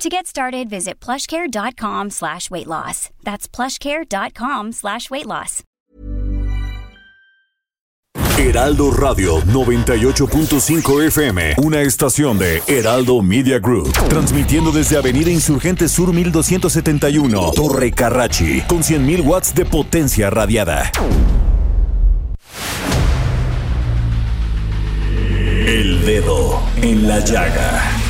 To 0.00 0.08
get 0.08 0.26
started, 0.26 0.70
visit 0.70 0.98
plushcare.com 0.98 2.08
slash 2.08 2.50
weight 2.50 2.66
loss. 2.66 3.10
That's 3.22 3.46
plushcare.com 3.46 4.72
slash 4.72 5.10
weight 5.10 5.26
loss. 5.26 5.62
Heraldo 8.38 8.90
Radio 8.92 9.42
98.5 9.42 11.06
FM, 11.08 11.54
una 11.58 11.82
estación 11.82 12.38
de 12.38 12.62
Heraldo 12.66 13.20
Media 13.20 13.58
Group, 13.58 13.92
transmitiendo 14.08 14.72
desde 14.72 14.96
Avenida 14.96 15.30
Insurgente 15.30 15.86
Sur 15.86 16.14
1271, 16.14 17.52
Torre 17.54 17.92
Carrachi, 17.92 18.62
con 18.62 18.82
100.000 18.82 19.22
watts 19.22 19.54
de 19.54 19.66
potencia 19.66 20.30
radiada. 20.30 20.90
El 25.66 26.06
dedo 26.06 26.58
en 26.80 27.06
la 27.06 27.20
llaga. 27.20 28.09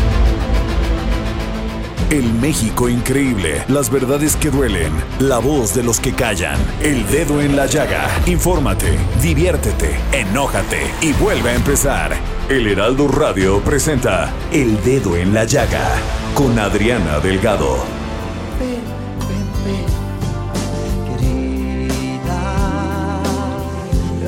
El 2.09 2.33
México 2.33 2.89
increíble, 2.89 3.63
las 3.69 3.89
verdades 3.89 4.35
que 4.35 4.49
duelen, 4.49 4.91
la 5.19 5.39
voz 5.39 5.73
de 5.73 5.83
los 5.83 5.99
que 5.99 6.13
callan, 6.13 6.57
el 6.81 7.07
dedo 7.07 7.41
en 7.41 7.55
la 7.55 7.67
llaga. 7.67 8.09
Infórmate, 8.25 8.97
diviértete, 9.21 9.95
enójate 10.11 10.81
y 11.01 11.13
vuelve 11.13 11.51
a 11.51 11.55
empezar. 11.55 12.11
El 12.49 12.67
Heraldo 12.67 13.07
Radio 13.07 13.61
presenta 13.61 14.33
El 14.51 14.83
Dedo 14.83 15.15
en 15.15 15.33
la 15.33 15.45
Llaga 15.45 15.87
con 16.33 16.59
Adriana 16.59 17.19
Delgado. 17.19 17.77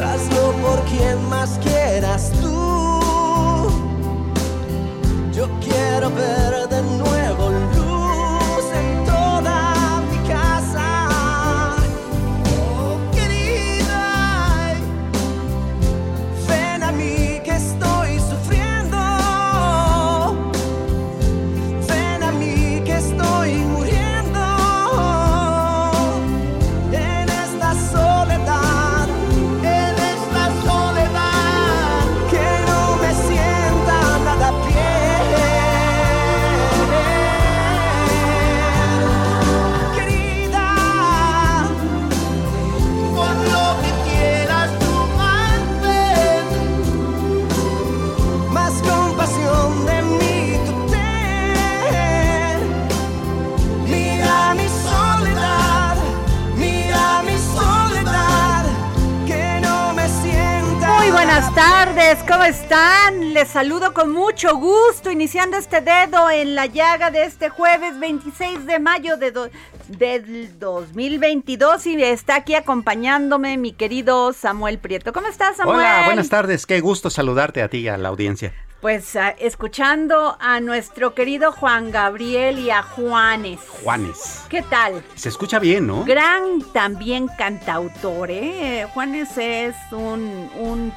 Hazlo 0.02 0.52
por 0.62 0.86
quien 0.86 1.28
más 1.28 1.60
quieras 1.62 2.32
tú. 2.40 3.70
Yo 5.36 5.50
quiero 5.60 6.10
ver 6.12 6.53
¿cómo 62.28 62.44
están? 62.44 63.34
Les 63.34 63.48
saludo 63.50 63.94
con 63.94 64.12
mucho 64.12 64.56
gusto, 64.58 65.12
iniciando 65.12 65.58
este 65.58 65.82
dedo 65.82 66.30
en 66.30 66.56
la 66.56 66.66
llaga 66.66 67.12
de 67.12 67.24
este 67.24 67.50
jueves 67.50 68.00
26 68.00 68.66
de 68.66 68.80
mayo 68.80 69.18
de 69.18 69.32
do- 69.32 69.50
del 69.88 70.58
2022 70.60 71.86
y 71.88 72.02
está 72.04 72.36
aquí 72.36 72.56
acompañándome 72.56 73.58
mi 73.58 73.74
querido 73.74 74.34
Samuel 74.34 74.80
Prieto. 74.80 75.12
¿Cómo 75.14 75.28
estás, 75.28 75.58
Samuel? 75.58 75.78
Hola, 75.80 76.04
buenas 76.06 76.30
tardes. 76.30 76.66
Qué 76.66 76.80
gusto 76.80 77.10
saludarte 77.10 77.62
a 77.62 77.68
ti 77.70 77.80
y 77.80 77.88
a 77.88 77.98
la 77.98 78.10
audiencia. 78.10 78.54
Pues 78.82 79.16
ah, 79.16 79.30
escuchando 79.40 80.36
a 80.42 80.60
nuestro 80.60 81.14
querido 81.16 81.54
Juan 81.54 81.90
Gabriel 81.92 82.60
y 82.60 82.70
a 82.70 82.84
Juanes. 82.84 83.60
Juanes. 83.82 84.42
¿Qué 84.50 84.62
tal? 84.62 85.02
Se 85.16 85.30
escucha 85.30 85.58
bien, 85.60 85.88
¿no? 85.88 86.04
Gran 86.04 86.62
también 86.74 87.30
cantautor, 87.38 88.30
¿eh? 88.30 88.86
Juanes 88.94 89.38
es 89.38 89.76
un, 89.92 90.50
un 90.58 90.94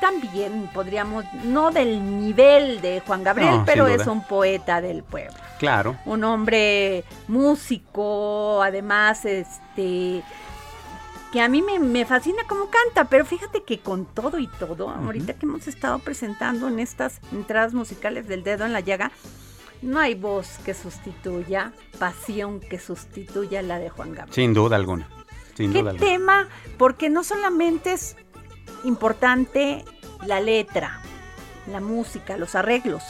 también 0.00 0.68
podríamos, 0.72 1.24
no 1.44 1.70
del 1.70 2.18
nivel 2.18 2.80
de 2.80 3.02
Juan 3.06 3.22
Gabriel, 3.22 3.58
No, 3.58 3.64
pero 3.64 3.86
es 3.86 4.06
un 4.06 4.22
poeta 4.24 4.80
del 4.80 5.02
pueblo. 5.02 5.36
Claro. 5.58 5.96
Un 6.06 6.24
hombre 6.24 7.04
músico, 7.28 8.62
además, 8.62 9.24
este 9.24 10.22
que 11.32 11.40
a 11.40 11.48
mí 11.48 11.62
me, 11.62 11.78
me 11.78 12.04
fascina 12.04 12.42
cómo 12.48 12.68
canta, 12.70 13.08
pero 13.08 13.24
fíjate 13.24 13.62
que 13.62 13.78
con 13.78 14.04
todo 14.04 14.38
y 14.38 14.48
todo, 14.48 14.90
ahorita 14.90 15.34
que 15.34 15.46
hemos 15.46 15.68
estado 15.68 16.00
presentando 16.00 16.66
en 16.66 16.80
estas 16.80 17.20
entradas 17.32 17.72
musicales 17.72 18.26
del 18.26 18.42
dedo 18.42 18.66
en 18.66 18.72
la 18.72 18.80
llaga, 18.80 19.12
no 19.82 20.00
hay 20.00 20.14
voz 20.14 20.58
que 20.64 20.74
sustituya, 20.74 21.72
pasión 21.98 22.60
que 22.60 22.78
sustituya 22.78 23.62
la 23.62 23.78
de 23.78 23.90
Juan 23.90 24.10
Gabriel. 24.12 24.34
Sin 24.34 24.54
duda 24.54 24.76
alguna. 24.76 25.08
Sin 25.54 25.72
¿Qué 25.72 25.80
duda 25.80 25.92
alguna. 25.92 26.10
tema? 26.10 26.48
Porque 26.76 27.08
no 27.08 27.22
solamente 27.22 27.92
es 27.92 28.16
importante 28.84 29.84
la 30.26 30.40
letra, 30.40 31.00
la 31.70 31.80
música, 31.80 32.36
los 32.36 32.54
arreglos, 32.54 33.02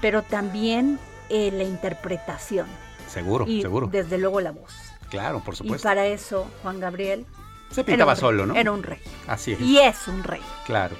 pero 0.00 0.22
también 0.22 0.98
eh, 1.28 1.50
la 1.52 1.64
interpretación 1.64 2.66
Seguro, 3.08 3.44
y 3.46 3.62
seguro. 3.62 3.86
desde 3.88 4.18
luego 4.18 4.40
la 4.40 4.50
voz. 4.52 4.74
Claro, 5.10 5.40
por 5.40 5.54
Y 5.54 5.58
supuesto. 5.58 5.86
para 5.88 6.06
eso 6.06 6.46
Juan 6.62 6.80
Gabriel 6.80 7.26
Se 7.70 7.84
pintaba 7.84 8.16
solo, 8.16 8.46
¿no? 8.46 8.54
Era 8.54 8.72
un 8.72 8.82
rey. 8.82 9.00
Así 9.26 9.52
es. 9.52 9.60
Y 9.60 9.78
es 9.78 10.08
un 10.08 10.22
rey. 10.24 10.40
Claro. 10.66 10.96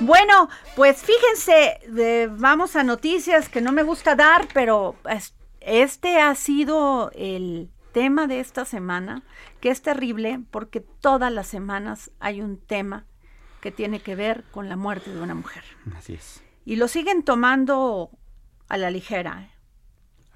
Bueno, 0.00 0.48
pues 0.74 1.02
fíjense, 1.02 1.80
de- 1.88 2.28
vamos 2.30 2.76
a 2.76 2.82
noticias 2.84 3.48
que 3.48 3.60
no 3.60 3.72
me 3.72 3.82
gusta 3.82 4.14
dar, 4.14 4.46
pero 4.52 4.94
es- 5.10 5.34
este 5.60 6.20
ha 6.20 6.34
sido 6.34 7.10
el 7.14 7.70
tema 7.92 8.26
de 8.26 8.40
esta 8.40 8.64
semana, 8.64 9.22
que 9.60 9.70
es 9.70 9.82
terrible 9.82 10.40
porque 10.50 10.80
todas 10.80 11.32
las 11.32 11.46
semanas 11.46 12.10
hay 12.20 12.42
un 12.42 12.58
tema 12.58 13.06
que 13.66 13.72
tiene 13.72 13.98
que 13.98 14.14
ver 14.14 14.44
con 14.52 14.68
la 14.68 14.76
muerte 14.76 15.12
de 15.12 15.20
una 15.20 15.34
mujer. 15.34 15.64
Así 15.96 16.14
es. 16.14 16.40
Y 16.64 16.76
lo 16.76 16.86
siguen 16.86 17.24
tomando 17.24 18.10
a 18.68 18.76
la 18.76 18.92
ligera. 18.92 19.42
¿eh? 19.42 19.50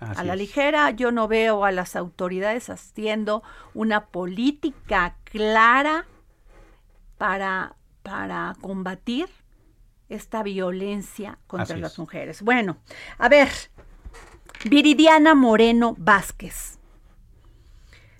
Así 0.00 0.20
a 0.20 0.24
la 0.24 0.32
es. 0.32 0.38
ligera 0.40 0.90
yo 0.90 1.12
no 1.12 1.28
veo 1.28 1.64
a 1.64 1.70
las 1.70 1.94
autoridades 1.94 2.70
haciendo 2.70 3.44
una 3.72 4.06
política 4.06 5.14
clara 5.22 6.06
para, 7.18 7.76
para 8.02 8.56
combatir 8.60 9.28
esta 10.08 10.42
violencia 10.42 11.38
contra 11.46 11.74
Así 11.74 11.80
las 11.80 11.92
es. 11.92 11.98
mujeres. 12.00 12.42
Bueno, 12.42 12.78
a 13.16 13.28
ver, 13.28 13.48
Viridiana 14.64 15.36
Moreno 15.36 15.94
Vázquez, 15.96 16.80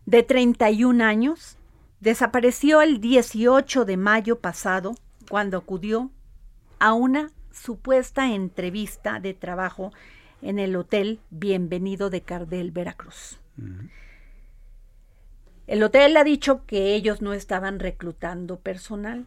de 0.06 0.22
31 0.22 1.02
años, 1.04 1.56
desapareció 2.00 2.82
el 2.82 3.00
18 3.00 3.84
de 3.84 3.96
mayo 3.96 4.40
pasado 4.40 4.94
cuando 5.28 5.58
acudió 5.58 6.10
a 6.78 6.94
una 6.94 7.30
supuesta 7.52 8.32
entrevista 8.32 9.20
de 9.20 9.34
trabajo 9.34 9.92
en 10.42 10.58
el 10.58 10.74
Hotel 10.76 11.20
Bienvenido 11.30 12.08
de 12.08 12.22
Cardel, 12.22 12.70
Veracruz. 12.70 13.38
El 15.66 15.82
hotel 15.82 16.16
ha 16.16 16.24
dicho 16.24 16.64
que 16.66 16.94
ellos 16.94 17.20
no 17.20 17.34
estaban 17.34 17.78
reclutando 17.78 18.58
personal, 18.58 19.26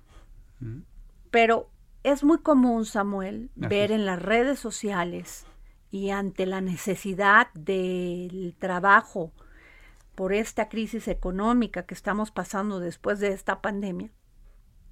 pero 1.30 1.70
es 2.02 2.24
muy 2.24 2.40
común, 2.40 2.86
Samuel, 2.86 3.50
Así 3.60 3.68
ver 3.68 3.92
en 3.92 4.06
las 4.06 4.22
redes 4.22 4.60
sociales 4.60 5.46
y 5.92 6.10
ante 6.10 6.48
la 6.48 6.60
necesidad 6.60 7.54
del 7.54 8.56
trabajo 8.58 9.32
por 10.16 10.34
esta 10.34 10.70
crisis 10.70 11.08
económica 11.08 11.86
que 11.86 11.94
estamos 11.94 12.32
pasando 12.32 12.80
después 12.80 13.20
de 13.20 13.30
esta 13.34 13.62
pandemia, 13.62 14.12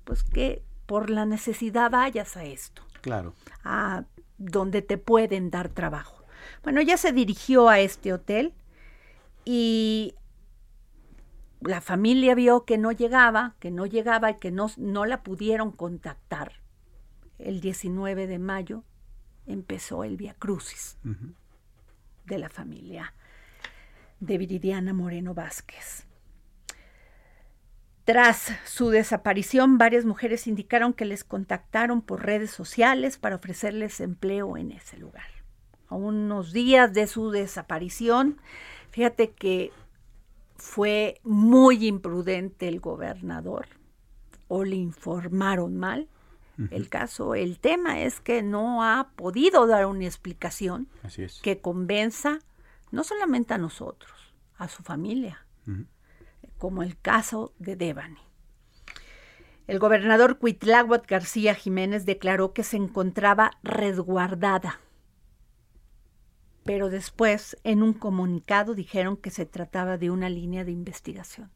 pues 0.04 0.24
que 0.24 0.64
por 0.86 1.10
la 1.10 1.26
necesidad 1.26 1.92
vayas 1.92 2.36
a 2.38 2.44
esto, 2.44 2.82
Claro. 3.02 3.34
a 3.64 4.04
donde 4.38 4.82
te 4.82 4.98
pueden 4.98 5.52
dar 5.52 5.70
trabajo. 5.70 6.24
Bueno, 6.64 6.82
ella 6.82 6.98
se 6.98 7.12
dirigió 7.12 7.70
a 7.70 7.80
este 7.80 8.14
hotel 8.14 8.54
y 9.46 10.16
la 11.62 11.82
familia 11.82 12.34
vio 12.34 12.66
que 12.66 12.78
no 12.80 12.92
llegaba, 12.92 13.56
que 13.60 13.70
no 13.72 13.86
llegaba 13.86 14.32
y 14.32 14.36
que 14.40 14.52
no, 14.52 14.72
no 14.78 15.06
la 15.06 15.22
pudieron 15.24 15.72
contactar. 15.72 16.54
El 17.38 17.62
19 17.62 18.26
de 18.28 18.40
mayo 18.40 18.84
empezó 19.46 20.04
el 20.04 20.18
Via 20.18 20.34
Crucis 20.34 20.98
de 22.26 22.38
la 22.38 22.50
familia 22.50 23.14
de 24.22 24.38
Viridiana 24.38 24.94
Moreno 24.94 25.34
Vázquez. 25.34 26.06
Tras 28.06 28.52
su 28.66 28.90
desaparición, 28.90 29.78
varias 29.78 30.06
mujeres 30.06 30.48
indicaron 30.48 30.94
que 30.94 31.06
les 31.06 31.24
contactaron 31.24 32.02
por 32.02 32.26
redes 32.26 32.52
sociales 32.52 33.18
para 33.18 33.36
ofrecerles 33.36 34.00
empleo 34.00 34.58
en 34.58 34.72
ese 34.72 34.98
lugar. 34.98 35.28
A 35.88 35.96
unos 35.96 36.54
días 36.54 36.94
de 36.94 37.06
su 37.06 37.32
desaparición, 37.32 38.38
fíjate 38.92 39.32
que 39.32 39.72
fue 40.56 41.20
muy 41.24 41.88
imprudente 41.88 42.68
el 42.68 42.80
gobernador 42.80 43.68
o 44.48 44.64
le 44.64 44.78
informaron 44.78 45.78
mal. 45.78 46.08
El 46.70 46.90
caso, 46.90 47.34
el 47.34 47.58
tema 47.58 48.02
es 48.02 48.20
que 48.20 48.44
no 48.44 48.84
ha 48.84 49.10
podido 49.16 49.66
dar 49.66 49.88
una 49.88 50.06
explicación 50.06 50.88
Así 51.02 51.24
es. 51.24 51.40
que 51.42 51.60
convenza 51.60 52.40
no 52.92 53.04
solamente 53.04 53.54
a 53.54 53.58
nosotros, 53.58 54.12
a 54.58 54.68
su 54.68 54.84
familia, 54.84 55.46
como 56.58 56.84
el 56.84 57.00
caso 57.00 57.54
de 57.58 57.76
Devani. 57.76 58.20
El 59.68 59.80
gobernador 59.80 60.38
Cuitláhuac 60.38 61.10
García 61.10 61.56
Jiménez 61.56 62.06
declaró 62.06 62.54
que 62.54 62.64
se 62.64 62.78
encontraba 62.78 63.52
resguardada, 63.64 64.80
pero 66.64 66.90
después 66.90 67.58
en 67.64 67.82
un 67.82 67.94
comunicado 67.94 68.76
dijeron 68.76 69.18
que 69.18 69.32
se 69.32 69.46
trataba 69.46 69.98
de 69.98 70.12
una 70.12 70.30
línea 70.30 70.64
de 70.64 70.72
investigación. 70.72 71.52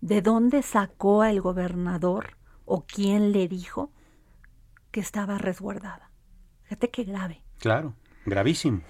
¿De 0.00 0.22
dónde 0.22 0.62
sacó 0.62 1.22
al 1.22 1.40
gobernador 1.40 2.36
o 2.64 2.84
quién 2.84 3.32
le 3.32 3.48
dijo 3.48 3.92
que 4.90 5.00
estaba 5.00 5.38
resguardada? 5.38 6.10
Fíjate 6.64 6.90
qué 6.90 7.04
grave. 7.04 7.42
Claro. 7.58 7.94
Gravísimo. 8.26 8.80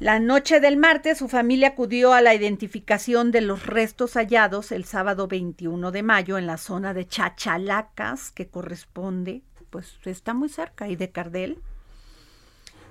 La 0.00 0.18
noche 0.18 0.60
del 0.60 0.78
martes, 0.78 1.18
su 1.18 1.28
familia 1.28 1.68
acudió 1.68 2.14
a 2.14 2.22
la 2.22 2.34
identificación 2.34 3.30
de 3.30 3.42
los 3.42 3.66
restos 3.66 4.14
hallados 4.14 4.72
el 4.72 4.86
sábado 4.86 5.28
21 5.28 5.90
de 5.90 6.02
mayo 6.02 6.38
en 6.38 6.46
la 6.46 6.56
zona 6.56 6.94
de 6.94 7.06
Chachalacas, 7.06 8.30
que 8.30 8.48
corresponde, 8.48 9.42
pues 9.68 9.98
está 10.06 10.32
muy 10.32 10.48
cerca, 10.48 10.88
y 10.88 10.96
de 10.96 11.10
Cardel. 11.10 11.58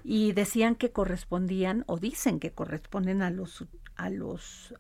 Y 0.03 0.33
decían 0.33 0.75
que 0.75 0.91
correspondían, 0.91 1.83
o 1.88 1.97
dicen 1.97 2.39
que 2.39 2.51
corresponden 2.51 3.23
a 3.23 3.31
los, 3.31 3.65
a 3.95 4.12
los 4.12 4.75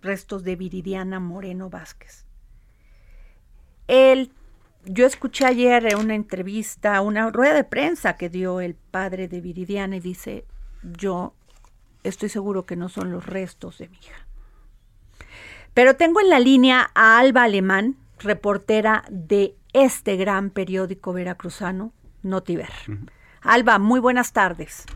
restos 0.00 0.44
de 0.44 0.54
Viridiana 0.54 1.18
Moreno 1.18 1.70
Vázquez. 1.70 2.24
El 3.88 4.30
yo 4.84 5.04
escuché 5.06 5.44
ayer 5.44 5.96
una 5.96 6.14
entrevista, 6.14 7.00
una 7.00 7.32
rueda 7.32 7.54
de 7.54 7.64
prensa 7.64 8.16
que 8.16 8.28
dio 8.28 8.60
el 8.60 8.76
padre 8.76 9.26
de 9.26 9.40
Viridiana 9.40 9.96
y 9.96 10.00
dice, 10.00 10.44
yo 10.86 11.34
estoy 12.04 12.28
seguro 12.28 12.66
que 12.66 12.76
no 12.76 12.88
son 12.88 13.10
los 13.10 13.26
restos 13.26 13.78
de 13.78 13.88
mi 13.88 13.96
hija. 13.98 14.26
Pero 15.74 15.96
tengo 15.96 16.20
en 16.20 16.30
la 16.30 16.38
línea 16.38 16.90
a 16.94 17.18
Alba 17.18 17.42
Alemán, 17.42 17.96
reportera 18.18 19.04
de 19.10 19.54
este 19.72 20.16
gran 20.16 20.50
periódico 20.50 21.12
veracruzano, 21.12 21.92
Notiver. 22.22 22.70
Alba, 23.42 23.78
muy 23.78 24.00
buenas 24.00 24.32
tardes. 24.32 24.86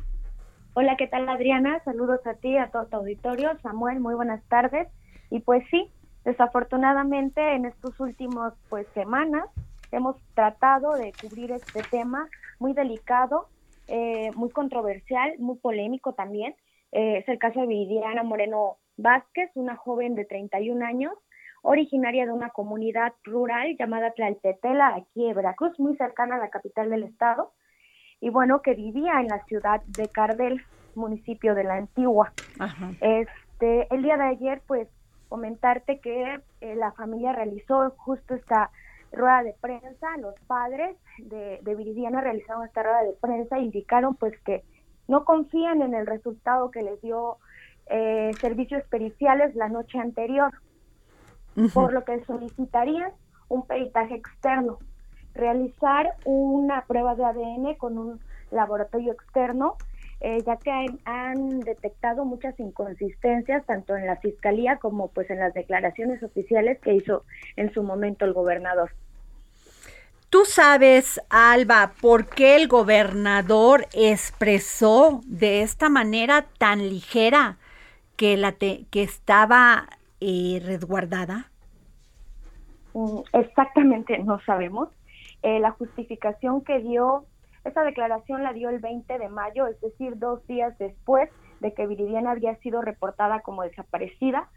Hola, 0.75 0.97
¿qué 0.97 1.07
tal 1.07 1.29
Adriana? 1.29 1.81
Saludos 1.85 2.27
a 2.27 2.35
ti, 2.35 2.57
a 2.57 2.71
todo 2.71 2.87
tu 2.87 2.97
auditorio. 2.97 3.51
Samuel, 3.63 4.01
muy 4.01 4.15
buenas 4.15 4.43
tardes. 4.45 4.89
Y 5.29 5.41
pues 5.41 5.65
sí, 5.71 5.91
desafortunadamente 6.25 7.55
en 7.55 7.67
estos 7.67 7.99
últimos 8.01 8.55
pues 8.69 8.87
semanas 8.95 9.45
hemos 9.93 10.17
tratado 10.35 10.95
de 10.95 11.13
cubrir 11.21 11.53
este 11.53 11.83
tema 11.83 12.29
muy 12.59 12.73
delicado, 12.73 13.49
eh, 13.91 14.31
muy 14.37 14.51
controversial, 14.51 15.35
muy 15.39 15.57
polémico 15.59 16.13
también. 16.13 16.55
Eh, 16.93 17.19
es 17.19 17.29
el 17.29 17.39
caso 17.39 17.61
de 17.61 17.67
Viridiana 17.67 18.23
Moreno 18.23 18.77
Vázquez, 18.97 19.51
una 19.55 19.75
joven 19.75 20.15
de 20.15 20.25
31 20.25 20.85
años, 20.87 21.13
originaria 21.63 22.25
de 22.25 22.33
una 22.33 22.51
comunidad 22.51 23.13
rural 23.25 23.77
llamada 23.77 24.13
Tlaltetela, 24.13 24.95
aquí 24.95 25.29
en 25.29 25.35
Veracruz, 25.35 25.79
muy 25.81 25.97
cercana 25.97 26.37
a 26.37 26.39
la 26.39 26.51
capital 26.51 26.89
del 26.89 27.03
estado, 27.03 27.53
y 28.21 28.31
bueno, 28.31 28.63
que 28.63 28.75
vivía 28.75 29.21
en 29.21 29.27
la 29.27 29.45
ciudad 29.47 29.83
de 29.87 30.09
Cardel, 30.09 30.63
municipio 30.95 31.55
de 31.57 31.65
la 31.65 31.75
Antigua. 31.75 32.33
Ajá. 32.59 32.93
Este, 33.01 33.93
el 33.93 34.03
día 34.03 34.17
de 34.17 34.25
ayer, 34.25 34.63
pues, 34.67 34.89
comentarte 35.29 35.99
que 36.01 36.41
eh, 36.61 36.75
la 36.77 36.93
familia 36.93 37.33
realizó 37.33 37.91
justo 37.97 38.35
esta 38.35 38.71
rueda 39.13 39.43
de 39.43 39.55
prensa, 39.61 40.17
los 40.19 40.35
padres 40.47 40.97
de, 41.19 41.61
de 41.63 41.75
Viridiana 41.75 42.21
realizaron 42.21 42.65
esta 42.65 42.83
rueda 42.83 43.03
de 43.03 43.13
prensa 43.21 43.57
e 43.57 43.63
indicaron 43.63 44.15
pues 44.15 44.39
que 44.41 44.63
no 45.09 45.25
confían 45.25 45.83
en 45.83 45.95
el 45.95 46.07
resultado 46.07 46.71
que 46.71 46.83
les 46.83 47.01
dio 47.03 47.39
eh, 47.87 48.31
servicios 48.41 48.85
periciales 48.85 49.57
la 49.57 49.69
noche 49.69 49.99
anterior, 49.99 50.53
por 51.75 51.93
lo 51.93 52.05
que 52.05 52.25
solicitarían 52.25 53.11
un 53.49 53.67
peritaje 53.67 54.15
externo, 54.15 54.79
realizar 55.35 56.15
una 56.25 56.85
prueba 56.87 57.17
de 57.17 57.25
ADN 57.25 57.75
con 57.75 57.99
un 57.99 58.21
laboratorio 58.53 59.13
externo, 59.13 59.77
eh, 60.21 60.43
ya 60.47 60.57
que 60.59 60.71
han, 60.71 61.01
han 61.05 61.65
detectado 61.65 62.25
muchas 62.25 62.59
inconsistencias 62.61 63.65
tanto 63.67 63.97
en 63.97 64.07
la 64.07 64.17
fiscalía 64.17 64.79
como 64.79 65.09
pues 65.13 65.31
en 65.31 65.39
las 65.41 65.55
declaraciones 65.55 66.23
oficiales 66.23 66.79
que 66.81 66.95
hizo 66.95 67.25
en 67.57 67.73
su 67.73 67.83
momento 67.83 68.25
el 68.27 68.33
gobernador. 68.35 68.93
Tú 70.31 70.45
sabes, 70.45 71.21
Alba, 71.29 71.93
por 72.01 72.27
qué 72.29 72.55
el 72.57 72.69
gobernador 72.69 73.87
expresó 73.93 75.21
de 75.27 75.63
esta 75.63 75.89
manera 75.89 76.47
tan 76.59 76.89
ligera 76.89 77.59
que, 78.17 78.37
la 78.37 78.53
te- 78.53 78.87
que 78.91 79.03
estaba 79.03 79.89
eh, 80.21 80.63
resguardada. 80.65 81.51
Mm, 82.93 83.21
Exactamente, 83.33 84.19
no 84.19 84.41
sabemos. 84.45 84.89
Eh, 85.43 85.61
la 85.61 85.71
justificación 85.73 86.63
que 86.65 86.81
dio, 86.81 87.27
esa 87.65 87.83
declaración 87.85 88.43
la 88.43 88.53
dio 88.53 88.71
el 88.71 88.79
20 88.79 89.19
de 89.19 89.29
mayo, 89.29 89.67
es 89.67 89.81
decir, 89.81 90.19
dos 90.19 90.47
días 90.47 90.77
después 90.79 91.31
de 91.61 91.75
que 91.75 91.87
Viridiana 91.87 92.33
había 92.33 92.57
sido 92.57 92.83
reportada 92.83 93.41
como 93.41 93.63
desaparecida. 93.63 94.49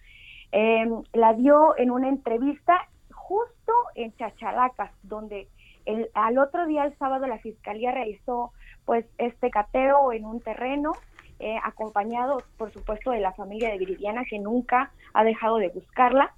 Eh, 0.51 0.87
la 1.13 1.33
dio 1.33 1.77
en 1.77 1.91
una 1.91 2.09
entrevista 2.09 2.87
justo 3.11 3.73
en 3.95 4.15
Chachalacas, 4.15 4.91
donde 5.03 5.47
el, 5.85 6.09
al 6.13 6.37
otro 6.37 6.65
día, 6.65 6.85
el 6.85 6.97
sábado, 6.97 7.27
la 7.27 7.39
fiscalía 7.39 7.91
realizó 7.91 8.51
pues 8.85 9.05
este 9.17 9.49
cateo 9.49 10.11
en 10.13 10.25
un 10.25 10.39
terreno, 10.41 10.91
eh, 11.39 11.57
acompañado, 11.63 12.43
por 12.57 12.71
supuesto, 12.71 13.11
de 13.11 13.19
la 13.19 13.33
familia 13.33 13.69
de 13.69 13.77
Viridiana, 13.77 14.23
que 14.29 14.39
nunca 14.39 14.91
ha 15.13 15.23
dejado 15.23 15.57
de 15.57 15.69
buscarla. 15.69 16.33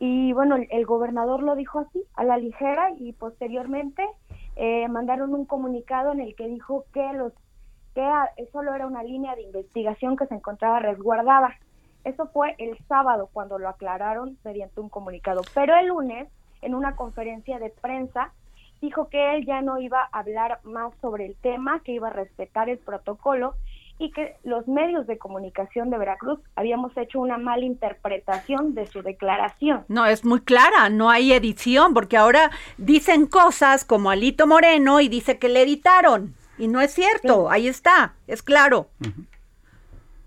Y 0.00 0.32
bueno, 0.32 0.56
el 0.56 0.86
gobernador 0.86 1.42
lo 1.42 1.54
dijo 1.54 1.80
así, 1.80 2.02
a 2.14 2.24
la 2.24 2.38
ligera, 2.38 2.90
y 2.98 3.12
posteriormente 3.12 4.04
eh, 4.60 4.88
mandaron 4.88 5.34
un 5.34 5.44
comunicado 5.44 6.10
en 6.10 6.20
el 6.20 6.34
que 6.34 6.48
dijo 6.48 6.84
que 6.92 7.12
los 7.12 7.32
que 7.94 8.46
solo 8.52 8.74
era 8.74 8.86
una 8.86 9.04
línea 9.04 9.34
de 9.36 9.42
investigación 9.42 10.16
que 10.16 10.26
se 10.26 10.34
encontraba 10.34 10.80
resguardada. 10.80 11.56
Eso 12.04 12.26
fue 12.28 12.54
el 12.58 12.76
sábado 12.86 13.28
cuando 13.32 13.58
lo 13.58 13.68
aclararon 13.68 14.36
mediante 14.44 14.80
un 14.80 14.88
comunicado. 14.88 15.42
Pero 15.54 15.76
el 15.76 15.86
lunes, 15.86 16.28
en 16.60 16.74
una 16.74 16.96
conferencia 16.96 17.58
de 17.58 17.70
prensa, 17.70 18.32
dijo 18.80 19.08
que 19.08 19.36
él 19.36 19.46
ya 19.46 19.62
no 19.62 19.78
iba 19.78 20.00
a 20.02 20.18
hablar 20.18 20.60
más 20.64 20.92
sobre 21.00 21.26
el 21.26 21.36
tema, 21.36 21.80
que 21.84 21.92
iba 21.92 22.08
a 22.08 22.12
respetar 22.12 22.68
el 22.68 22.78
protocolo 22.78 23.54
y 23.98 24.10
que 24.12 24.36
los 24.44 24.68
medios 24.68 25.06
de 25.06 25.18
comunicación 25.18 25.90
de 25.90 25.98
Veracruz 25.98 26.40
habíamos 26.54 26.96
hecho 26.96 27.20
una 27.20 27.36
mala 27.36 27.64
interpretación 27.64 28.74
de 28.74 28.86
su 28.86 29.02
declaración. 29.02 29.84
No, 29.88 30.06
es 30.06 30.24
muy 30.24 30.40
clara, 30.40 30.88
no 30.88 31.10
hay 31.10 31.32
edición, 31.32 31.94
porque 31.94 32.16
ahora 32.16 32.50
dicen 32.76 33.26
cosas 33.26 33.84
como 33.84 34.10
Alito 34.10 34.46
Moreno 34.46 35.00
y 35.00 35.08
dice 35.08 35.38
que 35.38 35.48
le 35.48 35.62
editaron. 35.62 36.34
Y 36.58 36.68
no 36.68 36.80
es 36.80 36.92
cierto, 36.92 37.50
ahí 37.50 37.68
está, 37.68 38.14
es 38.26 38.42
claro. 38.42 38.88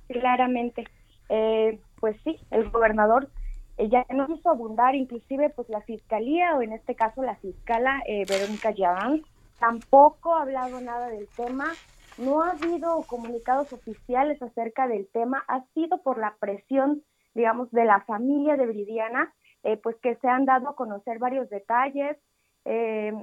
Claramente, 0.08 0.86
eh, 1.30 1.80
pues 2.00 2.18
sí, 2.24 2.38
el 2.52 2.70
gobernador 2.70 3.30
eh, 3.78 3.90
ya 3.90 4.06
no 4.14 4.28
quiso 4.28 4.50
abundar, 4.50 4.96
inclusive 4.96 5.50
pues 5.50 5.70
la 5.70 5.82
fiscalía 5.82 6.56
o 6.56 6.62
en 6.62 6.74
este 6.74 6.96
caso 6.96 7.22
la 7.22 7.36
fiscala 7.36 8.02
eh, 8.06 8.26
Verónica 8.28 8.72
Yadán 8.72 9.24
tampoco 9.60 10.36
ha 10.36 10.42
hablado 10.42 10.82
nada 10.82 11.08
del 11.10 11.28
tema, 11.28 11.72
no 12.18 12.44
ha 12.44 12.52
habido 12.52 13.04
comunicados 13.08 13.72
oficiales 13.74 14.42
acerca 14.42 14.88
del 14.88 15.08
tema, 15.08 15.44
ha 15.48 15.64
sido 15.74 16.02
por 16.02 16.18
la 16.18 16.36
presión 16.40 17.04
digamos, 17.34 17.72
de 17.72 17.86
la 17.86 18.02
familia 18.02 18.58
de 18.58 18.66
Viridiana, 18.68 19.34
eh, 19.64 19.78
pues 19.78 19.96
que 20.02 20.16
se 20.16 20.28
han 20.28 20.46
dado 20.46 20.70
a 20.70 20.76
conocer 20.76 21.20
varios 21.20 21.50
detalles. 21.50 22.18
Eh, 22.66 23.14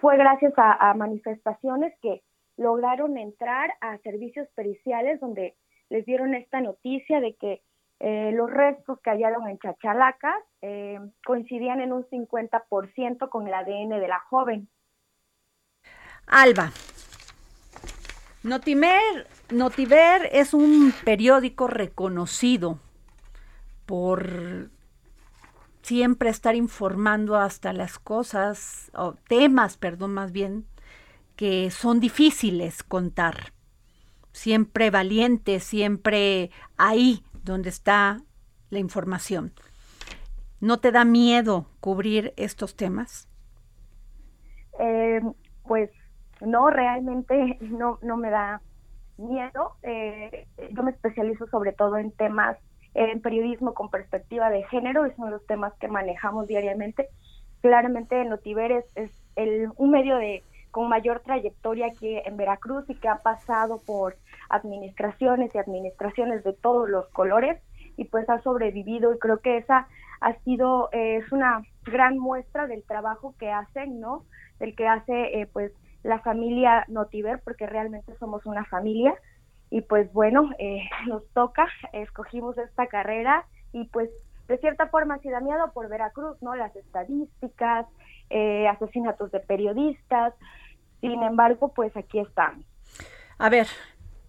fue 0.00 0.16
gracias 0.16 0.52
a, 0.56 0.92
manifestaciones 0.94 1.94
que 2.02 2.22
lograron 2.56 3.16
entrar 3.18 3.72
a 3.80 3.98
servicios 3.98 4.48
periciales 4.54 5.20
donde 5.20 5.54
les 5.90 6.04
dieron 6.06 6.34
esta 6.34 6.60
noticia 6.60 7.20
de 7.20 7.34
que 7.34 7.62
eh, 8.00 8.32
los 8.32 8.50
restos 8.50 9.00
que 9.00 9.10
hallaron 9.10 9.48
en 9.48 9.58
Chachalacas 9.58 10.42
coincidían 11.24 11.80
en 11.80 11.92
un 11.92 12.04
50% 12.06 13.28
con 13.28 13.46
el 13.46 13.54
ADN 13.54 14.00
de 14.00 14.08
la 14.08 14.18
joven. 14.18 14.68
Alba, 16.26 16.70
Notimer, 18.46 19.26
Notiver 19.50 20.28
es 20.30 20.54
un 20.54 20.94
periódico 21.04 21.66
reconocido 21.66 22.78
por 23.86 24.70
siempre 25.82 26.30
estar 26.30 26.54
informando 26.54 27.34
hasta 27.34 27.72
las 27.72 27.98
cosas, 27.98 28.92
o 28.94 29.14
temas, 29.14 29.76
perdón, 29.76 30.14
más 30.14 30.30
bien, 30.30 30.64
que 31.34 31.72
son 31.72 31.98
difíciles 31.98 32.84
contar. 32.84 33.52
Siempre 34.30 34.90
valiente, 34.90 35.58
siempre 35.58 36.52
ahí 36.76 37.24
donde 37.42 37.70
está 37.70 38.22
la 38.70 38.78
información. 38.78 39.54
¿No 40.60 40.78
te 40.78 40.92
da 40.92 41.04
miedo 41.04 41.66
cubrir 41.80 42.32
estos 42.36 42.76
temas? 42.76 43.26
Eh, 44.78 45.20
pues 45.64 45.90
no, 46.40 46.70
realmente 46.70 47.58
no, 47.60 47.98
no 48.02 48.16
me 48.16 48.30
da 48.30 48.60
miedo. 49.18 49.72
Eh, 49.82 50.46
yo 50.72 50.82
me 50.82 50.90
especializo 50.90 51.46
sobre 51.46 51.72
todo 51.72 51.96
en 51.96 52.12
temas 52.12 52.56
en 52.94 53.20
periodismo 53.20 53.74
con 53.74 53.90
perspectiva 53.90 54.48
de 54.48 54.62
género, 54.64 55.04
es 55.04 55.12
uno 55.18 55.26
de 55.26 55.32
los 55.32 55.46
temas 55.46 55.74
que 55.74 55.86
manejamos 55.86 56.46
diariamente. 56.46 57.08
Claramente 57.60 58.24
Notiver 58.24 58.72
es, 58.72 58.84
es 58.94 59.10
el, 59.36 59.68
un 59.76 59.90
medio 59.90 60.16
de 60.16 60.42
con 60.70 60.88
mayor 60.88 61.20
trayectoria 61.20 61.86
aquí 61.86 62.18
en 62.24 62.36
Veracruz 62.36 62.84
y 62.88 62.94
que 62.94 63.08
ha 63.08 63.22
pasado 63.22 63.80
por 63.86 64.16
administraciones 64.50 65.54
y 65.54 65.58
administraciones 65.58 66.44
de 66.44 66.52
todos 66.52 66.88
los 66.88 67.08
colores 67.08 67.60
y 67.96 68.04
pues 68.04 68.28
ha 68.28 68.42
sobrevivido 68.42 69.14
y 69.14 69.18
creo 69.18 69.38
que 69.38 69.56
esa 69.56 69.88
ha 70.20 70.34
sido 70.40 70.90
eh, 70.92 71.16
es 71.16 71.32
una 71.32 71.62
gran 71.82 72.18
muestra 72.18 72.66
del 72.66 72.82
trabajo 72.82 73.34
que 73.38 73.50
hacen 73.50 74.00
no 74.00 74.24
del 74.58 74.74
que 74.76 74.86
hace 74.86 75.40
eh, 75.40 75.46
pues 75.50 75.72
la 76.06 76.20
familia 76.20 76.84
Notiver 76.88 77.40
porque 77.42 77.66
realmente 77.66 78.16
somos 78.18 78.46
una 78.46 78.64
familia 78.66 79.14
y 79.70 79.82
pues 79.82 80.12
bueno, 80.12 80.50
eh, 80.58 80.88
nos 81.08 81.26
toca, 81.32 81.66
escogimos 81.92 82.56
esta 82.58 82.86
carrera 82.86 83.46
y 83.72 83.84
pues 83.88 84.08
de 84.48 84.58
cierta 84.58 84.86
forma 84.88 85.18
sí 85.18 85.28
da 85.28 85.40
miedo 85.40 85.72
por 85.72 85.88
Veracruz, 85.88 86.40
¿no? 86.40 86.54
Las 86.54 86.74
estadísticas, 86.76 87.86
eh, 88.30 88.68
asesinatos 88.68 89.32
de 89.32 89.40
periodistas, 89.40 90.34
sin 91.00 91.20
embargo, 91.22 91.72
pues 91.74 91.96
aquí 91.96 92.20
estamos. 92.20 92.64
A 93.38 93.50
ver, 93.50 93.66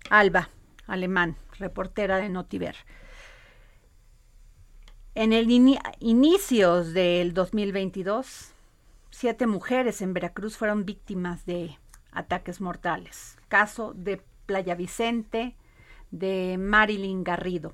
Alba, 0.09 0.49
alemán, 0.87 1.35
reportera 1.59 2.17
de 2.17 2.29
Notiver. 2.29 2.75
En 5.13 5.33
el 5.33 5.49
inicio 5.99 6.83
del 6.83 7.33
2022, 7.33 8.53
siete 9.17 9.47
mujeres 9.47 10.03
en 10.03 10.13
Veracruz 10.13 10.57
fueron 10.57 10.85
víctimas 10.85 11.43
de 11.47 11.79
ataques 12.11 12.61
mortales. 12.61 13.39
Caso 13.47 13.95
de 13.95 14.21
Playa 14.45 14.75
Vicente, 14.75 15.55
de 16.11 16.57
Marilyn 16.59 17.23
Garrido. 17.23 17.73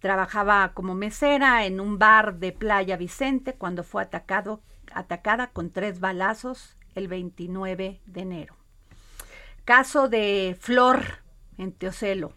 Trabajaba 0.00 0.72
como 0.74 0.96
mesera 0.96 1.64
en 1.64 1.78
un 1.78 2.00
bar 2.00 2.40
de 2.40 2.50
Playa 2.50 2.96
Vicente 2.96 3.54
cuando 3.54 3.84
fue 3.84 4.02
atacado, 4.02 4.64
atacada 4.92 5.52
con 5.52 5.70
tres 5.70 6.00
balazos 6.00 6.76
el 6.96 7.06
29 7.06 8.00
de 8.04 8.20
enero. 8.20 8.56
Caso 9.64 10.08
de 10.08 10.56
Flor 10.58 11.22
en 11.56 11.70
Teocelo. 11.70 12.34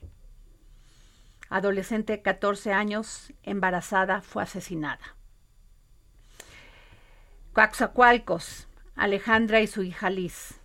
Adolescente 1.50 2.14
de 2.14 2.22
14 2.22 2.72
años, 2.72 3.34
embarazada, 3.42 4.22
fue 4.22 4.44
asesinada. 4.44 5.15
Coaxacualcos, 7.56 8.68
Alejandra 8.98 9.62
y 9.62 9.68
su 9.68 9.82
hija 9.82 10.10
Liz. 10.10 10.56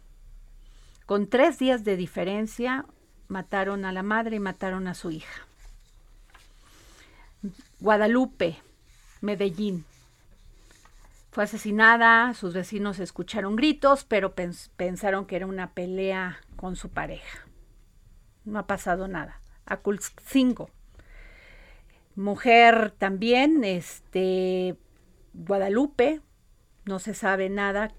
Con 1.07 1.29
tres 1.29 1.57
días 1.57 1.85
de 1.85 1.97
diferencia, 1.97 2.85
mataron 3.29 3.85
a 3.85 3.93
la 3.93 4.03
madre 4.03 4.35
y 4.35 4.41
mataron 4.41 4.89
a 4.89 4.95
su 4.95 5.13
hija. 5.13 5.47
Guadalupe, 7.79 8.57
Medellín. 9.21 9.85
Fue 11.31 11.45
asesinada, 11.45 12.35
sus 12.35 12.55
vecinos 12.55 12.99
escucharon 12.99 13.55
gritos, 13.55 14.03
pero 14.03 14.35
pensaron 14.35 15.27
que 15.27 15.37
era 15.37 15.47
una 15.47 15.71
pelea 15.71 16.41
con 16.57 16.75
su 16.75 16.89
pareja. 16.89 17.47
No 18.45 18.59
ha 18.59 18.67
pasado 18.67 19.07
nada. 19.07 19.41
Aculcingo. 19.65 20.71
Mujer 22.17 22.91
también, 22.99 23.63
este, 23.63 24.77
Guadalupe, 25.35 26.21
no 26.85 26.99
se 26.99 27.15
sabe 27.15 27.49
nada 27.49 27.93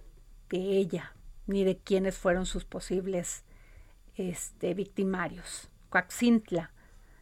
de 0.50 0.58
ella 0.58 1.14
ni 1.48 1.64
de 1.64 1.78
quiénes 1.78 2.18
fueron 2.18 2.46
sus 2.46 2.66
posibles 2.66 3.44
este, 4.16 4.74
victimarios. 4.74 5.70
Coaxintla, 5.90 6.72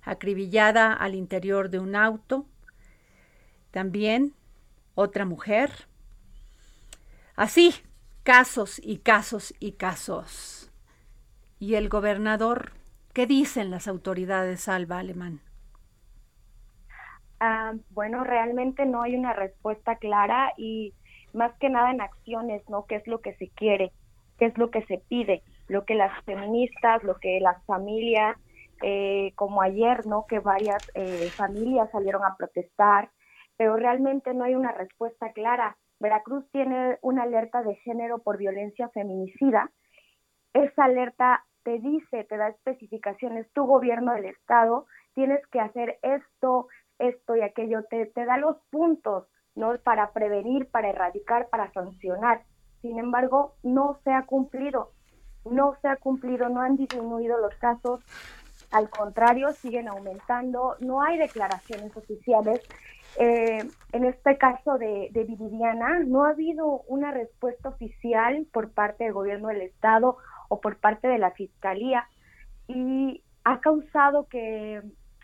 acribillada 0.01 0.93
al 0.93 1.15
interior 1.15 1.69
de 1.69 1.79
un 1.79 1.95
auto. 1.95 2.45
También 3.71 4.33
otra 4.95 5.25
mujer. 5.25 5.71
Así, 7.35 7.73
casos 8.23 8.79
y 8.83 8.97
casos 8.97 9.53
y 9.59 9.73
casos. 9.73 10.71
¿Y 11.59 11.75
el 11.75 11.89
gobernador? 11.89 12.73
¿Qué 13.13 13.25
dicen 13.25 13.71
las 13.71 13.87
autoridades, 13.87 14.67
Alba 14.67 14.99
Alemán? 14.99 15.41
Ah, 17.39 17.73
bueno, 17.91 18.23
realmente 18.23 18.85
no 18.85 19.01
hay 19.01 19.15
una 19.15 19.33
respuesta 19.33 19.97
clara 19.97 20.53
y 20.57 20.93
más 21.33 21.53
que 21.59 21.69
nada 21.69 21.91
en 21.91 22.01
acciones, 22.01 22.67
¿no? 22.69 22.85
¿Qué 22.85 22.95
es 22.95 23.07
lo 23.07 23.21
que 23.21 23.33
se 23.35 23.49
quiere? 23.49 23.91
qué 24.39 24.45
es 24.45 24.57
lo 24.57 24.71
que 24.71 24.83
se 24.85 24.97
pide, 24.97 25.43
lo 25.67 25.85
que 25.85 25.93
las 25.93 26.11
feministas, 26.23 27.03
lo 27.03 27.15
que 27.19 27.39
las 27.41 27.63
familias, 27.65 28.37
eh, 28.81 29.33
como 29.35 29.61
ayer, 29.61 30.07
¿no? 30.07 30.25
Que 30.25 30.39
varias 30.39 30.81
eh, 30.95 31.29
familias 31.35 31.91
salieron 31.91 32.23
a 32.23 32.35
protestar, 32.37 33.11
pero 33.57 33.75
realmente 33.75 34.33
no 34.33 34.45
hay 34.45 34.55
una 34.55 34.71
respuesta 34.71 35.33
clara. 35.33 35.77
Veracruz 35.99 36.49
tiene 36.51 36.97
una 37.01 37.23
alerta 37.23 37.61
de 37.61 37.75
género 37.75 38.19
por 38.19 38.37
violencia 38.37 38.87
feminicida. 38.89 39.69
Esa 40.53 40.85
alerta 40.85 41.45
te 41.63 41.77
dice, 41.79 42.23
te 42.23 42.37
da 42.37 42.47
especificaciones, 42.47 43.51
tu 43.51 43.65
gobierno 43.65 44.13
del 44.13 44.25
Estado, 44.25 44.85
tienes 45.13 45.45
que 45.47 45.59
hacer 45.59 45.99
esto, 46.01 46.69
esto 46.97 47.35
y 47.35 47.41
aquello, 47.41 47.83
te, 47.89 48.05
te 48.05 48.23
da 48.23 48.37
los 48.37 48.55
puntos, 48.69 49.27
¿no? 49.59 49.77
Para 49.77 50.11
prevenir, 50.11 50.67
para 50.67 50.89
erradicar, 50.89 51.49
para 51.49 51.71
sancionar. 51.73 52.43
Sin 52.81 52.97
embargo, 52.97 53.55
no 53.61 53.99
se 54.03 54.11
ha 54.11 54.25
cumplido, 54.25 54.91
no 55.45 55.75
se 55.81 55.87
ha 55.87 55.97
cumplido, 55.97 56.49
no 56.49 56.61
han 56.61 56.77
disminuido 56.77 57.37
los 57.37 57.53
casos, 57.55 57.99
al 58.71 58.89
contrario, 58.89 59.51
siguen 59.51 59.87
aumentando, 59.87 60.75
no 60.79 61.01
hay 61.01 61.17
declaraciones 61.17 61.95
oficiales. 61.95 62.61
Eh, 63.17 63.67
en 63.91 64.05
este 64.05 64.37
caso 64.37 64.77
de, 64.77 65.09
de 65.11 65.25
no 66.05 66.25
ha 66.25 66.29
habido 66.29 66.83
una 66.87 67.11
respuesta 67.11 67.69
oficial 67.69 68.45
por 68.51 68.71
parte 68.71 69.03
del 69.03 69.13
gobierno 69.13 69.47
del 69.47 69.61
Estado 69.61 70.17
o 70.47 70.61
por 70.61 70.77
parte 70.77 71.07
de 71.07 71.17
la 71.17 71.31
Fiscalía 71.31 72.07
y 72.67 73.23
ha 73.43 73.59
causado 73.61 74.27
que 74.27 74.81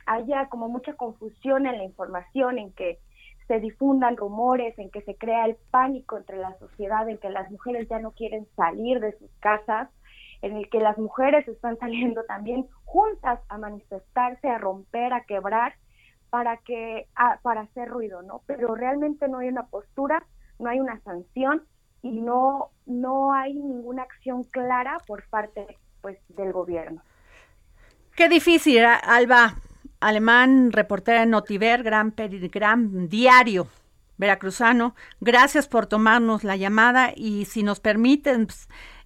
haya 0.08 0.50
como 0.50 0.68
mucha 0.68 0.94
confusión 0.94 1.68
en 1.68 1.78
la 1.78 1.84
información, 1.84 2.58
en 2.58 2.74
que 2.74 3.00
se 3.48 3.60
difundan 3.60 4.18
rumores, 4.18 4.78
en 4.80 4.90
que 4.90 5.02
se 5.02 5.16
crea 5.16 5.46
el 5.46 5.56
pánico 5.72 6.18
entre 6.18 6.38
la 6.38 6.58
sociedad, 6.58 7.08
en 7.08 7.18
que 7.18 7.30
las 7.30 7.50
mujeres 7.52 7.88
ya 7.90 8.00
no 8.00 8.12
quieren 8.12 8.48
salir 8.56 9.00
de 9.00 9.18
sus 9.18 9.30
casas, 9.40 9.90
en 10.42 10.58
el 10.58 10.70
que 10.70 10.80
las 10.80 10.98
mujeres 10.98 11.48
están 11.48 11.78
saliendo 11.80 12.24
también 12.24 12.68
juntas 12.84 13.40
a 13.50 13.58
manifestarse, 13.58 14.50
a 14.50 14.58
romper, 14.58 15.14
a 15.14 15.26
quebrar, 15.26 15.76
para 16.30 16.58
que 16.58 17.08
para 17.44 17.62
hacer 17.62 17.88
ruido, 17.88 18.22
¿no? 18.22 18.42
Pero 18.46 18.76
realmente 18.76 19.28
no 19.30 19.38
hay 19.38 19.48
una 19.48 19.68
postura, 19.68 20.26
no 20.60 20.70
hay 20.70 20.80
una 20.82 21.00
sanción 21.02 21.64
y 22.02 22.20
no 22.20 22.72
no 22.86 23.34
hay 23.34 23.54
ninguna 23.54 24.04
acción 24.04 24.44
clara 24.44 24.98
por 25.08 25.28
parte 25.30 25.78
pues 26.02 26.18
del 26.30 26.52
gobierno. 26.52 27.02
Qué 28.16 28.28
difícil, 28.28 28.84
Alba, 28.86 29.56
Alemán, 30.00 30.72
reportera 30.72 31.24
en 31.24 31.32
Notiver, 31.32 31.84
gran, 31.84 32.14
gran 32.52 33.08
diario 33.10 33.68
veracruzano. 34.18 34.96
Gracias 35.20 35.68
por 35.68 35.88
tomarnos 35.88 36.44
la 36.44 36.56
llamada 36.56 37.12
y 37.16 37.46
si 37.46 37.64
nos 37.64 37.80
permiten, 37.80 38.48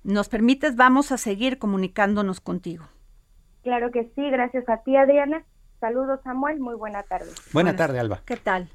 nos 0.03 0.29
permites, 0.29 0.75
vamos 0.75 1.11
a 1.11 1.17
seguir 1.17 1.57
comunicándonos 1.57 2.41
contigo. 2.41 2.85
Claro 3.63 3.91
que 3.91 4.11
sí, 4.15 4.29
gracias 4.29 4.67
a 4.69 4.77
ti, 4.83 4.95
Adriana. 4.95 5.43
Saludos, 5.79 6.19
Samuel. 6.23 6.59
Muy 6.59 6.75
buena 6.75 7.03
tarde. 7.03 7.31
Buena 7.53 7.75
tarde, 7.75 7.99
Alba. 7.99 8.21
¿Qué 8.25 8.37
tal? 8.37 8.69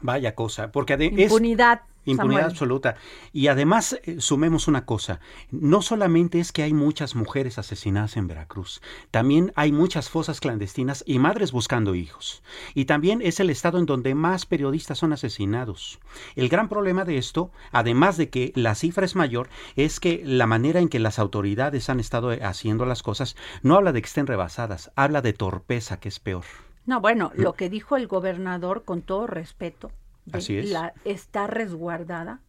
Vaya 0.00 0.34
cosa, 0.34 0.72
porque 0.72 0.94
ade- 0.94 1.12
es 1.16 1.30
Impunidad. 1.30 1.82
impunidad 2.06 2.40
Samuel. 2.40 2.50
absoluta. 2.52 2.96
Y 3.32 3.48
además, 3.48 3.98
eh, 4.04 4.16
sumemos 4.20 4.68
una 4.68 4.86
cosa, 4.86 5.20
no 5.50 5.82
solamente 5.82 6.40
es 6.40 6.50
que 6.50 6.62
hay 6.62 6.72
muchas 6.72 7.14
mujeres 7.14 7.58
asesinadas 7.58 8.16
en 8.16 8.26
Veracruz, 8.26 8.80
también 9.10 9.52
hay 9.54 9.70
muchas 9.70 10.08
fosas 10.08 10.40
clandestinas 10.40 11.04
y 11.06 11.18
madres 11.18 11.52
buscando 11.52 11.94
hijos. 11.94 12.42
Y 12.74 12.86
también 12.86 13.20
es 13.22 13.38
el 13.38 13.50
estado 13.50 13.78
en 13.78 13.84
donde 13.86 14.14
más 14.14 14.46
periodistas 14.46 14.96
son 14.98 15.12
asesinados. 15.12 16.00
El 16.36 16.48
gran 16.48 16.68
problema 16.70 17.04
de 17.04 17.18
esto, 17.18 17.50
además 17.70 18.16
de 18.16 18.30
que 18.30 18.52
la 18.56 18.74
cifra 18.74 19.04
es 19.04 19.14
mayor, 19.14 19.50
es 19.76 20.00
que 20.00 20.22
la 20.24 20.46
manera 20.46 20.80
en 20.80 20.88
que 20.88 21.00
las 21.00 21.18
autoridades 21.18 21.90
han 21.90 22.00
estado 22.00 22.32
eh, 22.32 22.40
haciendo 22.42 22.86
las 22.86 23.02
cosas 23.02 23.36
no 23.62 23.76
habla 23.76 23.92
de 23.92 24.00
que 24.00 24.06
estén 24.08 24.26
rebasadas, 24.26 24.90
habla 24.96 25.20
de 25.20 25.34
torpeza, 25.34 26.00
que 26.00 26.08
es 26.08 26.18
peor. 26.18 26.44
No, 26.90 27.00
bueno, 27.00 27.30
lo 27.36 27.52
que 27.52 27.70
dijo 27.70 27.96
el 27.96 28.08
gobernador, 28.08 28.84
con 28.84 29.02
todo 29.02 29.28
respeto, 29.28 29.92
de 30.24 30.38
Así 30.38 30.58
es. 30.58 30.72
la, 30.72 30.92
está 31.04 31.46
resguardada. 31.46 32.40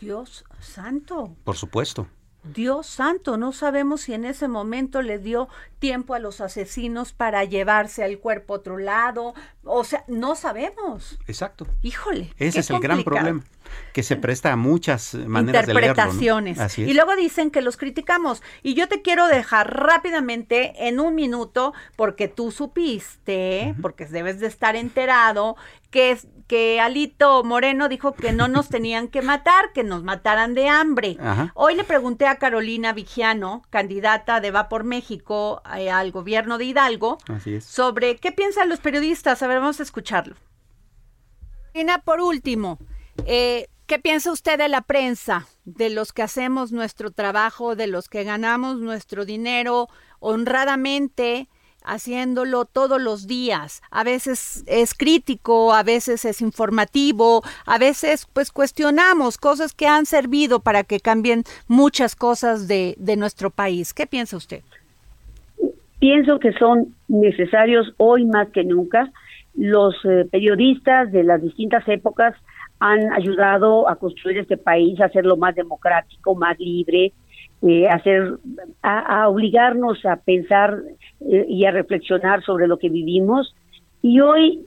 Dios 0.00 0.44
santo, 0.60 1.34
Por 1.42 1.56
supuesto. 1.56 2.06
Dios 2.42 2.86
santo, 2.86 3.36
no 3.36 3.52
sabemos 3.52 4.02
si 4.02 4.14
en 4.14 4.24
ese 4.24 4.48
momento 4.48 5.02
le 5.02 5.18
dio 5.18 5.48
tiempo 5.78 6.14
a 6.14 6.18
los 6.18 6.40
asesinos 6.40 7.12
para 7.12 7.44
llevarse 7.44 8.02
al 8.02 8.18
cuerpo 8.18 8.54
a 8.54 8.56
otro 8.58 8.78
lado, 8.78 9.34
o 9.64 9.84
sea, 9.84 10.04
no 10.08 10.34
sabemos. 10.36 11.18
Exacto. 11.26 11.66
Híjole. 11.82 12.32
Ese 12.38 12.60
es 12.60 12.70
el 12.70 12.80
gran 12.80 13.02
problema, 13.02 13.42
que 13.92 14.02
se 14.02 14.16
presta 14.16 14.52
a 14.52 14.56
muchas 14.56 15.14
maneras 15.14 15.66
de 15.66 15.74
leerlo. 15.74 15.94
¿no? 15.94 16.02
interpretaciones. 16.02 16.58
Así 16.58 16.82
es. 16.82 16.88
Y 16.88 16.94
luego 16.94 17.14
dicen 17.16 17.50
que 17.50 17.60
los 17.60 17.76
criticamos. 17.76 18.42
Y 18.62 18.74
yo 18.74 18.88
te 18.88 19.02
quiero 19.02 19.26
dejar 19.26 19.74
rápidamente 19.74 20.88
en 20.88 20.98
un 21.00 21.14
minuto, 21.14 21.74
porque 21.96 22.28
tú 22.28 22.50
supiste, 22.52 23.74
porque 23.82 24.06
debes 24.06 24.40
de 24.40 24.46
estar 24.46 24.76
enterado, 24.76 25.56
que, 25.90 26.12
es- 26.12 26.26
que 26.46 26.80
Alito 26.80 27.44
Moreno 27.44 27.88
dijo 27.88 28.12
que 28.14 28.32
no 28.32 28.48
nos 28.48 28.68
tenían 28.68 29.08
que 29.08 29.22
matar, 29.22 29.72
que 29.72 29.84
nos 29.84 30.02
mataran 30.02 30.54
de 30.54 30.68
hambre. 30.68 31.16
Ajá. 31.20 31.52
Hoy 31.54 31.74
le 31.74 31.84
pregunté 31.84 32.26
a 32.26 32.36
Carolina 32.36 32.92
Vigiano, 32.92 33.62
candidata 33.70 34.40
de 34.40 34.50
Va 34.50 34.68
por 34.68 34.84
México 34.84 35.62
eh, 35.76 35.90
al 35.90 36.10
gobierno 36.12 36.58
de 36.58 36.64
Hidalgo, 36.64 37.18
Así 37.28 37.54
es. 37.54 37.64
sobre 37.64 38.16
qué 38.16 38.32
piensan 38.32 38.68
los 38.68 38.80
periodistas. 38.80 39.42
A 39.42 39.46
ver, 39.46 39.60
vamos 39.60 39.78
a 39.80 39.82
escucharlo. 39.84 40.34
Carolina, 41.72 41.98
por 42.02 42.20
último, 42.20 42.78
eh, 43.26 43.68
¿qué 43.86 43.98
piensa 44.00 44.32
usted 44.32 44.58
de 44.58 44.68
la 44.68 44.80
prensa, 44.82 45.46
de 45.64 45.90
los 45.90 46.12
que 46.12 46.22
hacemos 46.22 46.72
nuestro 46.72 47.12
trabajo, 47.12 47.76
de 47.76 47.86
los 47.86 48.08
que 48.08 48.24
ganamos 48.24 48.78
nuestro 48.80 49.24
dinero 49.24 49.88
honradamente? 50.18 51.48
Haciéndolo 51.84 52.64
todos 52.64 53.00
los 53.00 53.26
días. 53.26 53.82
A 53.90 54.04
veces 54.04 54.64
es 54.66 54.94
crítico, 54.94 55.72
a 55.72 55.82
veces 55.82 56.24
es 56.24 56.40
informativo, 56.40 57.42
a 57.66 57.78
veces 57.78 58.26
pues 58.32 58.50
cuestionamos 58.52 59.38
cosas 59.38 59.74
que 59.74 59.86
han 59.86 60.06
servido 60.06 60.60
para 60.60 60.84
que 60.84 61.00
cambien 61.00 61.44
muchas 61.68 62.16
cosas 62.16 62.68
de, 62.68 62.94
de 62.98 63.16
nuestro 63.16 63.50
país. 63.50 63.94
¿Qué 63.94 64.06
piensa 64.06 64.36
usted? 64.36 64.62
Pienso 65.98 66.38
que 66.38 66.52
son 66.54 66.94
necesarios 67.08 67.92
hoy 67.98 68.24
más 68.24 68.48
que 68.50 68.64
nunca. 68.64 69.10
Los 69.54 69.94
eh, 70.04 70.26
periodistas 70.30 71.12
de 71.12 71.24
las 71.24 71.42
distintas 71.42 71.86
épocas 71.88 72.34
han 72.78 73.12
ayudado 73.12 73.86
a 73.86 73.96
construir 73.96 74.38
este 74.38 74.56
país, 74.56 74.98
a 75.00 75.06
hacerlo 75.06 75.36
más 75.36 75.54
democrático, 75.54 76.34
más 76.34 76.58
libre, 76.58 77.12
eh, 77.60 77.86
hacer, 77.88 78.38
a 78.80 79.28
obligarnos 79.28 80.02
a 80.06 80.16
pensar 80.16 80.78
eh, 81.20 81.46
y 81.48 81.64
a 81.64 81.70
reflexionar 81.70 82.42
sobre 82.44 82.66
lo 82.66 82.78
que 82.78 82.88
vivimos. 82.88 83.54
Y 84.02 84.20
hoy, 84.20 84.66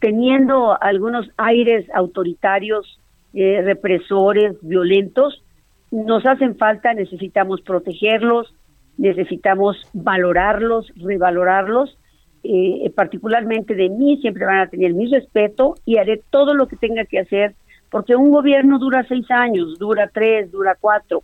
teniendo 0.00 0.80
algunos 0.80 1.28
aires 1.36 1.86
autoritarios, 1.94 3.00
eh, 3.34 3.62
represores, 3.62 4.56
violentos, 4.62 5.42
nos 5.90 6.26
hacen 6.26 6.56
falta, 6.56 6.92
necesitamos 6.94 7.60
protegerlos, 7.62 8.54
necesitamos 8.98 9.76
valorarlos, 9.92 10.92
revalorarlos. 10.96 11.96
Eh, 12.44 12.92
particularmente 12.94 13.74
de 13.74 13.88
mí, 13.88 14.18
siempre 14.20 14.46
van 14.46 14.60
a 14.60 14.68
tener 14.68 14.94
mi 14.94 15.06
respeto 15.06 15.74
y 15.84 15.96
haré 15.96 16.22
todo 16.30 16.54
lo 16.54 16.68
que 16.68 16.76
tenga 16.76 17.04
que 17.04 17.18
hacer, 17.18 17.54
porque 17.90 18.14
un 18.14 18.30
gobierno 18.30 18.78
dura 18.78 19.04
seis 19.08 19.28
años, 19.30 19.78
dura 19.78 20.10
tres, 20.12 20.52
dura 20.52 20.76
cuatro, 20.80 21.22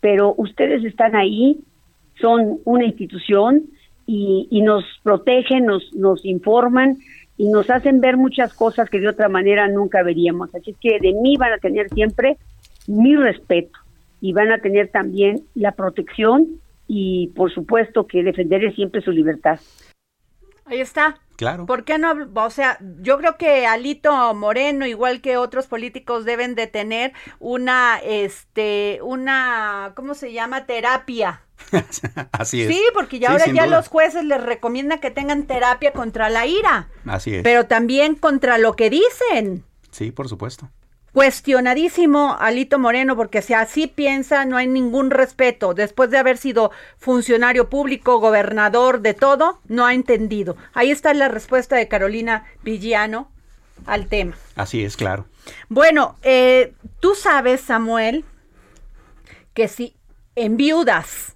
pero 0.00 0.34
ustedes 0.38 0.84
están 0.84 1.14
ahí, 1.14 1.60
son 2.20 2.60
una 2.64 2.84
institución 2.86 3.64
y, 4.06 4.48
y 4.50 4.62
nos 4.62 4.84
protegen, 5.02 5.66
nos, 5.66 5.92
nos 5.94 6.24
informan 6.24 6.98
y 7.36 7.48
nos 7.48 7.68
hacen 7.70 8.00
ver 8.00 8.16
muchas 8.16 8.54
cosas 8.54 8.88
que 8.88 9.00
de 9.00 9.08
otra 9.08 9.28
manera 9.28 9.68
nunca 9.68 10.02
veríamos. 10.02 10.54
Así 10.54 10.70
es 10.70 10.76
que 10.78 10.98
de 11.00 11.12
mí 11.12 11.36
van 11.36 11.52
a 11.52 11.58
tener 11.58 11.88
siempre 11.90 12.38
mi 12.86 13.16
respeto 13.16 13.78
y 14.20 14.32
van 14.32 14.52
a 14.52 14.58
tener 14.58 14.90
también 14.90 15.42
la 15.54 15.72
protección 15.72 16.60
y 16.88 17.28
por 17.34 17.52
supuesto 17.52 18.06
que 18.06 18.22
defenderé 18.22 18.72
siempre 18.72 19.02
su 19.02 19.10
libertad. 19.10 19.60
Ahí 20.64 20.80
está. 20.80 21.18
Claro. 21.36 21.66
¿Por 21.66 21.84
qué 21.84 21.98
no? 21.98 22.14
O 22.34 22.50
sea, 22.50 22.78
yo 23.02 23.18
creo 23.18 23.36
que 23.36 23.66
Alito 23.66 24.34
Moreno, 24.34 24.86
igual 24.86 25.20
que 25.20 25.36
otros 25.36 25.66
políticos, 25.66 26.24
deben 26.24 26.54
de 26.54 26.66
tener 26.66 27.12
una, 27.38 27.98
este, 28.02 29.00
una, 29.02 29.92
¿cómo 29.94 30.14
se 30.14 30.32
llama? 30.32 30.64
Terapia. 30.64 31.42
Así 32.32 32.62
es. 32.62 32.68
Sí, 32.68 32.82
porque 32.94 33.18
ya 33.18 33.28
Sí, 33.28 33.32
ahora 33.32 33.46
ya 33.46 33.66
duda. 33.66 33.76
los 33.76 33.88
jueces 33.88 34.24
les 34.24 34.42
recomiendan 34.42 35.00
que 35.00 35.10
tengan 35.10 35.44
terapia 35.46 35.92
contra 35.92 36.28
la 36.30 36.46
ira, 36.46 36.88
Así 37.06 37.34
es. 37.34 37.42
pero 37.42 37.66
también 37.66 38.14
contra 38.14 38.58
lo 38.58 38.74
que 38.76 38.90
dicen. 38.90 39.64
Sí, 39.90 40.10
por 40.12 40.28
supuesto. 40.28 40.70
Cuestionadísimo 41.12 42.36
Alito 42.38 42.78
Moreno, 42.78 43.16
porque 43.16 43.42
si 43.42 43.52
así 43.54 43.86
piensa, 43.86 44.44
no 44.44 44.56
hay 44.56 44.66
ningún 44.66 45.10
respeto. 45.10 45.74
Después 45.74 46.10
de 46.10 46.18
haber 46.18 46.38
sido 46.38 46.70
funcionario 46.98 47.70
público, 47.70 48.18
gobernador, 48.20 49.00
de 49.00 49.14
todo, 49.14 49.60
no 49.68 49.86
ha 49.86 49.94
entendido. 49.94 50.56
Ahí 50.74 50.90
está 50.90 51.12
la 51.14 51.28
respuesta 51.28 51.76
de 51.76 51.88
Carolina 51.88 52.44
Villano 52.62 53.30
al 53.86 54.08
tema. 54.08 54.34
Así 54.56 54.84
es, 54.84 54.96
claro. 54.96 55.26
Bueno, 55.68 56.16
eh, 56.22 56.72
tú 57.00 57.14
sabes, 57.14 57.60
Samuel, 57.60 58.24
que 59.54 59.68
si 59.68 59.94
en 60.34 60.56
viudas 60.56 61.35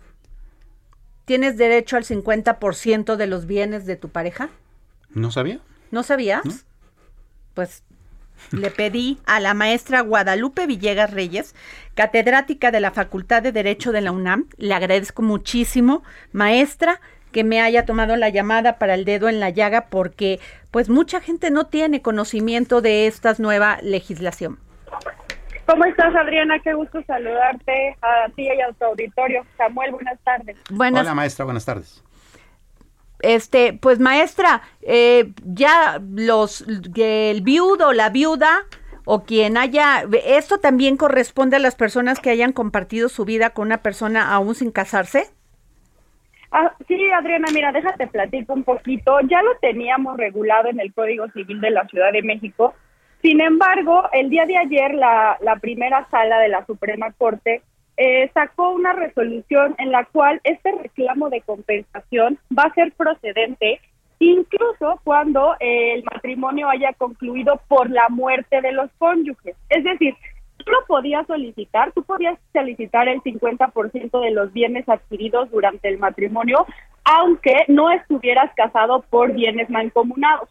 tienes 1.31 1.57
derecho 1.57 1.97
al 1.97 2.03
50% 2.03 3.15
de 3.15 3.27
los 3.29 3.47
bienes 3.47 3.87
de 3.87 3.95
tu 3.95 4.09
pareja. 4.09 4.49
¿No 5.11 5.31
sabía? 5.31 5.61
¿No 5.93 6.03
sabías? 6.03 6.67
Pues 7.55 7.85
le 8.51 8.73
pedí 8.73 9.21
a 9.27 9.39
la 9.39 9.55
maestra 9.55 10.01
Guadalupe 10.01 10.67
Villegas 10.67 11.13
Reyes, 11.13 11.55
catedrática 11.95 12.73
de 12.73 12.81
la 12.81 12.91
Facultad 12.91 13.45
de 13.45 13.53
Derecho 13.53 13.93
de 13.93 14.01
la 14.01 14.11
UNAM, 14.11 14.49
le 14.57 14.75
agradezco 14.75 15.23
muchísimo, 15.23 16.03
maestra, 16.33 17.01
que 17.31 17.45
me 17.45 17.61
haya 17.61 17.87
tomado 17.87 18.17
la 18.17 18.31
llamada 18.31 18.81
para 18.81 18.95
el 18.95 19.05
dedo 19.05 19.29
en 19.29 19.39
la 19.39 19.51
llaga 19.51 19.87
porque 19.87 20.41
pues 20.73 20.89
mucha 20.89 21.21
gente 21.21 21.53
no 21.53 21.69
tiene 21.69 22.03
conocimiento 22.03 22.81
de 22.81 23.07
esta 23.07 23.37
nueva 23.39 23.79
legislación. 23.83 24.59
¿Cómo 25.71 25.85
estás, 25.85 26.13
Adriana? 26.17 26.59
Qué 26.59 26.75
gusto 26.75 27.01
saludarte 27.07 27.97
a 28.03 28.29
ti 28.35 28.43
y 28.43 28.61
a 28.61 28.73
tu 28.73 28.87
auditorio. 28.87 29.47
Samuel, 29.57 29.93
buenas 29.93 30.19
tardes. 30.25 30.57
Buenas, 30.69 31.03
Hola, 31.03 31.15
maestra, 31.15 31.45
buenas 31.45 31.65
tardes. 31.65 32.03
este, 33.21 33.75
pues 33.75 34.01
maestra, 34.01 34.63
eh, 34.83 35.33
ya 35.45 36.01
los, 36.11 36.65
que 36.93 37.31
el 37.31 37.43
viudo, 37.43 37.93
la 37.93 38.09
viuda 38.09 38.67
o 39.05 39.23
quien 39.23 39.57
haya, 39.57 40.03
esto 40.25 40.59
también 40.59 40.97
corresponde 40.97 41.57
a 41.57 41.61
las 41.61 41.77
personas 41.77 42.19
que 42.19 42.31
hayan 42.31 42.53
compartido 42.53 43.09
su 43.09 43.25
vida 43.25 43.51
con 43.51 43.67
una 43.67 43.79
persona 43.79 44.35
aún 44.35 44.57
sin 44.57 44.73
casarse. 44.73 45.31
Ah, 46.51 46.75
sí, 46.89 46.99
Adriana, 47.13 47.47
mira, 47.55 47.71
déjate 47.71 48.09
platico 48.09 48.55
un 48.55 48.65
poquito. 48.65 49.21
Ya 49.21 49.41
lo 49.43 49.55
teníamos 49.61 50.17
regulado 50.17 50.69
en 50.69 50.81
el 50.81 50.93
Código 50.93 51.29
Civil 51.29 51.61
de 51.61 51.71
la 51.71 51.87
Ciudad 51.87 52.11
de 52.11 52.23
México. 52.23 52.75
Sin 53.23 53.41
embargo, 53.41 54.05
el 54.13 54.31
día 54.31 54.47
de 54.47 54.57
ayer 54.57 54.95
la, 54.95 55.37
primera 55.61 56.09
sala 56.11 56.39
de 56.39 56.49
la 56.49 56.65
Suprema 56.65 57.13
Corte 57.13 57.63
eh, 57.97 58.31
sacó 58.33 58.71
una 58.71 58.95
resolución 58.95 59.75
en 59.79 59.93
la 59.93 60.07
cual 60.07 60.41
este 60.45 60.73
reclamo 60.73 61.29
de 61.29 61.43
compensación 61.43 62.39
va 62.57 62.65
a 62.65 62.75
ser 62.75 62.93
procedente 62.93 63.81
incluso 64.21 65.01
cuando 65.05 65.55
eh, 65.61 65.95
el 65.95 66.05
matrimonio 66.05 66.69
haya 66.69 66.93
concluido 66.95 67.61
por 67.69 67.91
la 67.91 68.09
muerte 68.09 68.61
de 68.63 68.73
los 68.73 68.91
cónyuges. 68.99 69.57
Es 69.69 69.85
decir, 69.85 70.15
tú 70.57 70.71
lo 70.71 70.87
podías 70.87 71.27
solicitar, 71.27 71.93
tú 71.93 72.03
podías 72.03 72.39
solicitar 72.53 73.09
el 73.09 73.21
50% 73.23 74.21
de 74.21 74.31
los 74.31 74.53
bienes 74.53 74.89
adquiridos 74.89 75.51
durante 75.51 75.89
el 75.89 75.99
matrimonio, 75.99 76.67
aunque 77.05 77.65
no 77.69 77.91
estuvieras 77.91 78.53
casado 78.55 79.03
por 79.11 79.33
bienes 79.33 79.69
mancomunados, 79.71 80.49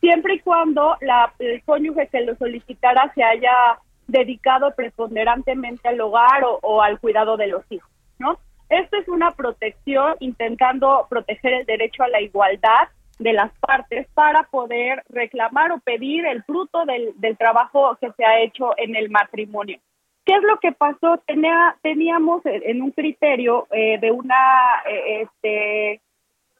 siempre 0.00 0.34
y 0.34 0.40
cuando 0.40 0.96
la, 1.00 1.32
el 1.38 1.62
cónyuge 1.64 2.08
que 2.08 2.20
lo 2.20 2.36
solicitara 2.36 3.12
se 3.14 3.22
haya 3.22 3.78
dedicado 4.06 4.74
preponderantemente 4.74 5.88
al 5.88 6.00
hogar 6.00 6.42
o, 6.44 6.82
al 6.82 7.00
cuidado 7.00 7.36
de 7.36 7.48
los 7.48 7.64
hijos, 7.70 7.90
¿no? 8.18 8.38
Esto 8.68 8.96
es 8.96 9.08
una 9.08 9.30
protección 9.32 10.16
intentando 10.20 11.06
proteger 11.08 11.52
el 11.54 11.66
derecho 11.66 12.02
a 12.02 12.08
la 12.08 12.20
igualdad 12.20 12.88
de 13.18 13.32
las 13.32 13.52
partes 13.58 14.06
para 14.14 14.42
poder 14.44 15.02
reclamar 15.08 15.72
o 15.72 15.78
pedir 15.78 16.26
el 16.26 16.42
fruto 16.44 16.84
del, 16.84 17.12
del 17.16 17.36
trabajo 17.36 17.96
que 18.00 18.10
se 18.12 18.24
ha 18.24 18.40
hecho 18.40 18.72
en 18.76 18.96
el 18.96 19.08
matrimonio. 19.10 19.78
¿Qué 20.26 20.34
es 20.34 20.42
lo 20.42 20.58
que 20.58 20.72
pasó? 20.72 21.18
Tenía, 21.24 21.76
teníamos 21.82 22.42
en 22.44 22.82
un 22.82 22.90
criterio 22.90 23.68
eh, 23.70 23.98
de 24.00 24.10
una, 24.10 24.34
eh, 24.84 25.22
este, 25.22 26.00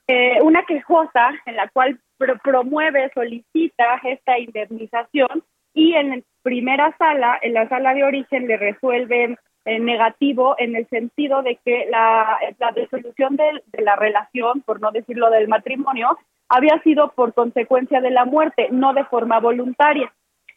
eh, 0.07 0.41
una 0.43 0.65
quejosa 0.65 1.31
en 1.47 1.57
la 1.57 1.69
cual 1.69 1.99
promueve, 2.43 3.11
solicita 3.15 4.01
esta 4.05 4.39
indemnización 4.39 5.45
y 5.75 5.95
en 5.95 6.25
primera 6.43 6.97
sala, 6.97 7.39
en 7.43 7.55
la 7.55 7.69
sala 7.69 7.93
de 7.95 8.05
origen, 8.05 8.47
le 8.47 8.57
resuelven 8.57 9.37
negativo 9.67 10.55
en 10.59 10.77
el 10.77 10.89
sentido 10.89 11.43
de 11.43 11.59
que 11.65 11.87
la, 11.91 12.39
la 12.61 12.71
disolución 12.71 13.35
de, 13.35 13.63
de, 13.73 13.83
la 13.83 13.97
relación, 13.97 14.63
por 14.63 14.81
no 14.81 14.93
decirlo 14.93 15.29
del 15.29 15.49
matrimonio, 15.49 16.17
había 16.49 16.81
sido 16.83 17.11
por 17.13 17.35
consecuencia 17.35 18.01
de 18.01 18.11
la 18.11 18.25
muerte, 18.25 18.69
no 18.71 18.95
de 18.95 19.05
forma 19.05 19.41
voluntaria. 19.41 20.13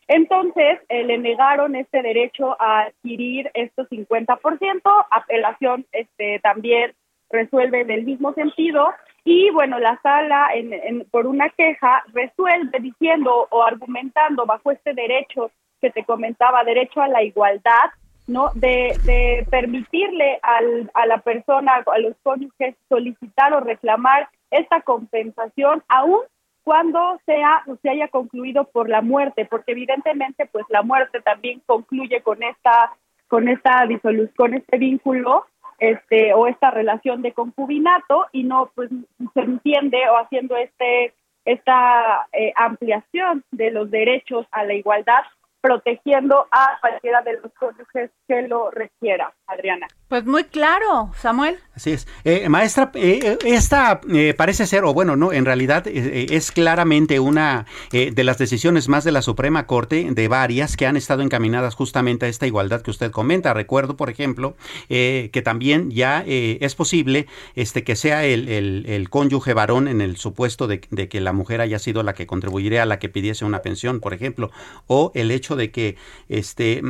Entonces, 0.08 0.80
eh, 0.90 1.04
le 1.04 1.20
negaron 1.20 1.76
este 1.76 2.02
derecho 2.02 2.60
a 2.60 2.82
adquirir 2.82 3.52
estos 3.54 3.88
50%, 3.90 4.82
apelación 5.12 5.86
este, 5.92 6.40
también 6.40 6.94
resuelve 7.30 7.82
en 7.82 7.92
el 7.92 8.06
mismo 8.06 8.34
sentido, 8.34 8.90
y 9.32 9.52
bueno, 9.52 9.78
la 9.78 10.02
sala, 10.02 10.50
en, 10.56 11.06
por 11.12 11.28
una 11.28 11.50
queja, 11.50 12.04
resuelve 12.14 12.80
diciendo 12.80 13.48
o 13.52 13.62
argumentando 13.62 14.48
bajo 14.48 14.72
este 14.72 14.96
derecho 14.96 15.52
que 15.80 15.92
te 15.92 16.04
comentaba, 16.04 16.64
derecho 16.64 17.00
a 17.00 17.08
la 17.08 17.22
igualdad, 17.22 17.92
¿no? 18.26 18.50
De, 18.56 19.46
permitirle 19.52 20.40
al, 20.42 20.90
a 20.96 21.06
la 21.06 21.20
persona, 21.20 21.84
a 21.86 22.00
los 22.00 22.16
cónyuges, 22.24 22.74
solicitar 22.90 23.54
o 23.54 23.60
reclamar 23.60 24.30
esta 24.50 24.82
compensación, 24.82 25.84
aún 25.90 26.22
cuando 26.64 27.20
sea 27.28 27.64
se 27.84 27.90
haya 27.92 28.08
concluido 28.08 28.64
por 28.64 28.90
la 28.90 29.04
muerte, 29.04 29.46
porque 29.46 29.74
evidentemente 29.74 30.48
pues 30.48 30.66
la 30.70 30.82
muerte 30.82 31.22
también 31.22 31.62
concluye 31.68 32.24
con 32.24 32.42
esta 32.42 32.94
con 33.28 33.48
esta 33.48 33.86
disolución, 33.86 34.34
con 34.36 34.54
este 34.56 34.80
vínculo 34.80 35.46
este 35.80 36.34
o 36.34 36.48
esta 36.48 36.72
relación 36.72 37.22
de 37.22 37.34
concubinato 37.34 38.28
y 38.32 38.44
no 38.44 38.72
pues 38.76 38.90
se 39.34 39.40
entiende 39.40 39.98
o 40.10 40.18
haciendo 40.18 40.56
este 40.58 41.14
esta 41.46 42.28
eh, 42.34 42.54
ampliación 42.56 43.44
de 43.52 43.72
los 43.72 43.90
derechos 43.90 44.46
a 44.52 44.64
la 44.66 44.74
igualdad 44.74 45.24
protegiendo 45.62 46.48
a 46.52 46.78
cualquiera 46.82 47.22
de 47.22 47.34
los 47.34 47.52
cónyuges 47.54 48.12
que 48.28 48.42
lo 48.44 48.72
requiera, 48.72 49.34
Adriana. 49.48 49.88
Pues 50.08 50.26
muy 50.26 50.46
claro, 50.46 51.12
Samuel. 51.18 51.58
Así 51.76 51.92
es. 51.92 52.08
Eh, 52.24 52.50
maestra, 52.50 52.92
eh, 52.96 53.20
eh, 53.24 53.38
esta 53.46 54.02
parece 54.38 54.66
ser, 54.66 54.84
o 54.84 54.94
bueno, 54.94 55.16
no, 55.16 55.32
en 55.34 55.46
realidad 55.46 55.86
es 55.88 56.52
claramente 56.52 57.20
una 57.20 57.66
de 57.92 58.24
las 58.24 58.38
decisiones 58.38 58.90
más 58.90 59.04
de 59.04 59.12
la 59.12 59.22
Suprema 59.22 59.68
Corte, 59.68 60.08
de 60.10 60.28
varias, 60.28 60.78
que 60.78 60.88
han 60.88 60.98
estado 60.98 61.22
encaminadas 61.22 61.76
justamente 61.76 62.26
a 62.26 62.30
esta 62.30 62.48
igualdad 62.48 62.82
que 62.82 62.92
usted 62.92 63.12
comenta. 63.12 63.54
Recuerdo, 63.54 63.96
por 63.98 64.10
ejemplo, 64.10 64.56
que 64.88 65.42
también 65.44 65.92
ya 65.92 66.24
es 66.26 66.76
posible 66.76 67.28
este, 67.56 67.84
que 67.84 67.96
sea 67.96 68.26
el, 68.26 68.50
el, 68.50 69.10
cónyuge 69.10 69.54
varón 69.54 69.88
en 69.88 70.02
el 70.02 70.18
supuesto 70.18 70.68
de, 70.68 70.82
de, 70.90 71.08
que 71.08 71.22
la 71.22 71.34
mujer 71.34 71.62
haya 71.62 71.80
sido 71.80 72.04
la 72.04 72.14
que 72.14 72.28
contribuiría 72.28 72.84
a 72.84 72.86
la 72.86 73.00
que 73.00 73.10
pidiese 73.10 73.46
una 73.46 73.62
pensión, 73.62 74.00
por 74.00 74.14
ejemplo, 74.14 74.52
o 74.88 75.12
el 75.16 75.32
hecho 75.32 75.49
de 75.56 75.72
que 75.72 75.96
este, 76.28 76.82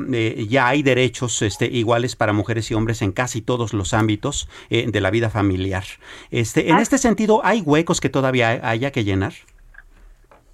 ya 0.47 0.67
hay 0.67 0.83
derechos 0.83 1.41
este, 1.41 1.65
iguales 1.65 2.15
para 2.15 2.33
mujeres 2.33 2.69
y 2.71 2.73
hombres 2.73 3.01
en 3.01 3.11
casi 3.11 3.41
todos 3.41 3.73
los 3.73 3.93
ámbitos 3.93 4.49
eh, 4.69 4.85
de 4.89 5.01
la 5.01 5.11
vida 5.11 5.29
familiar. 5.29 5.83
Este, 6.31 6.69
en 6.69 6.75
ah. 6.75 6.81
este 6.81 6.97
sentido, 6.97 7.41
¿hay 7.43 7.61
huecos 7.61 8.01
que 8.01 8.09
todavía 8.09 8.59
haya 8.63 8.91
que 8.91 9.03
llenar? 9.03 9.33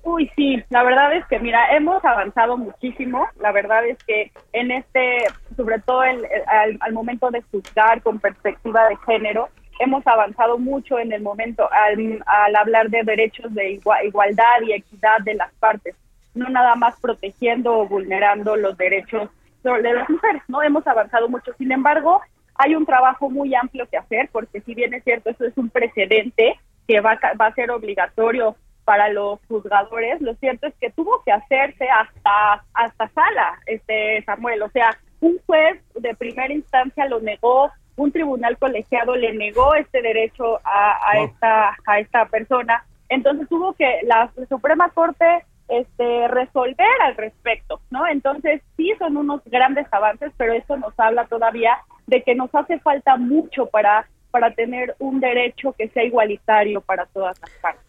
Uy, 0.06 0.32
sí, 0.36 0.63
la 0.70 0.84
verdad 0.84 1.13
es 1.13 1.26
que, 1.26 1.39
mira, 1.39 1.76
hemos 1.76 2.06
avanzado 2.06 2.58
muchísimo. 2.58 3.26
La 3.39 3.52
verdad 3.52 3.84
es 3.88 3.98
que 4.04 4.32
en 4.54 4.70
este, 4.70 5.26
sobre 5.58 5.80
todo 5.80 6.02
al, 6.02 6.94
momento 6.94 7.32
de 7.32 7.41
juzgar 7.50 8.04
con 8.04 8.20
perspectiva 8.20 8.88
de 8.88 8.98
género, 8.98 9.50
hemos 9.80 10.06
avanzado 10.06 10.60
mucho 10.60 11.00
en 11.00 11.12
el 11.12 11.24
momento 11.24 11.68
al, 11.72 12.24
hablar 12.56 12.91
de 12.91 13.02
derechos 13.02 13.52
de 13.56 13.80
igualdad 14.04 14.62
y 14.68 14.74
equidad 14.74 15.22
de 15.24 15.34
las 15.34 15.52
partes, 15.56 15.96
no 16.36 16.50
nada 16.50 16.76
más 16.76 17.00
protegiendo 17.00 17.74
o 17.80 17.88
vulnerando 17.88 18.56
los 18.56 18.78
derechos 18.78 19.30
de 19.63 19.93
las 19.93 20.08
mujeres, 20.10 20.43
¿no? 20.48 20.62
Hemos 20.62 20.86
avanzado 20.86 21.28
mucho. 21.28 21.52
Sin 21.58 21.71
embargo, 21.71 22.21
hay 22.54 22.76
un 22.76 22.86
trabajo 22.86 23.30
muy 23.30 23.56
amplio 23.56 23.88
que 23.89 23.98
hacer, 23.98 24.30
porque 24.32 24.62
si 24.62 24.76
bien 24.76 24.93
es 24.93 25.04
cierto, 25.04 25.30
eso 25.30 25.45
es 25.45 25.58
un 25.58 25.69
precedente 25.69 26.60
que 26.88 27.02
va, 27.02 27.17
va 27.39 27.48
a 27.48 27.54
ser 27.54 27.71
obligatorio 27.71 28.56
para 28.86 29.10
los 29.10 29.39
juzgadores, 29.48 30.21
lo 30.21 30.36
cierto 30.36 30.67
es 30.67 30.76
que 30.80 30.91
tuvo 30.91 31.24
que 31.24 31.32
hacerse 31.32 31.89
hasta 31.89 32.63
hasta 32.71 33.08
sala, 33.10 33.60
este 33.65 34.24
Samuel, 34.26 34.62
o 34.62 34.69
sea, 34.69 34.95
un 35.21 35.39
juez 35.48 35.82
de 35.95 36.13
primera 36.13 36.54
instancia 36.54 37.08
lo 37.08 37.19
negó, 37.19 37.71
un 37.95 38.12
tribunal 38.12 38.60
colegiado 38.60 39.15
le 39.15 39.34
negó 39.34 39.74
este 39.74 40.04
derecho 40.04 40.60
a, 40.63 41.00
a 41.10 41.19
esta 41.24 41.76
a 41.88 42.00
esta 42.00 42.26
persona, 42.28 42.86
entonces 43.10 43.50
tuvo 43.50 43.74
que 43.74 44.02
la 44.04 44.30
Suprema 44.48 44.89
Corte 44.89 45.43
este, 45.67 46.28
resolver 46.28 47.01
al 47.04 47.15
respecto, 47.15 47.82
¿no? 47.89 48.06
Entonces, 48.08 48.62
sí 48.78 48.93
son 48.99 49.17
unos 49.17 49.41
grandes 49.45 49.88
avances, 49.91 50.32
pero 50.38 50.54
eso 50.54 50.78
nos 50.78 50.93
habla 50.99 51.25
todavía 51.25 51.78
de 52.08 52.21
que 52.23 52.36
nos 52.36 52.54
hace 52.54 52.80
falta 52.80 53.17
mucho 53.17 53.65
para, 53.67 54.08
para 54.32 54.54
tener 54.54 54.95
un 54.99 55.19
derecho 55.19 55.73
que 55.78 55.89
sea 55.89 56.04
igualitario 56.04 56.82
para 56.82 57.06
todas 57.08 57.39
las 57.41 57.49
partes. 57.62 57.86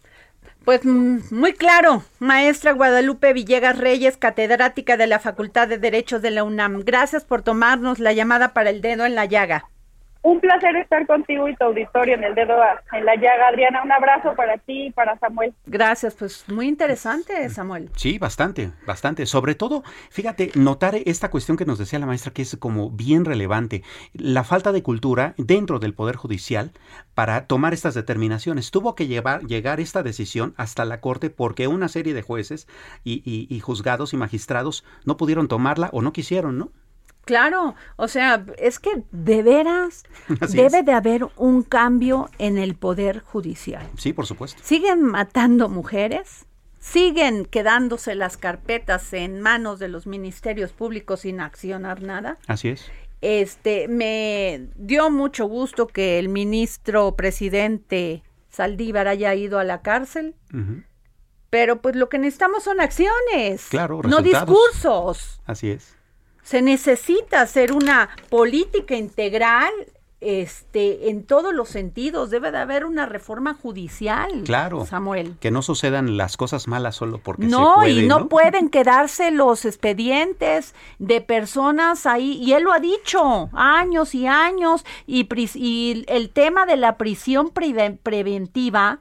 Pues 0.65 0.83
mm, 0.83 1.19
muy 1.31 1.53
claro, 1.53 2.03
maestra 2.19 2.73
Guadalupe 2.73 3.31
Villegas 3.31 3.77
Reyes, 3.77 4.17
catedrática 4.17 4.97
de 4.97 5.07
la 5.07 5.19
Facultad 5.19 5.67
de 5.67 5.77
Derechos 5.77 6.21
de 6.21 6.31
la 6.31 6.43
UNAM. 6.43 6.81
Gracias 6.83 7.23
por 7.23 7.41
tomarnos 7.41 7.99
la 7.99 8.11
llamada 8.11 8.53
para 8.53 8.69
el 8.69 8.81
dedo 8.81 9.05
en 9.05 9.15
la 9.15 9.25
llaga. 9.25 9.69
Un 10.27 10.41
placer 10.41 10.75
estar 10.75 11.07
contigo 11.07 11.47
y 11.47 11.55
tu 11.55 11.63
auditorio 11.63 12.15
en 12.15 12.23
el 12.25 12.35
dedo 12.35 12.57
en 12.91 13.05
la 13.05 13.15
llaga, 13.15 13.47
Adriana. 13.47 13.81
Un 13.81 13.93
abrazo 13.93 14.35
para 14.35 14.57
ti 14.57 14.87
y 14.87 14.91
para 14.91 15.17
Samuel. 15.19 15.53
Gracias, 15.65 16.15
pues 16.15 16.43
muy 16.49 16.67
interesante, 16.67 17.49
Samuel. 17.49 17.89
Sí, 17.95 18.17
bastante, 18.19 18.71
bastante. 18.85 19.25
Sobre 19.25 19.55
todo, 19.55 19.83
fíjate, 20.09 20.51
notar 20.55 20.95
esta 21.05 21.31
cuestión 21.31 21.55
que 21.55 21.63
nos 21.63 21.79
decía 21.79 21.97
la 21.99 22.07
maestra 22.07 22.33
que 22.33 22.41
es 22.41 22.57
como 22.57 22.89
bien 22.89 23.23
relevante, 23.23 23.83
la 24.11 24.43
falta 24.43 24.73
de 24.73 24.83
cultura 24.83 25.33
dentro 25.37 25.79
del 25.79 25.93
Poder 25.93 26.17
Judicial 26.17 26.71
para 27.13 27.47
tomar 27.47 27.73
estas 27.73 27.93
determinaciones. 27.93 28.69
Tuvo 28.69 28.95
que 28.95 29.07
llevar, 29.07 29.45
llegar 29.45 29.79
esta 29.79 30.03
decisión 30.03 30.53
hasta 30.57 30.83
la 30.83 30.99
Corte 30.99 31.29
porque 31.29 31.69
una 31.69 31.87
serie 31.87 32.13
de 32.13 32.21
jueces 32.21 32.67
y, 33.05 33.21
y 33.23 33.59
juzgados 33.61 34.11
y 34.11 34.17
magistrados 34.17 34.83
no 35.05 35.15
pudieron 35.15 35.47
tomarla 35.47 35.89
o 35.93 36.01
no 36.01 36.11
quisieron, 36.11 36.57
¿no? 36.57 36.73
Claro, 37.27 37.75
o 37.97 38.07
sea, 38.07 38.45
es 38.57 38.79
que 38.79 39.03
de 39.11 39.43
veras 39.43 40.03
debe 40.53 40.81
de 40.81 40.93
haber 40.93 41.27
un 41.35 41.61
cambio 41.61 42.29
en 42.39 42.57
el 42.57 42.75
poder 42.75 43.19
judicial. 43.19 43.85
Sí, 43.97 44.13
por 44.13 44.25
supuesto. 44.25 44.61
Siguen 44.63 45.03
matando 45.03 45.67
mujeres, 45.67 46.45
siguen 46.79 47.43
quedándose 47.43 48.15
las 48.15 48.37
carpetas 48.37 49.11
en 49.11 49.41
manos 49.41 49.77
de 49.77 49.89
los 49.89 50.07
ministerios 50.07 50.71
públicos 50.71 51.19
sin 51.21 51.41
accionar 51.41 52.01
nada. 52.01 52.37
Así 52.47 52.69
es. 52.69 52.89
Este, 53.19 53.89
me 53.89 54.69
dio 54.77 55.09
mucho 55.09 55.47
gusto 55.47 55.87
que 55.87 56.19
el 56.19 56.29
ministro 56.29 57.17
presidente 57.17 58.23
Saldívar 58.49 59.09
haya 59.09 59.35
ido 59.35 59.59
a 59.59 59.65
la 59.65 59.81
cárcel. 59.81 60.35
Pero 61.49 61.81
pues 61.81 61.97
lo 61.97 62.07
que 62.07 62.19
necesitamos 62.19 62.63
son 62.63 62.79
acciones, 62.79 63.67
claro, 63.69 64.01
no 64.03 64.21
discursos. 64.21 65.41
Así 65.45 65.71
es 65.71 65.96
se 66.47 66.61
necesita 66.61 67.41
hacer 67.41 67.73
una 67.73 68.07
política 68.29 68.95
integral 68.95 69.69
este, 70.21 71.09
en 71.09 71.25
todos 71.25 71.53
los 71.53 71.67
sentidos. 71.67 72.29
Debe 72.29 72.51
de 72.51 72.59
haber 72.59 72.85
una 72.85 73.05
reforma 73.05 73.53
judicial. 73.53 74.43
Claro. 74.45 74.85
Samuel. 74.85 75.35
Que 75.41 75.51
no 75.51 75.61
sucedan 75.61 76.15
las 76.15 76.37
cosas 76.37 76.69
malas 76.69 76.95
solo 76.95 77.19
porque 77.21 77.47
no, 77.47 77.71
se 77.71 77.75
puede, 77.75 77.91
y 77.91 78.07
no, 78.07 78.29
pueden 78.29 78.69
quedarse 78.69 79.29
los 79.29 79.65
expedientes 79.65 80.73
de 80.99 81.19
personas 81.19 82.05
ahí. 82.05 82.41
Y 82.41 82.53
él 82.53 82.63
lo 82.63 82.71
ha 82.71 82.79
dicho 82.79 83.49
años 83.51 84.15
y 84.15 84.25
años. 84.25 84.85
Y, 85.05 85.27
y 85.55 86.05
el 86.07 86.29
tema 86.29 86.65
de 86.65 86.77
la 86.77 86.95
prisión 86.95 87.49
preventiva, 87.49 88.99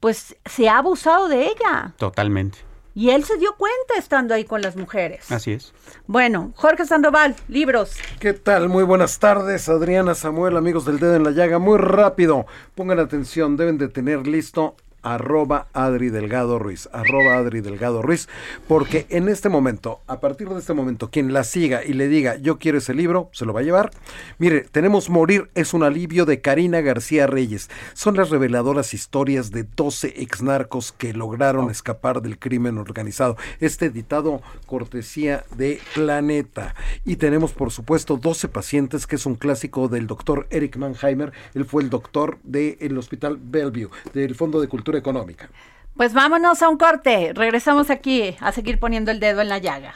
pues 0.00 0.36
se 0.44 0.68
ha 0.68 0.78
abusado 0.78 1.28
de 1.28 1.44
ella. 1.44 1.94
Totalmente. 1.98 2.68
Y 2.94 3.10
él 3.10 3.24
se 3.24 3.36
dio 3.36 3.54
cuenta 3.56 3.94
estando 3.96 4.34
ahí 4.34 4.44
con 4.44 4.62
las 4.62 4.76
mujeres. 4.76 5.30
Así 5.30 5.52
es. 5.52 5.72
Bueno, 6.06 6.52
Jorge 6.56 6.84
Sandoval, 6.84 7.36
libros. 7.48 7.92
¿Qué 8.18 8.32
tal? 8.32 8.68
Muy 8.68 8.82
buenas 8.84 9.18
tardes, 9.18 9.68
Adriana 9.68 10.14
Samuel, 10.14 10.56
amigos 10.56 10.84
del 10.84 10.98
dedo 10.98 11.14
en 11.14 11.24
la 11.24 11.30
llaga. 11.30 11.58
Muy 11.58 11.78
rápido, 11.78 12.46
pongan 12.74 12.98
atención, 12.98 13.56
deben 13.56 13.78
de 13.78 13.88
tener 13.88 14.26
listo 14.26 14.74
arroba 15.02 15.68
Adri 15.72 16.10
Delgado 16.10 16.58
Ruiz, 16.58 16.88
arroba 16.92 17.36
Adri 17.36 17.60
Delgado 17.60 18.02
Ruiz, 18.02 18.28
porque 18.68 19.06
en 19.10 19.28
este 19.28 19.48
momento, 19.48 20.00
a 20.06 20.20
partir 20.20 20.48
de 20.48 20.58
este 20.58 20.74
momento, 20.74 21.10
quien 21.10 21.32
la 21.32 21.44
siga 21.44 21.84
y 21.84 21.92
le 21.92 22.08
diga 22.08 22.36
yo 22.36 22.58
quiero 22.58 22.78
ese 22.78 22.94
libro, 22.94 23.30
se 23.32 23.46
lo 23.46 23.52
va 23.52 23.60
a 23.60 23.64
llevar. 23.64 23.90
Mire, 24.38 24.62
tenemos 24.62 25.10
Morir 25.10 25.50
es 25.54 25.74
un 25.74 25.82
alivio 25.82 26.24
de 26.24 26.40
Karina 26.40 26.80
García 26.80 27.26
Reyes. 27.26 27.70
Son 27.94 28.16
las 28.16 28.30
reveladoras 28.30 28.94
historias 28.94 29.50
de 29.50 29.64
12 29.64 30.22
exnarcos 30.22 30.92
que 30.92 31.12
lograron 31.12 31.70
escapar 31.70 32.22
del 32.22 32.38
crimen 32.38 32.78
organizado. 32.78 33.36
Este 33.60 33.86
editado 33.86 34.42
cortesía 34.66 35.44
de 35.56 35.80
Planeta. 35.94 36.74
Y 37.04 37.16
tenemos, 37.16 37.52
por 37.52 37.70
supuesto, 37.70 38.16
12 38.16 38.48
pacientes, 38.48 39.06
que 39.06 39.16
es 39.16 39.26
un 39.26 39.34
clásico 39.34 39.88
del 39.88 40.06
doctor 40.06 40.46
Eric 40.50 40.76
Mannheimer. 40.76 41.32
Él 41.54 41.64
fue 41.64 41.82
el 41.82 41.90
doctor 41.90 42.38
del 42.42 42.96
Hospital 42.98 43.38
Bellevue, 43.40 43.90
del 44.12 44.34
Fondo 44.34 44.60
de 44.60 44.68
Cultura 44.68 44.89
Económica. 44.96 45.48
Pues 45.96 46.14
vámonos 46.14 46.62
a 46.62 46.68
un 46.68 46.78
corte. 46.78 47.32
Regresamos 47.34 47.90
aquí 47.90 48.36
a 48.40 48.52
seguir 48.52 48.78
poniendo 48.78 49.10
el 49.10 49.20
dedo 49.20 49.40
en 49.40 49.48
la 49.48 49.58
llaga. 49.58 49.94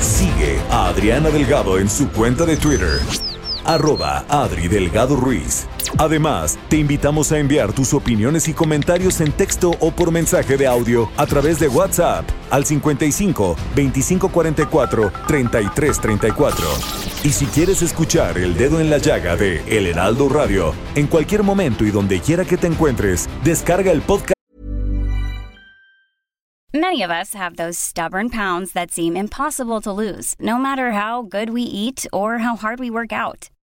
Sigue 0.00 0.60
a 0.70 0.88
Adriana 0.88 1.30
Delgado 1.30 1.78
en 1.78 1.88
su 1.88 2.08
cuenta 2.10 2.44
de 2.44 2.56
Twitter, 2.56 3.00
arroba 3.64 4.24
Adri 4.28 4.68
Delgado 4.68 5.16
Ruiz. 5.16 5.66
Además, 5.98 6.58
te 6.68 6.76
invitamos 6.76 7.32
a 7.32 7.38
enviar 7.38 7.72
tus 7.72 7.94
opiniones 7.94 8.48
y 8.48 8.54
comentarios 8.54 9.20
en 9.20 9.32
texto 9.32 9.72
o 9.80 9.90
por 9.90 10.10
mensaje 10.10 10.56
de 10.56 10.66
audio 10.66 11.10
a 11.16 11.26
través 11.26 11.58
de 11.58 11.68
WhatsApp 11.68 12.28
al 12.50 12.64
55 12.64 13.56
2544 13.74 15.12
3334. 15.26 16.66
Y 17.24 17.30
si 17.30 17.46
quieres 17.46 17.82
escuchar 17.82 18.38
El 18.38 18.56
Dedo 18.56 18.80
en 18.80 18.90
la 18.90 18.98
Llaga 18.98 19.36
de 19.36 19.62
El 19.66 19.86
Heraldo 19.86 20.28
Radio, 20.28 20.74
en 20.94 21.06
cualquier 21.06 21.42
momento 21.42 21.84
y 21.84 21.90
donde 21.90 22.20
quiera 22.20 22.44
que 22.44 22.56
te 22.56 22.66
encuentres, 22.66 23.28
descarga 23.44 23.92
el 23.92 24.02
podcast. 24.02 24.32
Many 26.74 27.02
of 27.02 27.10
us 27.10 27.34
have 27.34 27.56
those 27.56 27.78
stubborn 27.78 28.30
pounds 28.30 28.72
that 28.72 28.90
seem 28.90 29.14
impossible 29.14 29.82
to 29.82 29.92
lose, 29.92 30.34
no 30.40 30.56
matter 30.56 30.92
how 30.92 31.20
good 31.20 31.50
we 31.50 31.60
eat 31.60 32.06
or 32.14 32.38
how 32.38 32.56
hard 32.56 32.80
we 32.80 32.90
work 32.90 33.12
out. 33.12 33.50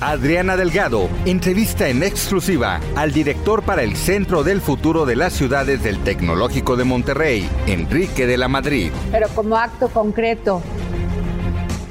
Adriana 0.00 0.56
Delgado 0.56 1.10
entrevista 1.26 1.86
en 1.88 2.02
exclusiva 2.02 2.80
al 2.96 3.12
director 3.12 3.62
para 3.62 3.82
el 3.82 3.96
Centro 3.96 4.42
del 4.42 4.62
Futuro 4.62 5.04
de 5.04 5.14
las 5.14 5.34
Ciudades 5.34 5.82
del 5.82 5.98
Tecnológico 5.98 6.74
de 6.76 6.84
Monterrey, 6.84 7.46
Enrique 7.66 8.26
de 8.26 8.38
la 8.38 8.48
Madrid. 8.48 8.92
Pero 9.12 9.28
como 9.34 9.58
acto 9.58 9.90
concreto, 9.90 10.62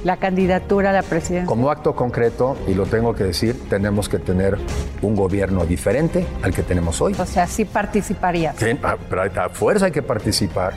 la 0.04 0.18
candidatura 0.18 0.90
a 0.90 0.94
la 0.94 1.04
presidencia. 1.04 1.46
Como 1.46 1.70
acto 1.70 1.96
concreto, 1.96 2.58
y 2.68 2.74
lo 2.74 2.88
tengo 2.88 3.14
que 3.14 3.26
decir, 3.26 3.56
tenemos 3.70 4.10
que 4.10 4.18
tener 4.18 4.58
un 5.04 5.16
gobierno 5.16 5.66
diferente 5.66 6.26
al 6.42 6.52
que 6.52 6.64
tenemos 6.64 7.00
hoy. 7.02 7.16
O 7.20 7.26
sea, 7.28 7.46
sí 7.46 7.64
participaría. 7.64 8.54
Sí, 8.58 8.76
pero 9.08 9.22
a 9.22 9.50
fuerza 9.50 9.86
hay 9.86 9.92
que 9.92 10.02
participar. 10.02 10.74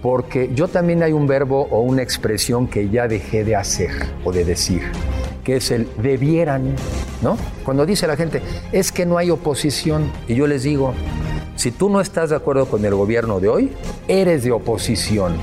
Porque 0.00 0.50
yo 0.54 0.68
también 0.68 1.02
hay 1.02 1.12
un 1.12 1.26
verbo 1.26 1.68
o 1.70 1.80
una 1.80 2.02
expresión 2.02 2.66
que 2.66 2.88
ya 2.88 3.08
dejé 3.08 3.44
de 3.44 3.56
hacer 3.56 3.90
o 4.24 4.32
de 4.32 4.44
decir, 4.44 4.82
que 5.44 5.56
es 5.56 5.70
el 5.70 5.88
debieran, 5.98 6.74
¿no? 7.22 7.36
Cuando 7.64 7.86
dice 7.86 8.06
la 8.06 8.16
gente, 8.16 8.42
es 8.72 8.92
que 8.92 9.06
no 9.06 9.18
hay 9.18 9.30
oposición, 9.30 10.10
y 10.28 10.34
yo 10.34 10.46
les 10.46 10.62
digo, 10.62 10.94
si 11.56 11.70
tú 11.70 11.88
no 11.88 12.00
estás 12.00 12.30
de 12.30 12.36
acuerdo 12.36 12.66
con 12.66 12.84
el 12.84 12.94
gobierno 12.94 13.40
de 13.40 13.48
hoy, 13.48 13.72
eres 14.08 14.44
de 14.44 14.52
oposición. 14.52 15.34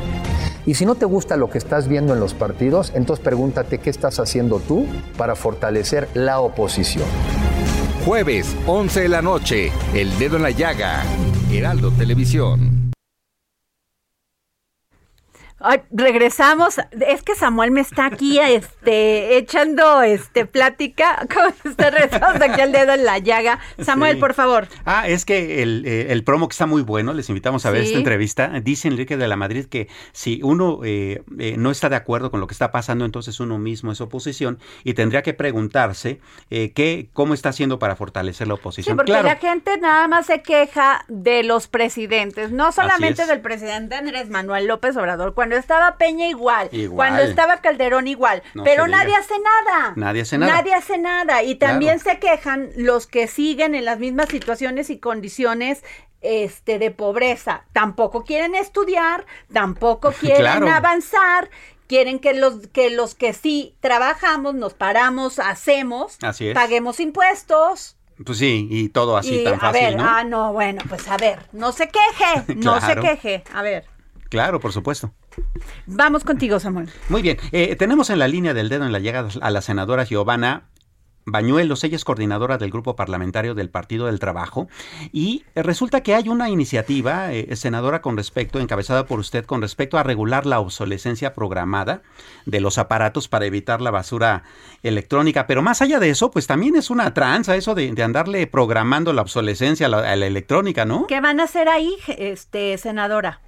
Y 0.65 0.75
si 0.75 0.85
no 0.85 0.95
te 0.95 1.05
gusta 1.05 1.38
lo 1.38 1.49
que 1.49 1.57
estás 1.57 1.88
viendo 1.88 2.13
en 2.13 2.19
los 2.19 2.33
partidos, 2.33 2.91
entonces 2.93 3.23
pregúntate 3.23 3.79
qué 3.79 3.89
estás 3.89 4.19
haciendo 4.19 4.59
tú 4.59 4.85
para 5.17 5.35
fortalecer 5.35 6.09
la 6.13 6.41
oposición. 6.41 7.05
Jueves, 8.05 8.55
11 8.67 9.01
de 9.01 9.09
la 9.09 9.21
noche, 9.21 9.71
El 9.93 10.17
Dedo 10.19 10.38
en 10.38 10.43
la 10.43 10.51
Llaga, 10.51 11.03
Heraldo 11.51 11.91
Televisión. 11.91 12.79
Ay, 15.60 15.82
regresamos. 15.91 16.78
Es 17.06 17.22
que 17.24 17.36
Samuel 17.36 17.72
me 17.72 17.82
está 17.82 18.06
aquí 18.06 18.39
este, 18.39 19.38
echando 19.38 20.02
este, 20.02 20.45
plática. 20.45 21.26
¿Cómo 21.34 21.54
está? 21.65 21.89
Regresamos 21.89 22.41
aquí 22.41 22.62
al 22.62 22.72
dedo 22.72 22.93
en 22.93 23.06
la 23.06 23.17
llaga. 23.19 23.60
Samuel, 23.82 24.15
Sí. 24.15 24.19
por 24.19 24.34
favor. 24.34 24.67
Ah, 24.86 25.08
es 25.08 25.26
que 25.26 25.62
el, 25.62 25.84
eh, 25.86 26.08
el 26.12 26.24
promo 26.24 26.48
que 26.48 26.54
está 26.54 26.65
muy 26.65 26.82
bueno, 26.82 27.13
les 27.13 27.30
invitamos 27.30 27.65
a 27.65 27.72
ver 27.72 27.82
Sí. 27.82 27.88
esta 27.88 27.98
entrevista. 28.00 28.48
Dice 28.62 28.88
Enrique 28.88 29.17
de 29.17 29.28
la 29.28 29.36
Madrid 29.36 29.65
que 29.65 29.88
si 30.12 30.41
uno 30.43 30.80
eh, 30.84 31.24
eh, 31.39 31.56
no 31.58 31.72
está 31.72 31.89
de 31.89 31.95
acuerdo 31.95 32.32
con 32.32 32.39
lo 32.39 32.48
que 32.48 32.54
está 32.54 32.72
pasando, 32.72 33.06
entonces 33.06 33.39
uno 33.39 33.58
mismo 33.58 33.91
es 33.91 34.02
oposición 34.02 34.60
y 34.84 34.93
tendría 34.93 35.22
que 35.22 35.34
preguntarse 35.34 36.19
eh, 36.50 36.72
qué, 36.74 37.10
cómo 37.13 37.34
está 37.34 37.50
haciendo 37.50 37.80
para 37.80 37.95
fortalecer 37.95 38.48
la 38.48 38.56
Sí, 38.56 38.60
oposición. 38.60 38.95
porque 38.98 39.12
claro, 39.12 39.28
la 39.28 39.36
gente 39.36 39.78
nada 39.78 40.08
más 40.08 40.26
se 40.26 40.41
queja 40.41 41.04
de 41.08 41.43
los 41.43 41.67
presidentes, 41.67 42.52
no 42.52 42.72
solamente 42.72 43.26
del 43.26 43.41
presidente 43.41 43.95
Andrés 43.95 44.30
Manuel 44.30 44.67
López 44.67 44.95
Obrador, 44.98 45.34
cuando 45.34 45.48
estaba 45.55 45.97
Peña 45.97 46.27
igual, 46.27 46.69
Igual. 46.71 46.95
cuando 47.09 47.23
estaba 47.29 47.57
Calderón 47.57 48.07
igual, 48.07 48.43
No 48.53 48.63
pero 48.63 48.88
nadie 48.88 49.15
hace 49.15 49.35
nada. 49.39 49.93
Nadie 49.95 50.21
hace 50.21 50.38
nada. 50.38 50.53
Nadie 50.55 50.73
hace 50.73 50.97
nada. 50.97 51.43
Y 51.43 51.55
también 51.55 51.99
se 51.99 52.19
quejan 52.19 52.69
los 52.75 53.07
que 53.07 53.27
siguen 53.27 53.75
en 53.75 53.85
las 53.85 53.99
mismas 53.99 54.29
situaciones 54.29 54.89
y 54.89 54.99
condiciones 54.99 55.83
este, 56.21 56.79
de 56.79 56.91
pobreza. 56.91 57.63
Tampoco 57.73 58.23
quieren 58.25 58.55
estudiar, 58.55 59.25
tampoco 59.53 60.12
quieren 60.19 60.41
Claro. 60.41 60.69
avanzar. 60.69 61.49
Quieren 61.88 62.19
que 62.19 62.33
los, 62.35 62.67
que 62.67 62.91
los 62.91 63.15
que 63.15 63.33
sí 63.33 63.75
trabajamos, 63.79 64.53
nos 64.53 64.75
paramos, 64.75 65.39
hacemos, 65.39 66.17
Así 66.21 66.49
es. 66.49 66.53
paguemos 66.53 66.99
impuestos. 66.99 67.97
pues 68.23 68.38
sí, 68.38 68.67
y 68.69 68.89
todo 68.89 69.17
así 69.17 69.39
y, 69.41 69.43
tan 69.43 69.55
a 69.55 69.59
fácil, 69.59 69.81
ver, 69.81 69.95
¿no? 69.95 70.03
ah, 70.07 70.23
no, 70.23 70.53
bueno, 70.53 70.83
pues 70.88 71.07
a 71.07 71.17
ver, 71.17 71.39
no 71.51 71.71
se 71.71 71.88
queje, 71.89 72.53
no 72.57 72.79
se 72.79 72.95
queje. 72.97 73.43
A 73.55 73.63
ver, 73.63 73.85
Claro, 74.29 74.59
por 74.59 74.71
supuesto. 74.71 75.12
Vamos 75.86 76.23
contigo, 76.23 76.60
Samuel. 76.60 76.89
Muy 77.10 77.21
bien, 77.21 77.38
eh, 77.52 77.75
tenemos 77.75 78.10
en 78.10 78.19
la 78.19 78.28
línea 78.28 78.54
del 78.54 78.69
dedo 78.69 78.86
en 78.86 78.91
la 78.91 78.99
llaga 78.99 79.28
a 79.41 79.52
la 79.52 79.62
senadora 79.62 80.04
Giovanna 80.04 80.69
Bañuelos, 81.32 81.84
ella 81.84 81.95
es 81.95 82.06
coordinadora 82.06 82.58
del 82.58 82.71
grupo 82.71 82.95
parlamentario 82.95 83.54
del 83.54 83.69
Partido 83.69 84.08
del 84.08 84.19
Trabajo 84.19 84.67
y 85.12 85.43
resulta 85.56 86.02
que 86.02 86.15
hay 86.15 86.30
una 86.30 86.49
iniciativa, 86.49 87.32
eh, 87.32 87.56
senadora, 87.56 88.02
con 88.02 88.17
respecto, 88.17 88.60
encabezada 88.60 89.06
por 89.06 89.19
usted, 89.19 89.45
con 89.45 89.62
respecto 89.62 89.97
a 89.97 90.04
regular 90.04 90.45
la 90.45 90.60
obsolescencia 90.60 91.34
programada 91.34 92.02
de 92.45 92.62
los 92.62 92.78
aparatos 92.78 93.28
para 93.28 93.45
evitar 93.45 93.82
la 93.82 93.91
basura 93.91 94.43
electrónica, 94.82 95.45
pero 95.45 95.62
más 95.62 95.82
allá 95.82 95.99
de 95.99 96.10
eso, 96.10 96.32
pues 96.32 96.47
también 96.47 96.75
es 96.75 96.89
una 96.89 97.13
tranza 97.13 97.56
eso 97.56 97.75
de, 97.75 97.91
de 97.91 98.04
andarle 98.04 98.47
programando 98.47 99.13
la 99.13 99.21
obsolescencia 99.21 99.86
a 99.86 99.89
la, 99.89 100.12
a 100.12 100.15
la 100.15 100.25
electrónica, 100.25 100.86
¿no? 100.86 101.06
¿Qué 101.08 101.21
van 101.21 101.39
a 101.39 101.43
hacer 101.43 101.69
ahí, 101.69 101.95
este 102.08 102.78
senadora? 102.78 103.41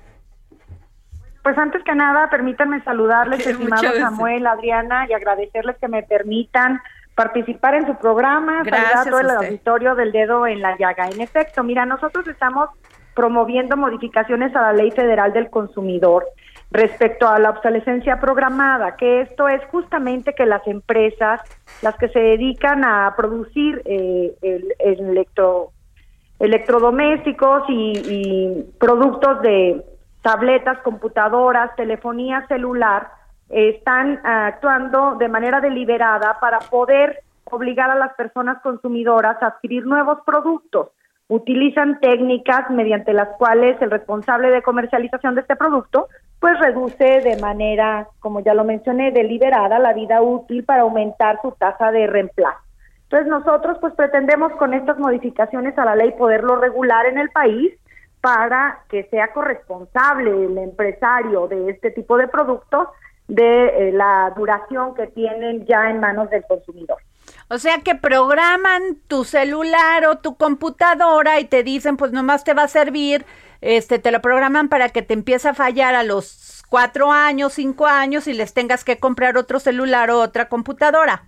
Pues 1.43 1.57
antes 1.57 1.83
que 1.83 1.95
nada, 1.95 2.29
permítanme 2.29 2.83
saludarles, 2.83 3.45
estimado. 3.45 3.83
Samuel, 3.99 4.45
Adriana, 4.45 5.07
y 5.09 5.13
agradecerles 5.13 5.77
que 5.77 5.87
me 5.87 6.03
permitan 6.03 6.79
participar 7.15 7.75
en 7.75 7.87
su 7.87 7.95
programa, 7.95 8.61
Gracias 8.63 9.03
saludar 9.03 9.07
a 9.07 9.09
todo 9.09 9.19
el 9.19 9.25
usted. 9.27 9.47
auditorio 9.47 9.95
del 9.95 10.11
dedo 10.11 10.45
en 10.47 10.61
la 10.61 10.77
llaga. 10.77 11.07
En 11.07 11.19
efecto, 11.19 11.63
mira, 11.63 11.85
nosotros 11.85 12.27
estamos 12.27 12.69
promoviendo 13.15 13.75
modificaciones 13.75 14.55
a 14.55 14.61
la 14.61 14.73
Ley 14.73 14.91
Federal 14.91 15.33
del 15.33 15.49
Consumidor 15.49 16.25
respecto 16.71 17.27
a 17.27 17.37
la 17.39 17.49
obsolescencia 17.49 18.19
programada, 18.21 18.95
que 18.95 19.21
esto 19.21 19.49
es 19.49 19.61
justamente 19.65 20.33
que 20.33 20.45
las 20.45 20.65
empresas, 20.67 21.41
las 21.81 21.95
que 21.97 22.07
se 22.07 22.19
dedican 22.19 22.85
a 22.85 23.13
producir 23.17 23.81
eh, 23.83 24.33
el, 24.41 24.73
el 24.79 24.99
electro, 25.09 25.71
electrodomésticos 26.39 27.63
y, 27.67 27.91
y 28.05 28.63
productos 28.79 29.41
de 29.41 29.83
tabletas, 30.21 30.79
computadoras, 30.79 31.75
telefonía 31.75 32.45
celular, 32.47 33.09
eh, 33.49 33.69
están 33.77 34.19
ah, 34.23 34.47
actuando 34.47 35.15
de 35.15 35.29
manera 35.29 35.61
deliberada 35.61 36.37
para 36.39 36.59
poder 36.59 37.23
obligar 37.45 37.89
a 37.89 37.95
las 37.95 38.13
personas 38.13 38.61
consumidoras 38.61 39.41
a 39.41 39.47
adquirir 39.47 39.85
nuevos 39.85 40.19
productos. 40.25 40.89
Utilizan 41.27 41.99
técnicas 41.99 42.69
mediante 42.69 43.13
las 43.13 43.29
cuales 43.37 43.81
el 43.81 43.91
responsable 43.91 44.49
de 44.49 44.61
comercialización 44.61 45.35
de 45.35 45.41
este 45.41 45.55
producto 45.55 46.07
pues 46.39 46.59
reduce 46.59 47.21
de 47.21 47.37
manera, 47.39 48.07
como 48.19 48.39
ya 48.41 48.53
lo 48.53 48.63
mencioné, 48.63 49.11
deliberada 49.11 49.79
la 49.79 49.93
vida 49.93 50.21
útil 50.21 50.63
para 50.63 50.81
aumentar 50.81 51.39
su 51.41 51.51
tasa 51.51 51.91
de 51.91 52.07
reemplazo. 52.07 52.59
Entonces 53.03 53.27
nosotros 53.27 53.77
pues 53.79 53.93
pretendemos 53.93 54.51
con 54.53 54.73
estas 54.73 54.97
modificaciones 54.97 55.77
a 55.77 55.85
la 55.85 55.95
ley 55.95 56.11
poderlo 56.17 56.55
regular 56.55 57.05
en 57.05 57.17
el 57.17 57.29
país 57.29 57.71
para 58.21 58.83
que 58.89 59.03
sea 59.09 59.33
corresponsable 59.33 60.29
el 60.45 60.57
empresario 60.57 61.47
de 61.47 61.71
este 61.71 61.91
tipo 61.91 62.17
de 62.17 62.27
productos 62.27 62.87
de 63.27 63.89
eh, 63.89 63.91
la 63.93 64.31
duración 64.35 64.93
que 64.93 65.07
tienen 65.07 65.65
ya 65.65 65.89
en 65.89 65.99
manos 65.99 66.29
del 66.29 66.43
consumidor. 66.45 66.97
O 67.49 67.57
sea 67.57 67.79
que 67.79 67.95
programan 67.95 68.97
tu 69.07 69.23
celular 69.23 70.05
o 70.05 70.17
tu 70.19 70.35
computadora 70.37 71.39
y 71.39 71.45
te 71.45 71.63
dicen, 71.63 71.97
pues 71.97 72.11
nomás 72.11 72.43
te 72.43 72.53
va 72.53 72.63
a 72.63 72.67
servir, 72.67 73.25
este, 73.61 73.99
te 73.99 74.11
lo 74.11 74.21
programan 74.21 74.69
para 74.69 74.89
que 74.89 75.01
te 75.01 75.13
empiece 75.13 75.49
a 75.49 75.53
fallar 75.53 75.95
a 75.95 76.03
los 76.03 76.63
cuatro 76.69 77.11
años, 77.11 77.53
cinco 77.53 77.85
años 77.87 78.27
y 78.27 78.33
les 78.33 78.53
tengas 78.53 78.83
que 78.83 78.97
comprar 78.99 79.37
otro 79.37 79.59
celular 79.59 80.09
o 80.11 80.19
otra 80.19 80.47
computadora. 80.49 81.23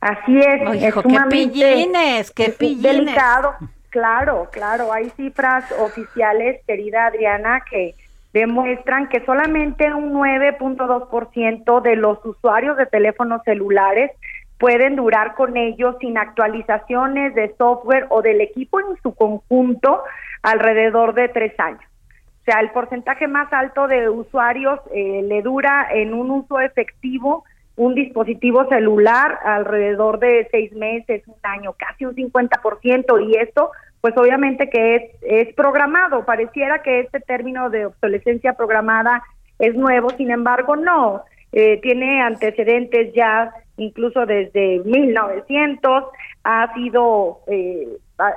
Así 0.00 0.38
es, 0.38 0.62
Oh, 0.66 0.72
es 0.72 0.82
hijo, 0.82 1.02
qué 1.02 1.18
pillines, 1.30 2.30
qué 2.30 2.46
es 2.46 2.54
pillines. 2.56 2.82
delicado. 2.82 3.54
Claro, 3.92 4.48
claro, 4.50 4.90
hay 4.90 5.10
cifras 5.10 5.70
oficiales, 5.72 6.62
querida 6.66 7.04
Adriana, 7.04 7.62
que 7.70 7.94
demuestran 8.32 9.10
que 9.10 9.22
solamente 9.26 9.92
un 9.92 10.14
9.2% 10.14 11.82
de 11.82 11.96
los 11.96 12.24
usuarios 12.24 12.78
de 12.78 12.86
teléfonos 12.86 13.42
celulares 13.44 14.10
pueden 14.58 14.96
durar 14.96 15.34
con 15.34 15.58
ellos 15.58 15.96
sin 16.00 16.16
actualizaciones 16.16 17.34
de 17.34 17.54
software 17.58 18.06
o 18.08 18.22
del 18.22 18.40
equipo 18.40 18.80
en 18.80 18.96
su 19.02 19.14
conjunto 19.14 20.02
alrededor 20.42 21.12
de 21.12 21.28
tres 21.28 21.52
años. 21.60 21.84
O 22.40 22.44
sea, 22.46 22.60
el 22.60 22.70
porcentaje 22.70 23.28
más 23.28 23.52
alto 23.52 23.88
de 23.88 24.08
usuarios 24.08 24.80
eh, 24.94 25.20
le 25.22 25.42
dura 25.42 25.88
en 25.92 26.14
un 26.14 26.30
uso 26.30 26.60
efectivo 26.60 27.44
un 27.76 27.94
dispositivo 27.94 28.68
celular 28.68 29.38
alrededor 29.44 30.18
de 30.18 30.48
seis 30.50 30.72
meses, 30.72 31.22
un 31.26 31.36
año, 31.42 31.74
casi 31.74 32.04
un 32.04 32.14
50%, 32.14 33.26
y 33.26 33.36
esto, 33.36 33.70
pues 34.00 34.16
obviamente 34.16 34.68
que 34.68 34.96
es, 34.96 35.02
es 35.22 35.54
programado. 35.54 36.24
Pareciera 36.24 36.82
que 36.82 37.00
este 37.00 37.20
término 37.20 37.70
de 37.70 37.86
obsolescencia 37.86 38.54
programada 38.54 39.22
es 39.58 39.74
nuevo, 39.74 40.10
sin 40.10 40.30
embargo, 40.30 40.76
no. 40.76 41.22
Eh, 41.52 41.80
tiene 41.82 42.22
antecedentes 42.22 43.12
ya 43.14 43.52
incluso 43.76 44.26
desde 44.26 44.80
1900, 44.84 46.04
ha 46.44 46.74
sido 46.74 47.40
eh, 47.46 47.88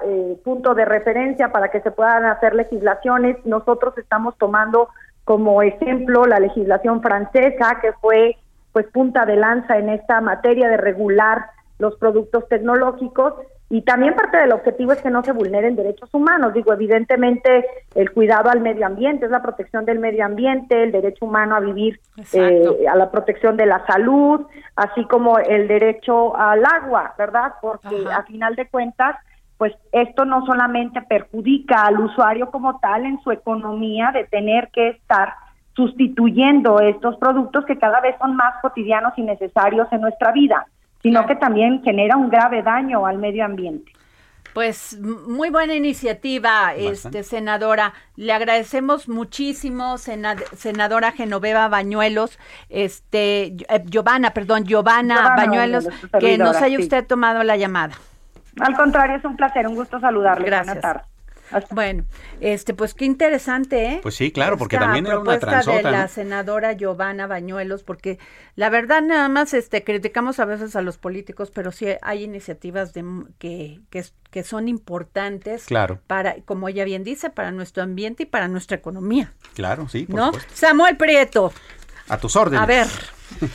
eh, 0.06 0.38
punto 0.44 0.74
de 0.74 0.86
referencia 0.86 1.52
para 1.52 1.70
que 1.70 1.82
se 1.82 1.92
puedan 1.92 2.26
hacer 2.26 2.56
legislaciones. 2.56 3.38
Nosotros 3.46 3.98
estamos 3.98 4.38
tomando 4.38 4.90
como 5.24 5.62
ejemplo 5.62 6.26
la 6.26 6.40
legislación 6.40 7.02
francesa, 7.02 7.80
que 7.82 7.94
fue 7.94 8.38
pues 8.76 8.88
punta 8.88 9.26
de 9.26 9.38
lanza 9.38 9.78
en 9.78 9.88
esta 9.88 10.20
materia 10.20 10.68
de 10.68 10.76
regular 10.76 11.46
los 11.80 11.96
productos 11.96 12.46
tecnológicos 12.50 13.36
y 13.70 13.84
también 13.84 14.16
parte 14.16 14.36
del 14.36 14.52
objetivo 14.52 14.92
es 14.92 15.02
que 15.02 15.10
no 15.10 15.24
se 15.24 15.32
vulneren 15.32 15.78
derechos 15.78 16.14
humanos. 16.14 16.54
Digo, 16.54 16.74
evidentemente 16.74 17.66
el 17.96 18.12
cuidado 18.12 18.50
al 18.50 18.60
medio 18.60 18.86
ambiente 18.86 19.24
es 19.24 19.32
la 19.32 19.42
protección 19.42 19.86
del 19.86 20.00
medio 20.00 20.26
ambiente, 20.26 20.84
el 20.84 20.92
derecho 20.92 21.24
humano 21.24 21.56
a 21.56 21.62
vivir, 21.62 22.02
eh, 22.34 22.86
a 22.92 22.98
la 22.98 23.10
protección 23.10 23.56
de 23.56 23.66
la 23.66 23.86
salud, 23.86 24.46
así 24.76 25.06
como 25.06 25.40
el 25.40 25.70
derecho 25.70 26.36
al 26.36 26.66
agua, 26.66 27.14
¿verdad? 27.18 27.54
Porque 27.62 27.96
a 28.14 28.24
final 28.24 28.58
de 28.58 28.68
cuentas, 28.68 29.16
pues 29.58 29.74
esto 29.94 30.26
no 30.26 30.46
solamente 30.46 31.02
perjudica 31.02 31.84
al 31.84 32.02
usuario 32.02 32.52
como 32.52 32.78
tal 32.82 33.06
en 33.06 33.22
su 33.22 33.32
economía 33.32 34.12
de 34.12 34.26
tener 34.26 34.68
que 34.74 34.90
estar 34.90 35.45
sustituyendo 35.76 36.80
estos 36.80 37.18
productos 37.18 37.66
que 37.66 37.78
cada 37.78 38.00
vez 38.02 38.16
son 38.20 38.36
más 38.36 38.54
cotidianos 38.62 39.14
y 39.18 39.22
necesarios 39.22 39.88
en 39.92 40.02
nuestra 40.02 40.32
vida, 40.32 40.68
sino 41.02 41.26
que 41.26 41.36
también 41.36 41.84
genera 41.84 42.16
un 42.18 42.30
grave 42.30 42.64
daño 42.64 43.06
al 43.06 43.18
medio 43.18 43.46
ambiente. 43.46 43.92
Pues 44.54 44.98
muy 45.02 45.50
buena 45.50 45.74
iniciativa, 45.74 46.74
este 46.76 47.24
senadora. 47.24 47.92
Le 48.16 48.32
agradecemos 48.32 49.10
muchísimo, 49.10 49.98
sena- 49.98 50.38
senadora 50.56 51.12
Genoveva 51.12 51.68
Bañuelos, 51.68 52.40
este 52.70 53.48
eh, 53.48 53.84
Giovanna, 53.86 54.32
perdón, 54.32 54.64
Giovanna, 54.64 55.16
Giovanna 55.16 55.36
Bañuelos, 55.36 55.90
que 56.22 56.38
nos 56.38 56.56
haya 56.62 56.78
sí. 56.78 56.84
usted 56.84 57.06
tomado 57.06 57.44
la 57.44 57.58
llamada. 57.58 57.96
Al 58.62 58.78
contrario, 58.78 59.18
es 59.18 59.26
un 59.26 59.36
placer, 59.36 59.68
un 59.68 59.76
gusto 59.76 60.00
saludarle. 60.00 60.46
Gracias. 60.46 60.68
Buenas 60.68 60.82
tardes. 60.82 61.15
Bueno, 61.72 62.06
este, 62.42 62.74
pues 62.74 62.94
qué 62.94 63.06
interesante, 63.06 63.86
¿eh? 63.86 64.00
Pues 64.02 64.16
sí, 64.16 64.32
claro, 64.32 64.58
porque 64.58 64.76
Esta 64.78 64.86
también 64.86 65.06
era 65.06 65.20
una 65.20 65.24
propuesta 65.32 65.58
de 65.58 65.64
transota. 65.64 65.92
la 65.92 66.02
¿no? 66.04 66.08
senadora 66.08 66.74
Giovanna 66.74 67.28
Bañuelos, 67.28 67.84
porque 67.84 68.18
la 68.56 68.70
verdad 68.70 69.02
nada 69.02 69.30
más 69.30 69.54
este 69.54 69.84
criticamos 69.84 70.40
a 70.40 70.46
veces 70.46 70.76
a 70.76 70.82
los 70.82 70.98
políticos, 70.98 71.52
pero 71.54 71.72
sí 71.72 71.86
hay 72.02 72.24
iniciativas 72.24 72.94
de 72.94 73.06
que, 73.38 73.82
que, 73.90 74.44
son 74.44 74.68
importantes 74.68 75.66
Claro. 75.66 76.00
para, 76.08 76.36
como 76.46 76.68
ella 76.68 76.84
bien 76.84 77.04
dice, 77.04 77.30
para 77.30 77.52
nuestro 77.52 77.84
ambiente 77.84 78.24
y 78.24 78.26
para 78.26 78.48
nuestra 78.48 78.76
economía, 78.78 79.34
Claro, 79.54 79.88
sí, 79.88 80.06
por 80.06 80.16
¿no? 80.16 80.26
supuesto. 80.28 80.52
Samuel 80.56 80.98
Prieto, 80.98 81.54
A 82.10 82.18
tus 82.18 82.36
órdenes. 82.36 82.62
a 82.62 82.66
ver, 82.66 82.88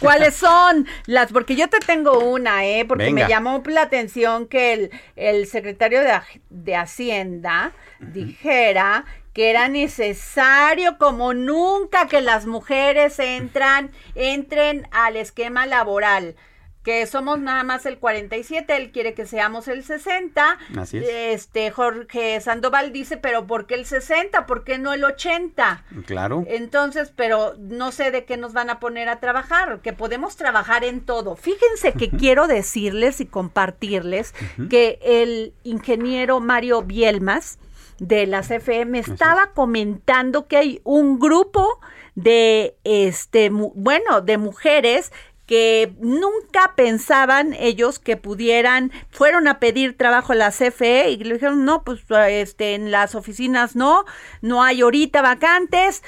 ¿cuáles 0.00 0.34
son 0.34 0.86
las? 1.06 1.32
Porque 1.32 1.56
yo 1.56 1.68
te 1.68 1.78
tengo 1.80 2.18
una, 2.18 2.64
¿eh? 2.66 2.84
Porque 2.84 3.04
Venga. 3.04 3.24
me 3.24 3.28
llamó 3.28 3.62
la 3.66 3.82
atención 3.82 4.46
que 4.46 4.72
el, 4.72 4.90
el 5.16 5.46
secretario 5.46 6.00
de, 6.00 6.20
de 6.50 6.76
Hacienda 6.76 7.72
dijera 7.98 9.04
que 9.32 9.50
era 9.50 9.68
necesario 9.68 10.98
como 10.98 11.34
nunca 11.34 12.06
que 12.08 12.20
las 12.20 12.46
mujeres 12.46 13.18
entran, 13.18 13.92
entren 14.14 14.88
al 14.90 15.16
esquema 15.16 15.66
laboral. 15.66 16.34
Que 16.82 17.06
somos 17.06 17.38
nada 17.38 17.62
más 17.62 17.84
el 17.84 17.98
47, 17.98 18.74
él 18.74 18.90
quiere 18.90 19.12
que 19.12 19.26
seamos 19.26 19.68
el 19.68 19.84
60. 19.84 20.58
Así 20.78 20.96
es. 20.96 21.06
Este 21.08 21.70
Jorge 21.70 22.40
Sandoval 22.40 22.90
dice, 22.90 23.18
pero 23.18 23.46
¿por 23.46 23.66
qué 23.66 23.74
el 23.74 23.84
60? 23.84 24.46
¿Por 24.46 24.64
qué 24.64 24.78
no 24.78 24.94
el 24.94 25.04
80? 25.04 25.84
Claro. 26.06 26.44
Entonces, 26.48 27.12
pero 27.14 27.54
no 27.58 27.92
sé 27.92 28.10
de 28.10 28.24
qué 28.24 28.38
nos 28.38 28.54
van 28.54 28.70
a 28.70 28.80
poner 28.80 29.10
a 29.10 29.20
trabajar, 29.20 29.80
que 29.82 29.92
podemos 29.92 30.36
trabajar 30.36 30.82
en 30.84 31.02
todo. 31.02 31.36
Fíjense 31.36 31.92
que 31.92 32.08
quiero 32.08 32.46
decirles 32.46 33.20
y 33.20 33.26
compartirles 33.26 34.34
que 34.70 34.98
el 35.02 35.52
ingeniero 35.64 36.40
Mario 36.40 36.80
Bielmas 36.82 37.58
de 37.98 38.26
la 38.26 38.40
CFM 38.40 38.98
estaba 39.00 39.50
comentando 39.52 40.46
que 40.46 40.56
hay 40.56 40.80
un 40.84 41.18
grupo 41.18 41.78
de 42.14 42.74
este 42.84 43.50
mu- 43.50 43.72
bueno, 43.74 44.22
de 44.22 44.38
mujeres 44.38 45.12
que 45.50 45.92
nunca 45.98 46.74
pensaban 46.76 47.54
ellos 47.54 47.98
que 47.98 48.16
pudieran, 48.16 48.92
fueron 49.10 49.48
a 49.48 49.58
pedir 49.58 49.96
trabajo 49.96 50.32
a 50.32 50.36
la 50.36 50.52
CFE 50.52 51.10
y 51.10 51.16
le 51.24 51.34
dijeron, 51.34 51.64
no, 51.64 51.82
pues 51.82 52.02
este, 52.28 52.76
en 52.76 52.92
las 52.92 53.16
oficinas 53.16 53.74
no, 53.74 54.04
no 54.42 54.62
hay 54.62 54.82
ahorita 54.82 55.22
vacantes, 55.22 56.04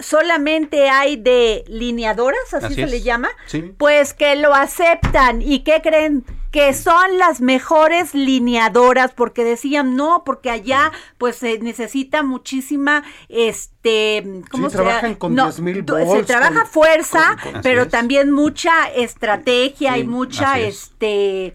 solamente 0.00 0.88
hay 0.88 1.16
de 1.16 1.62
lineadoras, 1.68 2.54
así, 2.54 2.64
Así 2.66 2.74
se 2.76 2.82
es. 2.84 2.90
le 2.90 3.02
llama, 3.02 3.28
Sí. 3.48 3.74
pues 3.76 4.14
que 4.14 4.34
lo 4.36 4.54
aceptan. 4.54 5.42
¿Y 5.42 5.58
qué 5.62 5.82
creen? 5.82 6.24
Que 6.56 6.72
son 6.72 7.18
las 7.18 7.42
mejores 7.42 8.14
lineadoras 8.14 9.12
porque 9.12 9.44
decían 9.44 9.94
no, 9.94 10.22
porque 10.24 10.48
allá 10.48 10.90
pues 11.18 11.36
se 11.36 11.58
necesita 11.58 12.22
muchísima 12.22 13.04
este 13.28 14.22
¿cómo 14.50 14.70
Sí, 14.70 14.76
se 14.76 14.82
trabajan 14.82 15.14
con 15.16 15.34
No, 15.34 15.44
10,000 15.44 15.84
du- 15.84 15.96
Se 15.96 16.04
volts, 16.04 16.26
trabaja 16.26 16.62
con- 16.62 16.66
fuerza, 16.66 17.36
con- 17.42 17.52
con- 17.52 17.62
pero 17.62 17.82
es. 17.82 17.88
también 17.90 18.30
mucha 18.32 18.86
estrategia 18.94 19.98
y 19.98 20.04
mucha 20.04 20.58
es. 20.58 20.84
este 20.84 21.54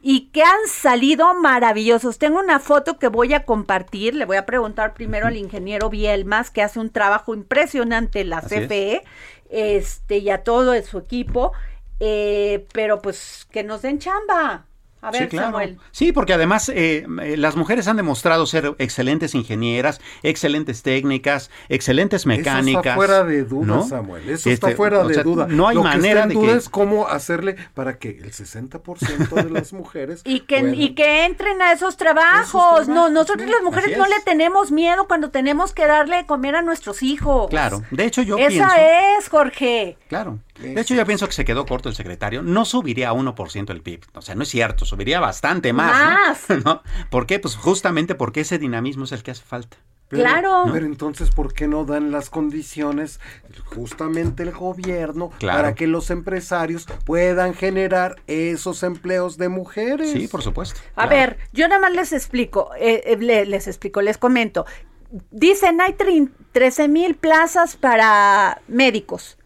y 0.00 0.28
que 0.32 0.42
han 0.44 0.68
salido 0.68 1.34
maravillosos. 1.34 2.18
Tengo 2.18 2.38
una 2.38 2.60
foto 2.60 3.00
que 3.00 3.08
voy 3.08 3.34
a 3.34 3.44
compartir. 3.44 4.14
Le 4.14 4.24
voy 4.26 4.36
a 4.36 4.46
preguntar 4.46 4.94
primero 4.94 5.26
al 5.26 5.36
ingeniero 5.36 5.90
Bielmas, 5.90 6.50
que 6.50 6.62
hace 6.62 6.78
un 6.78 6.90
trabajo 6.90 7.34
impresionante 7.34 8.20
en 8.20 8.30
la 8.30 8.38
Así 8.38 8.54
es. 8.54 8.60
CFE, 8.68 9.02
este, 9.50 10.18
y 10.18 10.30
a 10.30 10.44
todo 10.44 10.80
su 10.84 10.98
equipo. 10.98 11.52
Eh, 12.00 12.66
pero 12.72 13.00
pues 13.02 13.46
que 13.50 13.62
nos 13.64 13.82
den 13.82 13.98
chamba. 13.98 14.66
A 15.02 15.10
ver, 15.12 15.24
sí, 15.24 15.28
claro. 15.28 15.48
Samuel. 15.48 15.78
Sí, 15.92 16.10
porque 16.10 16.32
además 16.32 16.68
eh, 16.70 17.06
eh, 17.22 17.36
las 17.36 17.54
mujeres 17.54 17.86
han 17.86 17.96
demostrado 17.96 18.44
ser 18.46 18.74
excelentes 18.78 19.36
ingenieras, 19.36 20.00
excelentes 20.24 20.82
técnicas, 20.82 21.48
excelentes 21.68 22.26
mecánicas. 22.26 22.66
Eso 22.66 22.78
está 22.80 22.94
fuera 22.96 23.22
de 23.24 23.44
duda, 23.44 23.66
¿no? 23.66 23.86
Samuel. 23.86 24.22
Eso 24.24 24.50
Este, 24.50 24.52
está 24.52 24.70
fuera 24.72 25.00
o 25.00 25.06
de 25.06 25.14
sea, 25.14 25.22
duda. 25.22 25.46
No 25.48 25.68
hay 25.68 25.76
Lo 25.76 25.82
que 25.82 25.88
manera 25.88 26.20
está 26.20 26.26
de 26.28 26.34
en 26.34 26.40
duda 26.40 26.52
que 26.52 26.58
es 26.58 26.68
cómo 26.68 27.06
hacerle 27.06 27.54
para 27.74 27.98
que 27.98 28.08
el 28.08 28.32
60% 28.32 29.44
de 29.44 29.50
las 29.50 29.72
mujeres 29.72 30.22
Y 30.24 30.40
que, 30.40 30.60
puedan- 30.60 30.74
y 30.74 30.94
que 30.96 31.24
entren 31.26 31.62
a 31.62 31.72
esos 31.72 31.96
trabajos. 31.96 32.88
no, 32.88 33.08
nosotros 33.08 33.48
las 33.48 33.62
mujeres 33.62 33.96
no 33.96 34.06
le 34.06 34.18
tenemos 34.24 34.72
miedo 34.72 35.06
cuando 35.06 35.30
tenemos 35.30 35.72
que 35.72 35.86
darle 35.86 36.16
de 36.16 36.26
comer 36.26 36.56
a 36.56 36.62
nuestros 36.62 37.04
hijos. 37.04 37.48
Claro. 37.50 37.82
De 37.92 38.06
hecho, 38.06 38.22
yo 38.22 38.38
Esa 38.38 38.48
pienso. 38.48 38.74
es, 39.20 39.28
Jorge. 39.28 39.98
Claro. 40.08 40.40
De 40.58 40.80
hecho, 40.80 40.94
yo 40.94 41.04
pienso 41.06 41.26
que 41.26 41.32
se 41.32 41.44
quedó 41.44 41.66
corto 41.66 41.88
el 41.88 41.94
secretario. 41.94 42.42
No 42.42 42.64
subiría 42.64 43.10
a 43.10 43.12
1% 43.14 43.70
el 43.70 43.82
PIB. 43.82 44.00
O 44.14 44.22
sea, 44.22 44.34
no 44.34 44.42
es 44.42 44.48
cierto. 44.48 44.84
Subiría 44.84 45.20
bastante 45.20 45.72
más. 45.72 46.38
¿no? 46.48 46.56
¿No? 46.64 46.82
¿Por 47.10 47.26
qué? 47.26 47.38
Pues 47.38 47.56
justamente 47.56 48.14
porque 48.14 48.40
ese 48.40 48.58
dinamismo 48.58 49.04
es 49.04 49.12
el 49.12 49.22
que 49.22 49.30
hace 49.32 49.42
falta. 49.44 49.76
Pero- 50.08 50.22
Claro. 50.22 50.64
Pero 50.72 50.86
entonces, 50.86 51.30
¿por 51.30 51.52
qué 51.52 51.66
no 51.66 51.84
dan 51.84 52.12
las 52.12 52.30
condiciones 52.30 53.18
justamente 53.64 54.44
el 54.44 54.52
gobierno 54.52 55.30
Claro. 55.38 55.58
para 55.58 55.74
que 55.74 55.86
los 55.88 56.10
empresarios 56.10 56.86
puedan 57.04 57.54
generar 57.54 58.14
esos 58.28 58.82
empleos 58.84 59.36
de 59.36 59.48
mujeres? 59.48 60.12
Sí, 60.12 60.28
por 60.28 60.42
supuesto. 60.42 60.80
A 60.94 61.06
ver, 61.06 61.38
yo 61.52 61.66
nada 61.66 61.80
más 61.80 61.92
les 61.92 62.12
explico, 62.12 62.70
eh, 62.78 63.02
eh, 63.04 63.16
le- 63.18 63.46
les 63.46 63.66
explico, 63.66 64.00
les 64.00 64.16
comento. 64.16 64.64
Dicen 65.30 65.80
hay 65.80 65.92
trin- 65.94 66.32
13 66.52 66.88
mil 66.88 67.14
plazas 67.16 67.76
para 67.76 68.60
médicos 68.68 69.38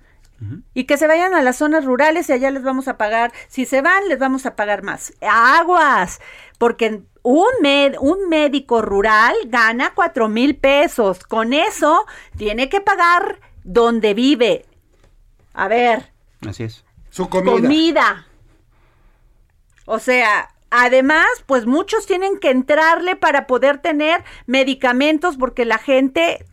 y 0.73 0.85
que 0.85 0.97
se 0.97 1.07
vayan 1.07 1.35
a 1.35 1.43
las 1.43 1.57
zonas 1.57 1.85
rurales 1.85 2.29
y 2.29 2.33
allá 2.33 2.51
les 2.51 2.63
vamos 2.63 2.89
a 2.89 2.97
pagar, 2.97 3.31
si 3.49 3.67
se 3.67 3.83
van 3.83 4.09
les 4.09 4.19
vamos 4.19 4.47
a 4.47 4.57
pagar 4.57 4.83
más. 4.83 5.13
Aguas, 5.21 6.21
porque 6.59 7.03
un, 7.23 7.47
med- 7.63 7.97
un 8.01 8.29
médico 8.31 8.81
rural 8.81 9.35
gana 9.47 9.93
4 9.95 10.29
mil 10.29 10.57
pesos, 10.57 11.25
con 11.25 11.53
eso 11.53 12.07
tiene 12.39 12.69
que 12.71 12.81
pagar 12.81 13.41
donde 13.65 14.15
vive. 14.15 14.65
A 15.53 15.69
ver, 15.69 16.13
Así 16.49 16.63
es. 16.65 16.85
Su 17.11 17.29
comida. 17.29 17.53
comida. 17.53 18.27
O 19.85 19.99
sea, 19.99 20.55
además, 20.71 21.27
pues 21.47 21.67
muchos 21.67 22.07
tienen 22.07 22.39
que 22.39 22.51
entrarle 22.51 23.17
para 23.17 23.47
poder 23.47 23.79
tener 23.79 24.23
medicamentos 24.47 25.37
porque 25.37 25.65
la 25.65 25.79
gente 25.79 26.47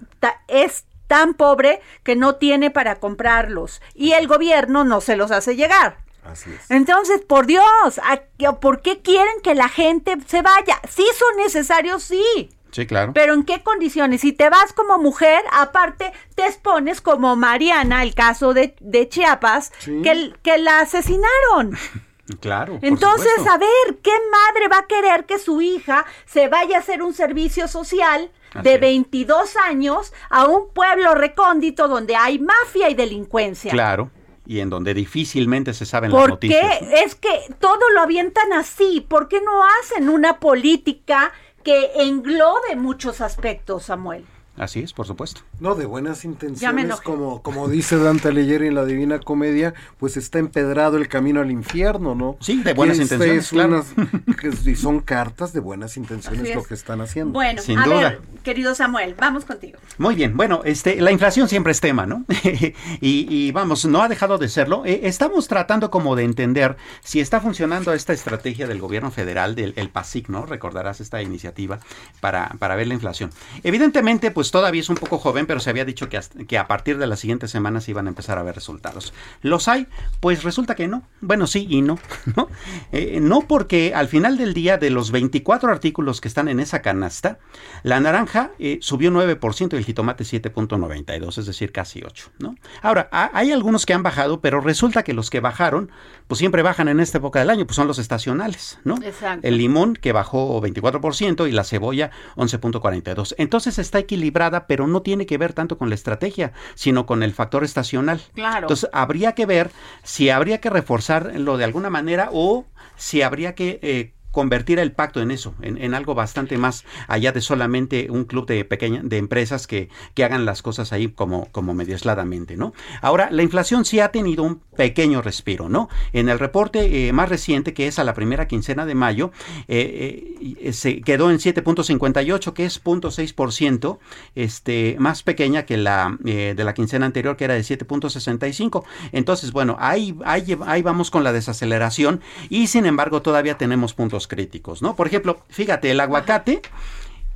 es 0.48 0.87
tan 1.08 1.34
pobre 1.34 1.82
que 2.04 2.16
no 2.16 2.36
tiene 2.36 2.70
para 2.72 2.96
comprarlos 3.00 3.82
y 3.96 4.12
el 4.14 4.28
gobierno 4.28 4.84
no 4.84 5.02
se 5.02 5.16
los 5.18 5.32
hace 5.32 5.56
llegar. 5.56 5.98
Así 6.26 6.52
es. 6.52 6.70
Entonces, 6.70 7.22
por 7.22 7.46
Dios, 7.46 7.64
¿a 8.04 8.18
qué- 8.38 8.52
¿por 8.60 8.82
qué 8.82 9.02
quieren 9.02 9.40
que 9.42 9.56
la 9.56 9.70
gente 9.70 10.18
se 10.28 10.42
vaya? 10.42 10.80
Sí 10.90 11.06
son 11.18 11.38
necesarios, 11.38 12.04
sí. 12.04 12.50
Sí, 12.72 12.86
claro. 12.86 13.14
Pero 13.14 13.34
¿en 13.34 13.44
qué 13.46 13.64
condiciones? 13.64 14.22
Si 14.22 14.34
te 14.34 14.50
vas 14.50 14.74
como 14.74 14.98
mujer, 14.98 15.42
aparte 15.54 16.12
te 16.36 16.46
expones 16.46 17.00
como 17.00 17.38
Mariana, 17.38 18.04
el 18.04 18.14
caso 18.14 18.54
de, 18.54 18.76
de 18.82 19.08
Chiapas, 19.08 19.72
Sí. 19.80 20.02
que, 20.04 20.58
la 20.58 20.82
asesinaron. 20.82 21.78
Claro. 22.42 22.78
Entonces, 22.82 23.48
a 23.50 23.58
ver, 23.58 24.00
¿qué 24.04 24.12
madre 24.12 24.68
va 24.68 24.80
a 24.80 24.86
querer 24.86 25.26
que 25.26 25.40
su 25.40 25.62
hija 25.62 26.06
se 26.26 26.50
vaya 26.50 26.76
a 26.76 26.80
hacer 26.82 27.02
un 27.02 27.14
servicio 27.14 27.70
social 27.70 28.30
Así 28.58 28.70
de 28.70 28.76
es. 28.76 28.82
22 28.82 29.56
años 29.58 30.14
a 30.30 30.46
un 30.46 30.70
pueblo 30.74 31.16
recóndito 31.16 31.88
donde 31.88 32.16
hay 32.16 32.40
mafia 32.40 32.90
y 32.90 32.94
delincuencia? 32.96 33.72
Claro. 33.72 34.12
Y 34.46 34.60
en 34.62 34.70
donde 34.70 34.94
difícilmente 34.94 35.74
se 35.74 35.86
saben 35.86 36.12
las 36.12 36.22
¿Por 36.22 36.30
noticias. 36.30 36.80
qué? 36.80 37.04
Es 37.04 37.16
que 37.16 37.30
todo 37.60 37.90
lo 37.94 38.02
avientan 38.02 38.54
así. 38.54 39.06
¿Por 39.08 39.28
qué 39.28 39.42
no 39.42 39.64
hacen 39.82 40.08
una 40.08 40.40
política 40.40 41.34
que 41.64 41.92
englobe 41.98 42.76
muchos 42.78 43.20
aspectos, 43.20 43.84
Samuel? 43.84 44.26
Así 44.56 44.80
es, 44.80 44.94
por 44.94 45.06
supuesto. 45.06 45.42
No, 45.60 45.74
de 45.74 45.88
buenas 45.88 46.24
intenciones, 46.24 46.96
como, 47.02 47.42
como 47.42 47.68
dice 47.68 47.98
Dante 47.98 48.28
Alighieri 48.28 48.68
en 48.68 48.76
la 48.76 48.86
Divina 48.86 49.20
Comedia, 49.20 49.74
pues 50.00 50.16
está 50.16 50.38
empedrado 50.38 50.98
el 50.98 51.08
camino 51.08 51.42
al 51.42 51.50
infierno, 51.50 52.14
¿no? 52.14 52.38
Sí, 52.40 52.62
de 52.62 52.74
buenas 52.76 53.00
Y 53.00 53.02
intenciones, 53.02 53.46
es 53.46 53.50
claro. 53.50 53.84
unas- 53.96 54.36
que- 54.40 54.70
y 54.72 54.76
son 54.76 55.00
cartas 55.00 55.54
de 55.54 55.60
buenas 55.60 55.98
intenciones 55.98 56.54
lo 56.54 56.64
que 56.64 56.76
están 56.76 57.02
haciendo. 57.02 57.34
Bueno, 57.34 57.60
Sin 57.64 57.80
a 57.80 57.86
duda. 57.86 57.98
ver, 58.10 58.22
querido 58.44 58.76
Samuel, 58.76 59.16
vamos 59.18 59.46
contigo. 59.46 59.80
Muy 59.98 60.14
bien, 60.14 60.38
bueno, 60.38 60.62
este, 60.64 61.02
la 61.02 61.12
inflación 61.12 61.50
siempre 61.50 61.72
es 61.72 61.82
tema, 61.82 62.06
¿no? 62.06 62.24
y, 62.44 62.76
y 63.02 63.52
vamos, 63.52 63.84
no 63.86 64.04
ha 64.04 64.10
dejado 64.10 64.38
de 64.38 64.50
serlo. 64.50 64.86
Eh, 64.86 65.02
estamos 65.06 65.48
tratando 65.48 65.90
como 65.90 66.16
de 66.16 66.24
entender 66.24 66.78
si 67.04 67.20
está 67.20 67.42
funcionando 67.42 67.94
esta 67.94 68.14
estrategia 68.14 68.68
del 68.68 68.80
gobierno 68.80 69.10
federal, 69.10 69.56
del 69.56 69.74
el 69.76 69.90
PASIC, 69.90 70.30
¿no? 70.30 70.46
Recordarás 70.46 71.02
esta 71.02 71.20
iniciativa 71.24 71.80
para, 72.20 72.50
para 72.60 72.76
ver 72.76 72.86
la 72.88 72.94
inflación. 72.94 73.32
Evidentemente, 73.64 74.30
pues 74.30 74.52
todavía 74.52 74.82
es 74.82 74.90
un 74.90 74.98
poco 74.98 75.18
joven, 75.18 75.47
pero 75.48 75.60
se 75.60 75.70
había 75.70 75.86
dicho 75.86 76.10
que, 76.10 76.20
que 76.48 76.58
a 76.58 76.68
partir 76.68 76.98
de 76.98 77.08
las 77.08 77.20
siguientes 77.20 77.50
semanas 77.50 77.88
iban 77.90 78.06
a 78.06 78.10
empezar 78.10 78.38
a 78.38 78.44
ver 78.44 78.54
resultados. 78.56 79.14
¿Los 79.42 79.68
hay? 79.68 79.88
Pues 80.20 80.44
resulta 80.44 80.76
que 80.76 80.88
no. 80.88 81.04
Bueno, 81.22 81.48
sí 81.48 81.66
y 81.70 81.82
no, 81.82 81.98
¿no? 82.36 82.48
Eh, 82.92 83.20
no 83.22 83.42
porque 83.48 83.94
al 83.96 84.08
final 84.08 84.38
del 84.38 84.54
día, 84.54 84.78
de 84.78 84.90
los 84.90 85.12
24 85.12 85.72
artículos 85.72 86.22
que 86.22 86.28
están 86.28 86.48
en 86.48 86.60
esa 86.60 86.82
canasta, 86.82 87.40
la 87.84 88.00
naranja 88.00 88.52
eh, 88.60 88.78
subió 88.82 89.10
9% 89.12 89.74
y 89.74 89.76
el 89.78 89.86
jitomate 89.86 90.24
7.92, 90.24 91.38
es 91.38 91.46
decir, 91.46 91.72
casi 91.72 92.02
8, 92.04 92.32
¿no? 92.40 92.56
Ahora, 92.82 93.10
ha- 93.12 93.32
hay 93.34 93.52
algunos 93.52 93.86
que 93.86 93.94
han 93.94 94.04
bajado, 94.04 94.42
pero 94.42 94.60
resulta 94.62 95.04
que 95.04 95.14
los 95.14 95.30
que 95.30 95.40
bajaron, 95.40 95.92
pues 96.28 96.40
siempre 96.40 96.62
bajan 96.62 96.88
en 96.90 97.00
esta 97.00 97.18
época 97.18 97.40
del 97.40 97.50
año, 97.50 97.66
pues 97.66 97.76
son 97.76 97.88
los 97.88 98.00
estacionales, 98.00 98.80
¿no? 98.84 98.96
Exacto. 99.02 99.48
El 99.48 99.58
limón 99.58 99.96
que 99.96 100.12
bajó 100.12 100.62
24% 100.62 101.48
y 101.48 101.52
la 101.52 101.64
cebolla 101.64 102.12
11.42. 102.36 103.36
Entonces 103.38 103.80
está 103.80 104.00
equilibrada, 104.00 104.68
pero 104.68 104.88
no 104.88 105.02
tiene 105.02 105.26
que 105.26 105.38
ver 105.38 105.54
tanto 105.54 105.78
con 105.78 105.90
la 105.90 105.96
estrategia, 105.96 106.52
sino 106.76 107.06
con 107.06 107.24
el 107.24 107.34
factor 107.34 107.64
estacional. 107.64 108.22
Claro. 108.34 108.66
Entonces 108.66 108.90
habría 108.94 109.34
que 109.34 109.46
ver 109.46 109.72
si 110.04 110.30
habría 110.30 110.60
que 110.60 110.70
reforzarlo 110.70 111.58
de 111.58 111.64
alguna 111.64 111.90
manera 111.90 112.30
o 112.32 112.66
si 112.98 113.22
habría 113.22 113.56
que 113.56 113.80
eh, 113.82 114.14
convertir 114.38 114.78
el 114.78 114.92
pacto 114.92 115.20
en 115.20 115.32
eso, 115.32 115.56
en, 115.64 115.96
algo 115.96 116.14
bastante 116.14 116.60
más 116.60 116.86
allá 117.08 117.32
de 117.32 117.42
solamente 117.42 118.12
un 118.12 118.26
club 118.26 118.46
de 118.46 118.66
pequeña, 118.66 119.02
de 119.04 119.18
empresas 119.18 119.66
que, 119.66 119.90
que 120.14 120.24
hagan 120.24 120.46
las 120.46 120.62
cosas 120.62 120.94
ahí 120.94 121.08
como, 121.08 121.52
como 121.52 121.74
medio 121.74 121.96
aisladamente, 121.96 122.56
¿no? 122.56 122.72
Ahora, 123.02 123.30
la 123.32 123.42
inflación 123.42 123.84
sí 123.84 124.00
ha 124.00 124.12
tenido 124.12 124.44
un 124.44 124.60
pequeño 124.76 125.24
respiro, 125.24 125.70
¿no? 125.70 125.90
En 126.14 126.30
el 126.30 126.38
reporte 126.38 127.08
eh, 127.08 127.14
más 127.14 127.30
reciente, 127.30 127.74
que 127.74 127.88
es 127.88 127.98
a 127.98 128.04
la 128.04 128.14
primera 128.14 128.48
quincena 128.48 128.86
de 128.86 128.94
mayo, 128.94 129.32
eh, 129.68 130.36
eh, 130.62 130.72
se 130.72 131.02
quedó 131.02 131.32
en 131.32 131.40
7.58, 131.40 132.54
que 132.54 132.66
es 132.66 132.84
0.6%, 132.84 133.98
este, 134.36 134.98
más 135.00 135.24
pequeña 135.24 135.66
que 135.66 135.78
la 135.78 136.16
de 136.20 136.64
la 136.64 136.76
quincena 136.76 137.08
anterior, 137.08 137.38
que 137.38 137.46
era 137.46 137.56
de 137.56 137.62
7.65. 137.62 138.84
Entonces, 139.14 139.52
bueno, 139.52 139.78
ahí, 139.80 140.16
ahí, 140.26 140.56
ahí 140.68 140.84
vamos 140.84 141.10
con 141.10 141.24
la 141.24 141.34
desaceleración 141.34 142.22
y 142.50 142.68
sin 142.68 142.86
embargo 142.86 143.24
todavía 143.24 143.58
tenemos 143.58 143.96
puntos 143.96 144.27
críticos, 144.28 144.82
¿no? 144.82 144.96
Por 144.96 145.08
ejemplo, 145.08 145.44
fíjate, 145.50 145.92
el 145.92 146.00
aguacate 146.00 146.62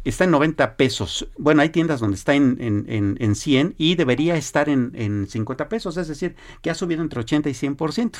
está 0.03 0.23
en 0.23 0.31
90 0.31 0.75
pesos. 0.77 1.27
Bueno, 1.37 1.61
hay 1.61 1.69
tiendas 1.69 1.99
donde 1.99 2.15
está 2.15 2.33
en, 2.33 2.57
en, 2.59 2.85
en, 2.87 3.17
en 3.19 3.35
100 3.35 3.75
y 3.77 3.95
debería 3.95 4.35
estar 4.35 4.69
en, 4.69 4.91
en 4.95 5.27
50 5.27 5.69
pesos, 5.69 5.97
es 5.97 6.07
decir, 6.07 6.35
que 6.61 6.69
ha 6.69 6.75
subido 6.75 7.01
entre 7.01 7.19
80 7.19 7.49
y 7.49 7.53
100%. 7.53 8.11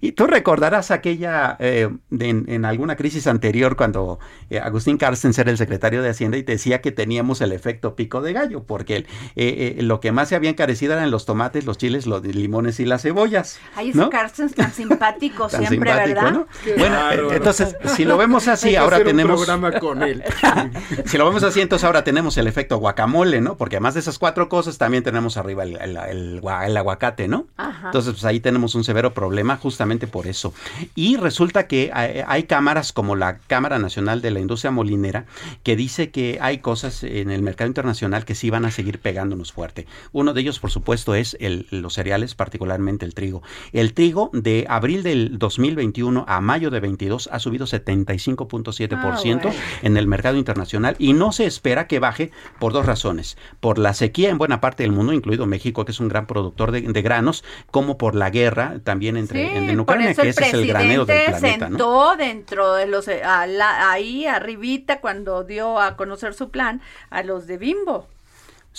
Y 0.00 0.12
tú 0.12 0.26
recordarás 0.26 0.90
aquella, 0.90 1.56
eh, 1.60 1.88
de- 2.10 2.28
en, 2.28 2.44
en 2.48 2.64
alguna 2.64 2.96
crisis 2.96 3.26
anterior, 3.26 3.76
cuando 3.76 4.18
eh, 4.50 4.58
Agustín 4.58 4.96
Carstens 4.96 5.38
era 5.38 5.50
el 5.50 5.58
secretario 5.58 6.02
de 6.02 6.10
Hacienda 6.10 6.36
y 6.36 6.42
te 6.42 6.52
decía 6.52 6.80
que 6.80 6.92
teníamos 6.92 7.40
el 7.40 7.52
efecto 7.52 7.94
pico 7.96 8.20
de 8.22 8.32
gallo, 8.32 8.64
porque 8.64 8.96
el- 8.96 9.02
eh, 9.36 9.76
eh, 9.78 9.82
lo 9.82 10.00
que 10.00 10.12
más 10.12 10.28
se 10.28 10.36
había 10.36 10.50
encarecido 10.50 10.94
eran 10.94 11.10
los 11.10 11.26
tomates, 11.26 11.64
los 11.64 11.78
chiles, 11.78 12.06
los 12.06 12.24
limones 12.24 12.80
y 12.80 12.86
las 12.86 13.02
cebollas. 13.02 13.58
Ese 13.80 13.96
¿no? 13.98 14.10
Carstens 14.10 14.54
tan 14.54 14.72
simpático 14.72 15.48
Tan 15.50 15.66
siempre, 15.66 15.90
simpático, 15.90 16.14
¿verdad? 16.20 16.32
¿no? 16.32 16.46
Bueno, 16.78 17.10
eh, 17.32 17.36
entonces, 17.36 17.76
si 17.96 18.04
lo 18.04 18.16
vemos 18.18 18.48
así, 18.48 18.76
ahora 18.76 18.96
hacer 18.96 19.06
un 19.06 19.12
tenemos... 19.12 19.36
programa 19.44 19.78
con 19.78 20.02
él. 20.02 20.22
si 21.06 21.18
lo 21.20 21.26
vemos 21.26 21.42
así, 21.42 21.60
entonces 21.60 21.84
ahora 21.84 22.02
tenemos 22.04 22.36
el 22.38 22.46
efecto 22.46 22.78
guacamole, 22.78 23.40
¿no? 23.40 23.56
Porque 23.56 23.76
además 23.76 23.94
de 23.94 24.00
esas 24.00 24.18
cuatro 24.18 24.48
cosas, 24.48 24.78
también 24.78 25.02
tenemos 25.04 25.36
arriba 25.36 25.62
el, 25.64 25.76
el- 25.76 25.96
el 25.96 26.40
gua- 26.42 26.66
el 26.66 26.76
aguacate, 26.76 27.28
¿no? 27.28 27.46
Ajá. 27.56 27.86
Entonces, 27.88 28.12
pues 28.12 28.24
ahí 28.24 28.40
tenemos 28.40 28.74
un 28.74 28.84
severo 28.84 29.12
problema 29.14 29.56
justamente 29.56 30.06
por 30.06 30.26
eso. 30.26 30.52
Y 30.94 31.16
resulta 31.16 31.66
que 31.66 31.90
hay, 31.92 32.22
hay 32.26 32.42
cámaras 32.44 32.92
como 32.92 33.16
la 33.16 33.38
Cámara 33.46 33.78
Nacional 33.78 34.22
de 34.22 34.30
la 34.30 34.40
Industria 34.40 34.70
Molinera 34.70 35.26
que 35.62 35.76
dice 35.76 36.10
que 36.10 36.38
hay 36.40 36.58
cosas 36.58 37.02
en 37.04 37.30
el 37.30 37.42
mercado 37.42 37.68
internacional 37.68 38.24
que 38.24 38.34
sí 38.34 38.50
van 38.50 38.64
a 38.64 38.70
seguir 38.70 38.98
pegándonos 38.98 39.52
fuerte. 39.52 39.86
Uno 40.12 40.32
de 40.32 40.40
ellos, 40.40 40.58
por 40.58 40.70
supuesto, 40.70 41.14
es 41.14 41.36
el- 41.40 41.66
los 41.70 41.94
cereales, 41.94 42.34
particularmente 42.34 43.04
el 43.04 43.14
trigo. 43.14 43.42
El 43.72 43.92
trigo 43.94 44.30
de 44.32 44.64
abril 44.68 45.02
del 45.02 45.38
2021 45.38 46.24
a 46.28 46.40
mayo 46.40 46.70
de 46.70 46.80
22 46.80 47.28
ha 47.32 47.38
subido 47.38 47.66
75.7% 47.66 48.94
Ah, 48.94 49.40
bueno. 49.42 49.50
en 49.82 49.96
el 49.96 50.06
mercado 50.06 50.36
internacional 50.36 50.96
y 50.98 51.09
no 51.12 51.32
se 51.32 51.46
espera 51.46 51.86
que 51.86 51.98
baje 51.98 52.30
por 52.58 52.72
dos 52.72 52.86
razones. 52.86 53.36
Por 53.60 53.78
la 53.78 53.94
sequía 53.94 54.30
en 54.30 54.38
buena 54.38 54.60
parte 54.60 54.82
del 54.82 54.92
mundo, 54.92 55.12
incluido 55.12 55.46
México, 55.46 55.84
que 55.84 55.92
es 55.92 56.00
un 56.00 56.08
gran 56.08 56.26
productor 56.26 56.70
de, 56.72 56.80
de 56.82 57.02
granos, 57.02 57.44
como 57.70 57.98
por 57.98 58.14
la 58.14 58.30
guerra 58.30 58.76
también 58.84 59.16
entre 59.16 59.56
en, 59.56 59.70
en 59.70 59.80
Ucrania, 59.80 60.14
que 60.14 60.28
ese 60.28 60.42
es 60.48 60.54
el 60.54 60.66
granero 60.66 61.04
del 61.06 61.24
planeta. 61.26 61.68
¿no? 61.68 61.76
sentó 61.78 62.16
dentro 62.16 62.74
de 62.74 62.86
los 62.86 63.08
a 63.08 63.46
la- 63.46 63.90
ahí 63.90 64.26
arribita 64.26 65.00
cuando 65.00 65.44
dio 65.44 65.80
a 65.80 65.96
conocer 65.96 66.34
su 66.34 66.50
plan 66.50 66.80
a 67.10 67.22
los 67.22 67.46
de 67.46 67.58
Bimbo. 67.58 68.06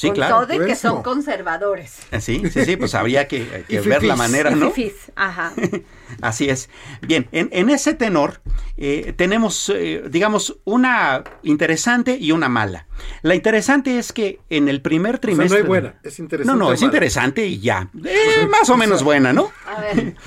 Sí, 0.01 0.07
con 0.07 0.15
claro. 0.15 0.35
todo 0.35 0.45
de 0.47 0.65
que 0.65 0.75
son 0.75 1.03
conservadores. 1.03 1.99
Eh, 2.11 2.19
Sí, 2.19 2.41
sí, 2.51 2.65
sí, 2.65 2.75
pues 2.75 2.95
habría 2.95 3.27
que, 3.27 3.65
que 3.67 3.75
Y 3.75 3.77
ver 3.87 4.03
la 4.03 4.15
manera, 4.15 4.49
¿no? 4.49 4.73
Ajá. 5.15 5.53
Así 6.21 6.49
es. 6.49 6.69
Bien, 7.01 7.27
en, 7.31 7.49
en 7.51 7.69
ese 7.69 7.93
tenor 7.93 8.41
eh, 8.77 9.13
tenemos, 9.15 9.69
eh, 9.69 10.01
digamos, 10.09 10.57
una 10.63 11.23
interesante 11.43 12.17
y 12.19 12.31
una 12.31 12.49
mala. 12.49 12.87
La 13.21 13.35
interesante 13.35 13.99
es 13.99 14.11
que 14.11 14.39
en 14.49 14.69
el 14.69 14.81
primer 14.81 15.15
O 15.15 15.19
sea, 15.19 15.29
no 15.29 15.35
trimestre... 15.35 15.59
hay 15.59 15.67
buena, 15.67 15.95
es 16.01 16.17
interesante. 16.17 16.59
No, 16.59 16.65
no, 16.65 16.73
es 16.73 16.81
interesante 16.81 17.45
y 17.45 17.59
ya. 17.59 17.87
Eh, 18.03 18.47
más 18.47 18.69
o 18.71 18.77
menos 18.77 19.03
buena, 19.03 19.33
¿no? 19.33 19.51
A 19.67 19.81
ver. 19.81 20.15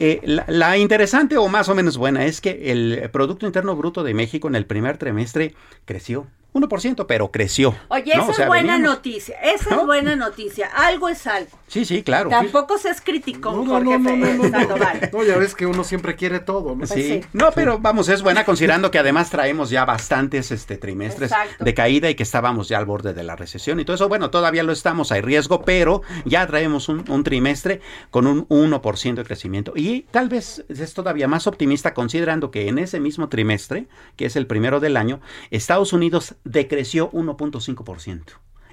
Eh, 0.00 0.20
la, 0.22 0.44
la 0.46 0.78
interesante 0.78 1.36
o 1.38 1.48
más 1.48 1.68
o 1.68 1.74
menos 1.74 1.98
buena 1.98 2.24
es 2.24 2.40
que 2.40 2.70
el 2.70 3.10
Producto 3.10 3.46
Interno 3.46 3.74
Bruto 3.74 4.04
de 4.04 4.14
México 4.14 4.46
en 4.46 4.54
el 4.54 4.64
primer 4.64 4.96
trimestre 4.96 5.56
creció 5.86 6.28
1%, 6.54 7.06
pero 7.06 7.30
creció. 7.30 7.74
Oye, 7.88 8.14
¿no? 8.16 8.22
esa 8.22 8.30
O 8.30 8.34
sea, 8.34 8.44
es 8.44 8.48
buena 8.48 8.72
veníamos- 8.74 8.96
noticia. 8.96 9.36
Esa 9.42 9.76
es 9.76 9.86
buena 9.86 10.16
noticia. 10.16 10.66
Algo 10.74 11.08
es 11.08 11.26
algo. 11.26 11.50
Sí, 11.68 11.84
sí, 11.84 12.02
claro. 12.02 12.30
Tampoco 12.30 12.78
seas 12.78 13.00
crítico, 13.02 13.52
No, 13.52 13.62
no, 13.64 13.70
Jorge 13.72 13.98
no, 13.98 14.16
no, 14.16 14.26
Fe- 14.26 14.34
no, 14.34 14.42
no. 14.44 14.50
Sandoval. 14.50 15.10
No, 15.12 15.22
ya 15.22 15.36
ves 15.36 15.54
que 15.54 15.66
uno 15.66 15.84
siempre 15.84 16.16
quiere 16.16 16.40
todo, 16.40 16.74
¿no? 16.74 16.86
Sí. 16.86 17.20
No, 17.34 17.50
pero 17.54 17.78
vamos, 17.78 18.08
es 18.08 18.22
buena 18.22 18.44
considerando 18.44 18.90
que 18.90 18.98
además 18.98 19.28
traemos 19.30 19.68
ya 19.70 19.84
bastantes 19.84 20.50
este, 20.50 20.78
trimestres 20.78 21.30
Exacto. 21.32 21.64
de 21.64 21.74
caída 21.74 22.08
y 22.08 22.14
que 22.14 22.22
estábamos 22.22 22.68
ya 22.68 22.78
al 22.78 22.86
borde 22.86 23.12
de 23.12 23.22
la 23.22 23.36
recesión 23.36 23.78
y 23.80 23.84
todo 23.84 23.96
eso. 23.96 24.08
Bueno, 24.08 24.30
todavía 24.30 24.62
lo 24.62 24.72
estamos, 24.72 25.12
hay 25.12 25.20
riesgo, 25.20 25.62
pero 25.62 26.02
ya 26.24 26.46
traemos 26.46 26.88
un, 26.88 27.04
un 27.10 27.24
trimestre 27.24 27.80
con 28.10 28.26
un 28.26 28.48
1% 28.48 29.14
de 29.14 29.24
crecimiento. 29.24 29.72
Y 29.76 30.02
tal 30.10 30.28
vez 30.30 30.64
es 30.68 30.94
todavía 30.94 31.28
más 31.28 31.46
optimista 31.46 31.92
considerando 31.92 32.50
que 32.50 32.68
en 32.68 32.78
ese 32.78 32.98
mismo 33.00 33.28
trimestre, 33.28 33.86
que 34.16 34.24
es 34.26 34.36
el 34.36 34.46
primero 34.46 34.80
del 34.80 34.96
año, 34.96 35.20
Estados 35.50 35.92
Unidos 35.92 36.34
decreció 36.44 37.10
1.5%. 37.12 38.22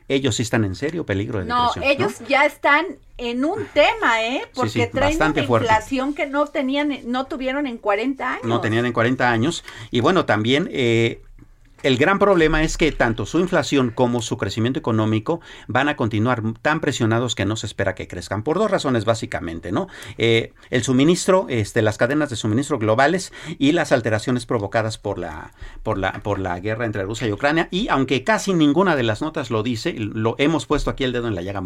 Ellos 0.07 0.36
sí 0.36 0.43
están 0.43 0.66
en 0.66 0.76
serio 0.76 1.03
peligro 1.05 1.39
de 1.39 1.45
No, 1.45 1.68
decreción. 1.74 1.84
ellos 1.91 2.20
ya 2.30 2.45
están 2.45 2.86
en 3.18 3.43
un 3.43 3.66
tema, 3.74 4.22
¿eh? 4.24 4.43
Porque 4.53 4.70
sí, 4.70 4.88
traen 4.91 5.13
bastante 5.13 5.39
una 5.41 5.47
fuerte. 5.47 5.68
inflación 5.68 6.13
que 6.13 6.28
no 6.28 6.45
tenían, 6.45 6.99
no 7.05 7.26
tuvieron 7.26 7.66
en 7.66 7.80
40 7.80 8.34
años. 8.34 8.45
No 8.45 8.61
tenían 8.61 8.86
en 8.86 8.93
40 8.93 9.32
años. 9.32 9.63
Y 9.89 10.01
bueno, 10.01 10.26
también 10.26 10.70
eh, 10.72 11.24
el 11.86 11.98
gran 11.98 12.18
problema 12.18 12.64
es 12.64 12.78
que 12.78 12.92
tanto 12.92 13.28
su 13.28 13.40
inflación 13.40 13.92
como 13.92 14.24
su 14.24 14.38
crecimiento 14.38 14.80
económico 14.80 15.40
van 15.68 15.88
a 15.88 15.96
continuar 15.96 16.42
tan 16.62 16.80
presionados 16.80 17.36
que 17.36 17.46
no 17.46 17.56
se 17.56 17.68
espera 17.68 17.94
que 17.94 18.08
crezcan. 18.08 18.42
Por 18.42 18.58
dos 18.58 18.72
razones 18.72 19.06
básicamente, 19.06 19.72
¿no? 19.72 19.88
Eh, 20.18 20.54
el 20.72 20.84
suministro, 20.84 21.46
este, 21.48 21.84
las 21.84 22.00
cadenas 22.00 22.32
de 22.32 22.38
suministro 22.38 22.80
globales 22.80 23.32
y 23.60 23.72
las 23.74 23.92
alteraciones 23.92 24.48
provocadas 24.48 24.98
por 24.98 25.20
la, 25.20 25.54
por 25.84 26.00
la, 26.00 26.14
por 26.24 26.40
la 26.40 26.60
guerra 26.60 26.86
entre 26.86 27.04
Rusia 27.04 27.28
y 27.28 27.32
Ucrania. 27.32 27.68
Y 27.70 27.88
aunque 27.90 28.24
casi 28.24 28.54
ninguna 28.54 28.96
de 28.96 29.04
las 29.04 29.22
notas 29.22 29.52
lo 29.52 29.62
dice, 29.62 29.94
lo 29.98 30.36
hemos 30.40 30.66
puesto 30.66 30.90
aquí 30.90 31.04
el 31.04 31.12
dedo 31.12 31.28
en 31.28 31.36
la 31.36 31.44
llaga 31.44 31.62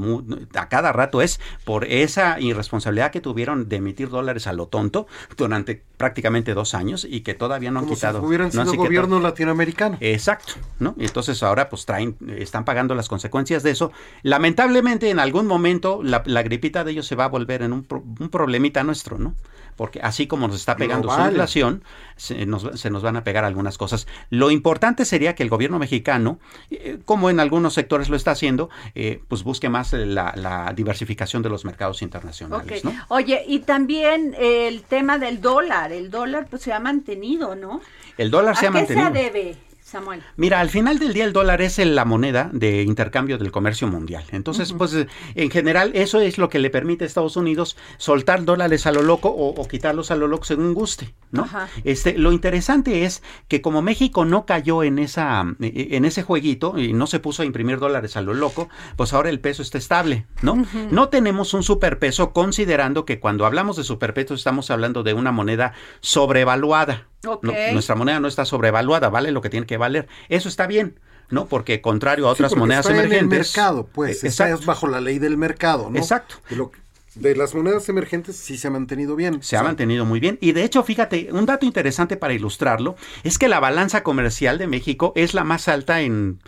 a 0.55 0.70
cada 0.70 0.91
rato, 0.91 1.22
es 1.22 1.39
por 1.63 1.86
esa 1.86 2.41
irresponsabilidad 2.41 3.11
que 3.11 3.22
tuvieron 3.22 3.70
de 3.70 3.78
emitir 3.78 4.09
dólares 4.09 4.47
a 4.47 4.53
lo 4.53 4.67
tonto 4.67 5.07
durante 5.38 5.82
prácticamente 5.95 6.53
dos 6.53 6.74
años 6.74 7.07
y 7.09 7.22
que 7.22 7.34
todavía 7.34 7.72
no 7.72 7.80
han 7.80 7.86
Como 7.86 7.95
si 7.95 8.01
quitado. 8.01 8.22
hubieran 8.22 8.49
no 8.53 8.61
han 8.61 8.70
sido 8.70 8.84
gobierno 8.84 9.20
latinoamericano. 9.20 9.97
Exacto, 10.14 10.53
¿no? 10.80 10.95
Y 10.97 11.05
entonces 11.05 11.41
ahora 11.43 11.70
pues 11.70 11.86
traen, 11.86 12.16
están 12.38 12.66
pagando 12.66 12.95
las 12.95 13.07
consecuencias 13.07 13.64
de 13.64 13.72
eso. 13.72 13.91
Lamentablemente 14.24 15.10
en 15.10 15.20
algún 15.20 15.47
momento 15.47 16.01
la, 16.03 16.24
la 16.26 16.43
gripita 16.43 16.84
de 16.84 16.91
ellos 16.91 17.07
se 17.07 17.16
va 17.16 17.26
a 17.26 17.30
volver 17.30 17.62
en 17.62 17.74
un, 17.74 17.84
pro- 17.84 18.03
un 18.20 18.30
problemita 18.30 18.84
nuestro, 18.84 19.18
¿no? 19.18 19.36
Porque 19.76 20.01
así 20.01 20.28
como 20.28 20.45
nos 20.47 20.57
está 20.57 20.76
pegando 20.76 21.10
su 21.10 21.22
inflación, 21.22 21.84
se 22.18 22.45
nos, 22.45 22.78
se 22.78 22.89
nos 22.89 23.01
van 23.01 23.16
a 23.16 23.24
pegar 23.24 23.45
algunas 23.45 23.78
cosas. 23.78 24.07
Lo 24.30 24.51
importante 24.51 25.05
sería 25.05 25.36
que 25.36 25.43
el 25.43 25.49
gobierno 25.49 25.80
mexicano, 25.80 26.38
eh, 26.70 26.99
como 27.05 27.30
en 27.30 27.39
algunos 27.39 27.76
sectores 27.76 28.10
lo 28.10 28.18
está 28.18 28.32
haciendo, 28.32 28.70
eh, 28.93 29.22
pues 29.30 29.43
busque 29.43 29.70
más 29.70 29.93
la, 29.93 30.34
la 30.36 30.74
diversificación 30.76 31.43
de 31.43 31.49
los 31.49 31.64
mercados 31.64 32.01
internacionales. 32.01 32.84
Oye, 33.07 33.45
y 33.47 33.60
también 33.60 34.36
eh, 34.38 34.68
el 34.68 34.82
tema 34.84 35.18
del 35.18 35.39
dólar. 35.39 35.93
El 35.93 36.12
dólar 36.12 36.47
pues 36.49 36.62
se 36.62 36.74
ha 36.74 36.82
mantenido, 36.82 37.55
¿no? 37.55 37.80
El 38.18 38.32
dólar 38.32 38.57
se 38.57 38.66
¿A 38.66 38.70
ha 38.70 38.74
qué 38.74 38.80
mantenido. 38.80 39.07
se 39.07 39.14
debe, 39.14 39.55
Samuel? 39.89 40.23
Mira, 40.37 40.59
al 40.59 40.69
final 40.69 40.99
del 40.99 41.13
día 41.13 41.25
el 41.25 41.33
dólar 41.33 41.61
es 41.61 41.77
la 41.79 42.05
moneda 42.05 42.49
de 42.53 42.83
intercambio 42.83 43.37
del 43.37 43.51
comercio 43.51 43.87
mundial. 43.87 44.23
Entonces, 44.31 44.73
pues 44.73 44.95
en 45.35 45.51
general 45.51 45.91
eso 45.93 46.19
es 46.19 46.37
lo 46.37 46.49
que 46.49 46.59
le 46.59 46.69
permite 46.69 47.03
a 47.03 47.07
Estados 47.07 47.35
Unidos 47.35 47.77
soltar 47.97 48.45
dólares 48.45 48.85
a 48.85 48.91
lo 48.91 49.01
loco 49.01 49.29
o, 49.29 49.59
o 49.59 49.67
quitarlos 49.67 50.11
a 50.11 50.15
lo 50.15 50.27
loco 50.27 50.45
según 50.45 50.73
guste, 50.73 51.13
¿no? 51.31 51.43
Ajá. 51.43 51.67
Este, 51.83 52.17
lo 52.17 52.31
interesante 52.31 53.05
es 53.05 53.23
que 53.47 53.61
como 53.61 53.81
México 53.81 54.25
no 54.25 54.45
cayó 54.45 54.83
en 54.83 54.99
esa 54.99 55.45
eh, 55.59 55.89
en 55.91 56.05
ese 56.05 56.23
jueguito 56.23 56.77
y 56.77 56.93
no 56.93 57.07
se 57.07 57.19
puso 57.19 57.41
a 57.41 57.45
imprimir 57.45 57.79
dólares 57.79 58.15
a 58.15 58.21
lo 58.21 58.33
loco, 58.33 58.69
pues 58.95 59.13
ahora 59.13 59.29
el 59.29 59.39
peso 59.39 59.61
está 59.61 59.77
estable, 59.77 60.27
¿no? 60.41 60.65
No 60.91 61.09
tenemos 61.09 61.53
un 61.53 61.63
superpeso 61.63 62.31
considerando 62.31 63.05
que 63.05 63.19
cuando 63.19 63.45
hablamos 63.45 63.77
de 63.77 63.83
superpeso 63.83 64.33
estamos 64.33 64.71
hablando 64.71 65.03
de 65.03 65.13
una 65.13 65.31
moneda 65.31 65.73
sobrevaluada. 66.01 67.09
Ok. 67.26 67.43
No, 67.43 67.51
nuestra 67.74 67.95
moneda 67.95 68.20
no 68.20 68.28
está 68.28 68.45
sobrevaluada, 68.45 69.09
vale 69.09 69.32
lo 69.32 69.41
que 69.41 69.49
tiene 69.49 69.65
que 69.65 69.78
valer. 69.78 70.07
Eso 70.30 70.47
está 70.49 70.67
bien, 70.67 70.99
¿no? 71.30 71.47
Porque 71.47 71.82
contrario 71.82 72.28
a 72.28 72.32
Sí, 72.32 72.34
otras 72.36 72.51
porque 72.51 72.59
monedas 72.59 72.86
está 72.86 72.93
emergentes. 72.97 73.22
En 73.22 73.32
el 73.34 73.38
mercado, 73.39 73.88
pues, 73.91 74.24
eh, 74.24 74.28
está 74.28 74.45
exacto. 74.49 74.65
bajo 74.65 74.88
la 74.88 75.01
ley 75.01 75.20
del 75.20 75.38
mercado, 75.38 75.89
¿no? 75.89 75.97
Exacto. 75.97 76.36
De, 76.49 76.55
lo- 76.55 76.72
de 77.15 77.36
las 77.36 77.53
monedas 77.55 77.89
emergentes 77.89 78.38
sí 78.38 78.57
se 78.57 78.67
ha 78.67 78.72
mantenido 78.72 79.15
bien. 79.17 79.43
Se 79.43 79.57
ha 79.57 79.63
mantenido 79.63 80.05
muy 80.05 80.20
bien. 80.22 80.38
Y 80.41 80.53
de 80.53 80.63
hecho, 80.63 80.84
fíjate, 80.84 81.30
un 81.34 81.45
dato 81.45 81.65
interesante 81.65 82.15
para 82.15 82.34
ilustrarlo 82.34 82.95
es 83.24 83.38
que 83.38 83.49
la 83.49 83.59
balanza 83.59 84.03
comercial 84.03 84.57
de 84.57 84.67
México 84.67 85.11
es 85.15 85.34
la 85.34 85.43
más 85.43 85.67
alta 85.67 86.01
en 86.01 86.39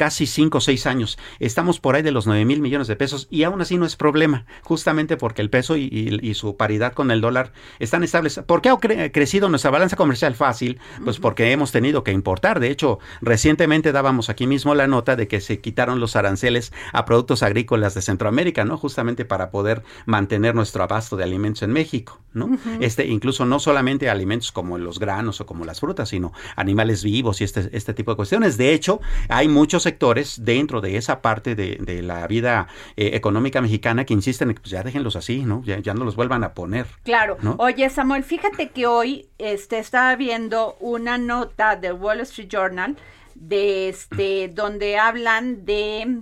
casi 0.00 0.24
5 0.26 0.56
o 0.56 0.60
6 0.62 0.86
años. 0.86 1.18
Estamos 1.40 1.78
por 1.78 1.94
ahí 1.94 2.00
de 2.00 2.10
los 2.10 2.26
9 2.26 2.46
mil 2.46 2.62
millones 2.62 2.88
de 2.88 2.96
pesos 2.96 3.28
y 3.30 3.42
aún 3.42 3.60
así 3.60 3.76
no 3.76 3.84
es 3.84 3.96
problema, 3.96 4.46
justamente 4.62 5.18
porque 5.18 5.42
el 5.42 5.50
peso 5.50 5.76
y, 5.76 5.82
y- 5.92 6.26
y 6.26 6.32
su 6.32 6.56
paridad 6.56 6.94
con 6.94 7.10
el 7.10 7.20
dólar 7.20 7.52
están 7.80 8.02
estables. 8.02 8.40
¿Por 8.46 8.62
qué 8.62 8.70
ha 8.70 8.74
cre- 8.76 9.12
crecido 9.12 9.50
nuestra 9.50 9.70
balanza 9.70 9.96
comercial 9.96 10.34
fácil? 10.34 10.78
Pues 11.04 11.18
porque 11.18 11.52
hemos 11.52 11.70
tenido 11.70 12.02
que 12.02 12.12
importar. 12.12 12.60
De 12.60 12.70
hecho, 12.70 12.98
recientemente 13.20 13.92
dábamos 13.92 14.30
aquí 14.30 14.46
mismo 14.46 14.74
la 14.74 14.86
nota 14.86 15.16
de 15.16 15.28
que 15.28 15.42
se 15.42 15.60
quitaron 15.60 16.00
los 16.00 16.16
aranceles 16.16 16.72
a 16.94 17.04
productos 17.04 17.42
agrícolas 17.42 17.92
de 17.94 18.00
Centroamérica, 18.00 18.64
¿no? 18.64 18.78
Justamente 18.78 19.26
para 19.26 19.50
poder 19.50 19.82
mantener 20.06 20.54
nuestro 20.54 20.82
abasto 20.82 21.18
de 21.18 21.24
alimentos 21.24 21.62
en 21.62 21.72
México, 21.72 22.20
¿no? 22.32 22.58
Este, 22.80 23.06
incluso 23.06 23.44
no 23.44 23.58
solamente 23.60 24.08
alimentos 24.08 24.50
como 24.50 24.78
los 24.78 24.98
granos 24.98 25.42
o 25.42 25.46
como 25.46 25.66
las 25.66 25.80
frutas, 25.80 26.08
sino 26.08 26.32
animales 26.56 27.04
vivos 27.04 27.42
y 27.42 27.44
este, 27.44 27.68
este 27.76 27.92
tipo 27.92 28.12
de 28.12 28.16
cuestiones. 28.16 28.56
De 28.56 28.72
hecho, 28.72 29.00
hay 29.28 29.46
muchos 29.48 29.89
sectores 29.90 30.44
dentro 30.44 30.80
de 30.80 30.96
esa 30.96 31.20
parte 31.20 31.54
de, 31.54 31.76
de 31.80 32.02
la 32.02 32.26
vida 32.26 32.68
eh, 32.96 33.10
económica 33.14 33.60
mexicana 33.60 34.04
que 34.04 34.14
insisten 34.14 34.48
en 34.48 34.54
que 34.54 34.60
pues, 34.62 34.70
ya 34.70 34.82
déjenlos 34.82 35.16
así, 35.16 35.44
¿no? 35.44 35.62
Ya, 35.64 35.78
ya 35.80 35.94
no 35.94 36.04
los 36.04 36.16
vuelvan 36.16 36.44
a 36.44 36.54
poner. 36.54 36.86
Claro. 37.04 37.36
¿no? 37.42 37.56
Oye, 37.58 37.88
Samuel, 37.90 38.24
fíjate 38.24 38.70
que 38.70 38.86
hoy 38.86 39.28
este, 39.38 39.78
estaba 39.78 40.14
viendo 40.16 40.76
una 40.80 41.18
nota 41.18 41.76
del 41.76 41.94
Wall 41.94 42.20
Street 42.20 42.48
Journal 42.48 42.96
de 43.34 43.88
este 43.88 44.48
donde 44.54 44.98
hablan 44.98 45.64
de 45.64 46.20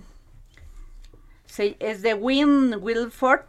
se- 1.47 1.77
es 1.81 2.03
de 2.03 2.15
Win 2.15 2.77
Wilford 2.81 3.47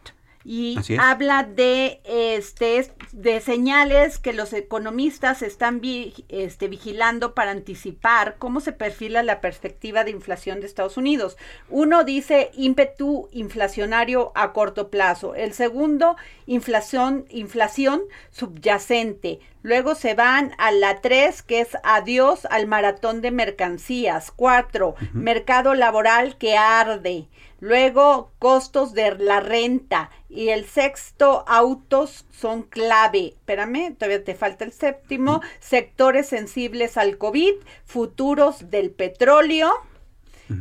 y 0.52 0.76
habla 0.98 1.44
de 1.44 2.00
este 2.04 2.90
de 3.12 3.40
señales 3.40 4.18
que 4.18 4.32
los 4.32 4.52
economistas 4.52 5.42
están 5.42 5.80
vi- 5.80 6.12
este, 6.28 6.66
vigilando 6.66 7.34
para 7.36 7.52
anticipar 7.52 8.34
cómo 8.38 8.58
se 8.58 8.72
perfila 8.72 9.22
la 9.22 9.40
perspectiva 9.40 10.02
de 10.02 10.10
inflación 10.10 10.58
de 10.58 10.66
Estados 10.66 10.96
Unidos. 10.96 11.36
Uno 11.68 12.02
dice 12.02 12.50
ímpetu 12.54 13.28
inflacionario 13.30 14.32
a 14.34 14.52
corto 14.52 14.90
plazo, 14.90 15.36
el 15.36 15.52
segundo 15.52 16.16
inflación 16.46 17.26
inflación 17.30 18.02
subyacente. 18.32 19.38
Luego 19.62 19.94
se 19.94 20.14
van 20.14 20.54
a 20.58 20.70
la 20.72 21.00
3, 21.00 21.42
que 21.42 21.60
es 21.60 21.76
adiós 21.82 22.46
al 22.50 22.66
maratón 22.66 23.20
de 23.20 23.30
mercancías. 23.30 24.30
4, 24.30 24.94
mercado 25.12 25.74
laboral 25.74 26.36
que 26.38 26.56
arde. 26.56 27.28
Luego, 27.60 28.32
costos 28.38 28.94
de 28.94 29.16
la 29.18 29.40
renta. 29.40 30.10
Y 30.30 30.48
el 30.48 30.64
sexto, 30.64 31.44
autos 31.46 32.24
son 32.30 32.62
clave. 32.62 33.34
Espérame, 33.36 33.94
todavía 33.94 34.24
te 34.24 34.34
falta 34.34 34.64
el 34.64 34.72
séptimo. 34.72 35.42
Sectores 35.58 36.26
sensibles 36.26 36.96
al 36.96 37.18
COVID, 37.18 37.54
futuros 37.84 38.70
del 38.70 38.90
petróleo. 38.90 39.72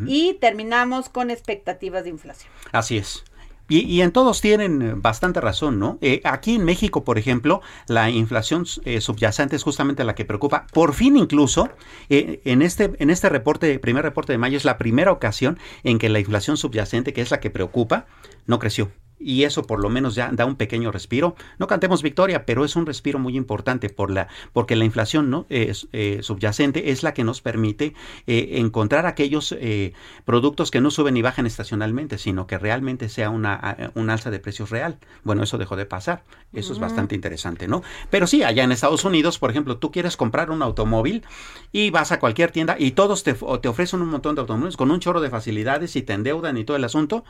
Y 0.06 0.36
terminamos 0.36 1.10
con 1.10 1.32
expectativas 1.32 2.04
de 2.04 2.12
inflación. 2.12 2.52
Así 2.72 3.00
es. 3.00 3.24
Y, 3.70 3.82
y 3.82 4.01
en 4.01 4.11
todos 4.11 4.41
tienen 4.41 4.82
eh, 4.82 4.93
bastante 4.95 5.39
razón, 5.39 5.80
¿no? 5.80 5.97
Eh, 6.01 6.22
aquí 6.24 6.55
en 6.55 6.65
México, 6.65 7.03
por 7.03 7.17
ejemplo, 7.17 7.61
la 7.88 8.09
inflación 8.09 8.65
eh, 8.84 8.99
subyacente 8.99 9.55
es 9.55 9.63
justamente 9.63 10.03
la 10.03 10.15
que 10.15 10.26
preocupa. 10.26 10.65
Por 10.74 10.93
fin 10.93 11.15
incluso, 11.15 11.70
eh, 12.09 12.41
en, 12.45 12.61
este, 12.61 12.91
en 12.97 13.09
este 13.09 13.30
reporte, 13.30 13.78
primer 13.80 14.03
reporte 14.03 14.34
de 14.34 14.39
mayo, 14.39 14.57
es 14.57 14.65
la 14.65 14.78
primera 14.78 15.11
ocasión 15.11 15.59
en 15.84 15.99
que 15.99 16.09
la 16.09 16.20
inflación 16.20 16.57
subyacente, 16.57 17.13
que 17.13 17.22
es 17.22 17.32
la 17.32 17.39
que 17.39 17.51
preocupa, 17.51 18.07
no 18.47 18.59
creció. 18.59 18.91
Y 19.20 19.43
eso 19.43 19.63
por 19.63 19.80
lo 19.80 19.89
menos 19.89 20.15
ya 20.15 20.32
da 20.32 20.45
un 20.45 20.55
pequeño 20.55 20.91
respiro. 20.91 21.36
No 21.57 21.67
cantemos 21.67 22.01
victoria, 22.01 22.45
pero 22.45 22.65
es 22.65 22.76
un 22.76 22.86
respiro 22.86 23.20
muy 23.20 23.36
importante 23.36 23.89
por 23.89 24.11
la, 24.11 24.28
porque 24.53 24.76
la 24.76 24.86
inflación 24.86 25.30
¿no? 25.30 25.45
Es, 25.49 25.88
eh, 25.91 26.20
subyacente 26.22 26.91
es 26.91 27.03
la 27.03 27.13
que 27.13 27.24
nos 27.24 27.41
permite 27.41 27.93
eh, 28.28 28.51
encontrar 28.53 29.05
aquellos 29.05 29.53
eh, 29.59 29.93
productos 30.26 30.72
que 30.72 30.82
no 30.82 30.91
suben 30.91 31.17
y 31.17 31.22
bajan 31.22 31.45
estacionalmente, 31.45 32.17
sino 32.17 32.47
que 32.47 32.57
realmente 32.57 33.09
sea 33.09 33.30
una, 33.30 33.91
un 33.95 34.09
alza 34.09 34.32
de 34.32 34.39
precios 34.39 34.70
real. 34.70 34.99
Bueno, 35.24 35.43
eso 35.43 35.57
dejó 35.57 35.76
de 35.76 35.86
pasar. 35.86 36.24
Eso 36.53 36.74
es 36.74 36.80
bastante 36.80 37.15
interesante, 37.15 37.67
¿no? 37.67 37.84
Pero 38.09 38.26
sí, 38.26 38.43
allá 38.43 38.63
en 38.63 38.72
Estados 38.72 39.05
Unidos, 39.05 39.38
por 39.38 39.51
ejemplo, 39.51 39.78
tú 39.78 39.91
quieres 39.91 40.17
comprar 40.17 40.49
un 40.49 40.61
automóvil 40.61 41.24
y 41.72 41.91
vas 41.91 42.11
a 42.11 42.20
cualquier 42.20 42.51
tienda 42.51 42.76
y 42.80 42.91
todos 42.91 43.24
te, 43.24 43.34
te 43.34 43.67
ofrecen 43.67 44.01
un 44.01 44.09
montón 44.09 44.36
de 44.36 44.41
automóviles 44.41 44.78
con 44.78 44.91
un 44.91 44.99
chorro 44.99 45.22
de 45.22 45.30
facilidades 45.30 45.95
y 45.95 46.01
te 46.01 46.13
endeudan 46.13 46.57
y 46.57 46.63
todo 46.63 46.78
el 46.78 46.84
asunto. 46.84 47.24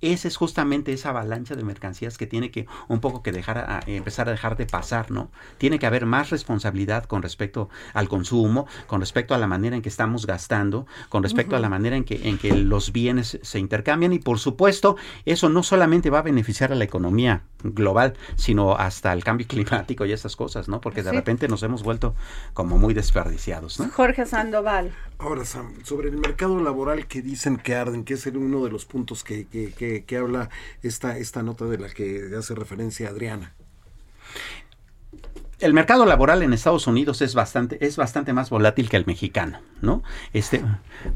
Esa 0.00 0.28
es 0.28 0.36
justamente 0.36 0.92
esa 0.92 1.10
avalancha 1.10 1.54
de 1.54 1.64
mercancías 1.64 2.16
que 2.16 2.26
tiene 2.26 2.50
que 2.50 2.66
un 2.88 3.00
poco 3.00 3.22
que 3.22 3.32
dejar 3.32 3.58
a, 3.58 3.80
empezar 3.86 4.28
a 4.28 4.32
dejar 4.32 4.56
de 4.56 4.66
pasar, 4.66 5.10
¿no? 5.10 5.30
Tiene 5.58 5.78
que 5.78 5.86
haber 5.86 6.06
más 6.06 6.30
responsabilidad 6.30 7.04
con 7.04 7.22
respecto 7.22 7.68
al 7.92 8.08
consumo, 8.08 8.66
con 8.86 9.00
respecto 9.00 9.34
a 9.34 9.38
la 9.38 9.46
manera 9.46 9.76
en 9.76 9.82
que 9.82 9.88
estamos 9.88 10.26
gastando, 10.26 10.86
con 11.08 11.22
respecto 11.22 11.56
a 11.56 11.60
la 11.60 11.68
manera 11.68 11.96
en 11.96 12.04
que, 12.04 12.28
en 12.28 12.38
que 12.38 12.54
los 12.56 12.92
bienes 12.92 13.38
se 13.42 13.58
intercambian 13.58 14.12
y 14.12 14.18
por 14.18 14.38
supuesto 14.38 14.96
eso 15.24 15.48
no 15.48 15.62
solamente 15.62 16.10
va 16.10 16.20
a 16.20 16.22
beneficiar 16.22 16.72
a 16.72 16.76
la 16.76 16.84
economía 16.84 17.42
global, 17.62 18.14
sino 18.36 18.74
hasta 18.76 19.12
el 19.12 19.24
cambio 19.24 19.46
climático 19.48 20.04
y 20.06 20.12
esas 20.12 20.36
cosas, 20.36 20.68
¿no? 20.68 20.80
Porque 20.80 21.02
de 21.02 21.10
Sí. 21.10 21.16
repente 21.16 21.48
nos 21.48 21.62
hemos 21.62 21.82
vuelto 21.82 22.14
como 22.54 22.78
muy 22.78 22.94
desperdiciados, 22.94 23.78
¿no? 23.80 23.88
Jorge 23.90 24.26
Sandoval. 24.26 24.92
Ahora, 25.18 25.44
Sam, 25.44 25.74
sobre 25.84 26.08
el 26.08 26.16
mercado 26.16 26.60
laboral 26.62 27.06
que 27.06 27.20
dicen 27.22 27.56
que 27.58 27.74
arden, 27.74 28.04
que 28.04 28.14
es 28.14 28.26
el- 28.26 28.36
uno 28.38 28.64
de 28.64 28.70
los 28.70 28.84
puntos 28.86 29.22
que, 29.24 29.46
que, 29.46 29.72
que- 29.72 30.04
que 30.04 30.16
habla 30.16 30.48
esta, 30.82 31.18
esta 31.18 31.42
nota 31.42 31.66
de 31.66 31.78
la 31.78 31.88
que 31.90 32.30
hace 32.38 32.54
referencia 32.54 33.08
Adriana. 33.10 33.52
El 35.60 35.74
mercado 35.74 36.06
laboral 36.06 36.42
en 36.42 36.52
Estados 36.52 36.86
Unidos 36.86 37.22
es 37.22 37.34
bastante, 37.34 37.84
es 37.84 37.96
bastante 37.96 38.32
más 38.32 38.50
volátil 38.50 38.88
que 38.88 38.96
el 38.96 39.06
mexicano, 39.06 39.60
¿no? 39.80 40.02
Este, 40.32 40.62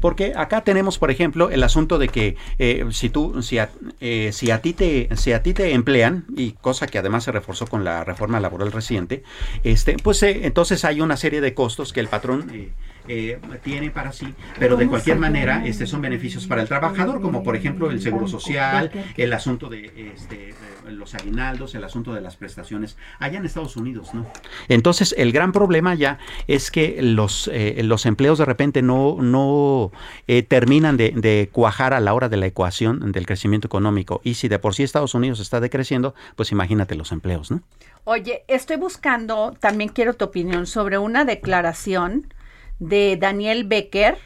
porque 0.01 0.33
acá 0.35 0.61
tenemos, 0.61 0.97
por 0.97 1.11
ejemplo, 1.11 1.49
el 1.49 1.63
asunto 1.63 1.97
de 1.97 2.09
que 2.09 2.37
eh, 2.59 2.85
si 2.91 3.09
tú, 3.09 3.41
si 3.41 3.57
a, 3.57 3.69
eh, 3.99 4.31
si 4.33 4.51
a 4.51 4.61
ti 4.61 4.73
te, 4.73 5.09
si 5.15 5.33
a 5.33 5.43
ti 5.43 5.53
te 5.53 5.73
emplean 5.73 6.25
y 6.35 6.51
cosa 6.53 6.87
que 6.87 6.99
además 6.99 7.23
se 7.23 7.31
reforzó 7.31 7.67
con 7.67 7.83
la 7.83 8.03
reforma 8.03 8.39
laboral 8.39 8.71
reciente, 8.71 9.23
este, 9.63 9.97
pues 10.01 10.21
eh, 10.23 10.41
entonces 10.43 10.85
hay 10.85 11.01
una 11.01 11.17
serie 11.17 11.41
de 11.41 11.53
costos 11.53 11.93
que 11.93 11.99
el 11.99 12.07
patrón 12.07 12.49
eh, 12.53 12.71
eh, 13.07 13.39
tiene 13.63 13.91
para 13.91 14.11
sí, 14.11 14.33
pero 14.57 14.77
de 14.77 14.87
cualquier 14.87 15.19
manera, 15.19 15.65
este, 15.65 15.85
son 15.85 16.01
beneficios 16.01 16.47
para 16.47 16.61
el 16.63 16.67
trabajador, 16.67 17.21
como 17.21 17.43
por 17.43 17.55
ejemplo 17.55 17.91
el 17.91 18.01
seguro 18.01 18.27
social, 18.27 18.91
el 19.15 19.33
asunto 19.33 19.69
de 19.69 20.11
este, 20.15 20.53
los 20.93 21.15
aguinaldos, 21.15 21.75
el 21.75 21.83
asunto 21.83 22.13
de 22.13 22.21
las 22.21 22.35
prestaciones, 22.35 22.97
allá 23.19 23.39
en 23.39 23.45
Estados 23.45 23.75
Unidos, 23.77 24.13
¿no? 24.13 24.25
Entonces, 24.67 25.13
el 25.17 25.31
gran 25.31 25.51
problema 25.51 25.95
ya 25.95 26.19
es 26.47 26.71
que 26.71 27.01
los, 27.01 27.49
eh, 27.51 27.81
los 27.83 28.05
empleos 28.05 28.37
de 28.37 28.45
repente 28.45 28.81
no, 28.81 29.17
no 29.19 29.91
eh, 30.27 30.43
terminan 30.43 30.97
de, 30.97 31.11
de 31.11 31.49
cuajar 31.51 31.93
a 31.93 31.99
la 31.99 32.13
hora 32.13 32.29
de 32.29 32.37
la 32.37 32.45
ecuación 32.45 33.11
del 33.11 33.25
crecimiento 33.25 33.67
económico. 33.67 34.21
Y 34.23 34.35
si 34.35 34.47
de 34.47 34.59
por 34.59 34.75
sí 34.75 34.83
Estados 34.83 35.13
Unidos 35.15 35.39
está 35.39 35.59
decreciendo, 35.59 36.15
pues 36.35 36.51
imagínate 36.51 36.95
los 36.95 37.11
empleos, 37.11 37.51
¿no? 37.51 37.61
Oye, 38.03 38.43
estoy 38.47 38.77
buscando, 38.77 39.55
también 39.59 39.89
quiero 39.89 40.13
tu 40.13 40.25
opinión 40.25 40.67
sobre 40.67 40.99
una 40.99 41.25
declaración 41.25 42.31
de 42.79 43.17
Daniel 43.19 43.63
Becker, 43.63 44.17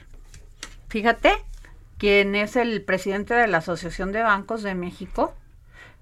fíjate, 0.89 1.31
quien 1.97 2.35
es 2.35 2.55
el 2.55 2.81
presidente 2.81 3.33
de 3.33 3.47
la 3.47 3.59
Asociación 3.59 4.11
de 4.11 4.21
Bancos 4.21 4.63
de 4.63 4.75
México, 4.75 5.33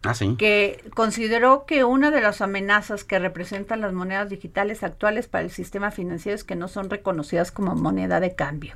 Ah, 0.03 0.13
sí. 0.13 0.35
que 0.37 0.83
consideró 0.93 1.65
que 1.65 1.83
una 1.83 2.11
de 2.11 2.21
las 2.21 2.41
amenazas 2.41 3.03
que 3.03 3.17
representan 3.19 3.81
las 3.81 3.93
monedas 3.93 4.29
digitales 4.29 4.83
actuales 4.83 5.27
para 5.27 5.43
el 5.43 5.51
sistema 5.51 5.91
financiero 5.91 6.35
es 6.35 6.43
que 6.43 6.55
no 6.55 6.67
son 6.67 6.89
reconocidas 6.89 7.51
como 7.51 7.75
moneda 7.75 8.19
de 8.19 8.35
cambio. 8.35 8.75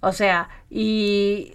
O 0.00 0.12
sea, 0.12 0.48
y 0.68 1.54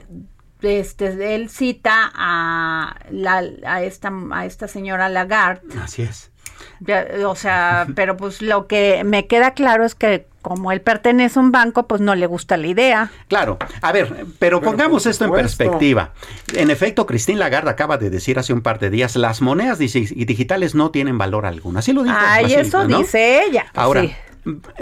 este 0.61 1.35
él 1.35 1.49
cita 1.49 2.11
a 2.15 2.95
la 3.11 3.43
a 3.65 3.83
esta 3.83 4.11
a 4.31 4.45
esta 4.45 4.67
señora 4.67 5.09
Lagarde 5.09 5.61
Así 5.79 6.01
es. 6.01 6.31
ya, 6.79 7.05
O 7.25 7.35
sea, 7.35 7.87
pero 7.95 8.17
pues 8.17 8.41
lo 8.41 8.65
que 8.67 9.03
me 9.03 9.27
queda 9.27 9.51
claro 9.51 9.83
es 9.85 9.93
que 9.93 10.25
como 10.47 10.71
él 10.71 10.81
pertenece 10.81 11.39
a 11.39 11.41
un 11.41 11.51
banco, 11.51 11.87
pues 11.87 12.01
no 12.01 12.15
le 12.15 12.25
gusta 12.27 12.57
la 12.57 12.67
idea. 12.67 13.11
Claro, 13.27 13.57
a 13.81 13.91
ver, 13.91 14.25
pero 14.39 14.61
pongamos 14.61 15.05
esto 15.05 15.25
en 15.25 15.31
perspectiva. 15.31 16.13
En 16.53 16.69
efecto, 16.71 17.05
Christine 17.05 17.39
Lagarde 17.39 17.69
acaba 17.69 17.97
de 17.97 18.09
decir 18.09 18.39
hace 18.39 18.53
un 18.53 18.61
par 18.61 18.79
de 18.79 18.89
días, 18.89 19.15
las 19.15 19.41
monedas 19.41 19.79
digi- 19.79 20.13
digitales 20.25 20.75
no 20.75 20.91
tienen 20.91 21.17
valor 21.17 21.45
alguno. 21.45 21.79
Así 21.79 21.93
lo 21.93 22.03
dijo. 22.03 22.15
Ay, 22.17 22.53
eso 22.53 22.87
¿no? 22.87 22.99
dice 22.99 23.43
ella. 23.43 23.65
Ahora, 23.75 24.01
sí. 24.01 24.13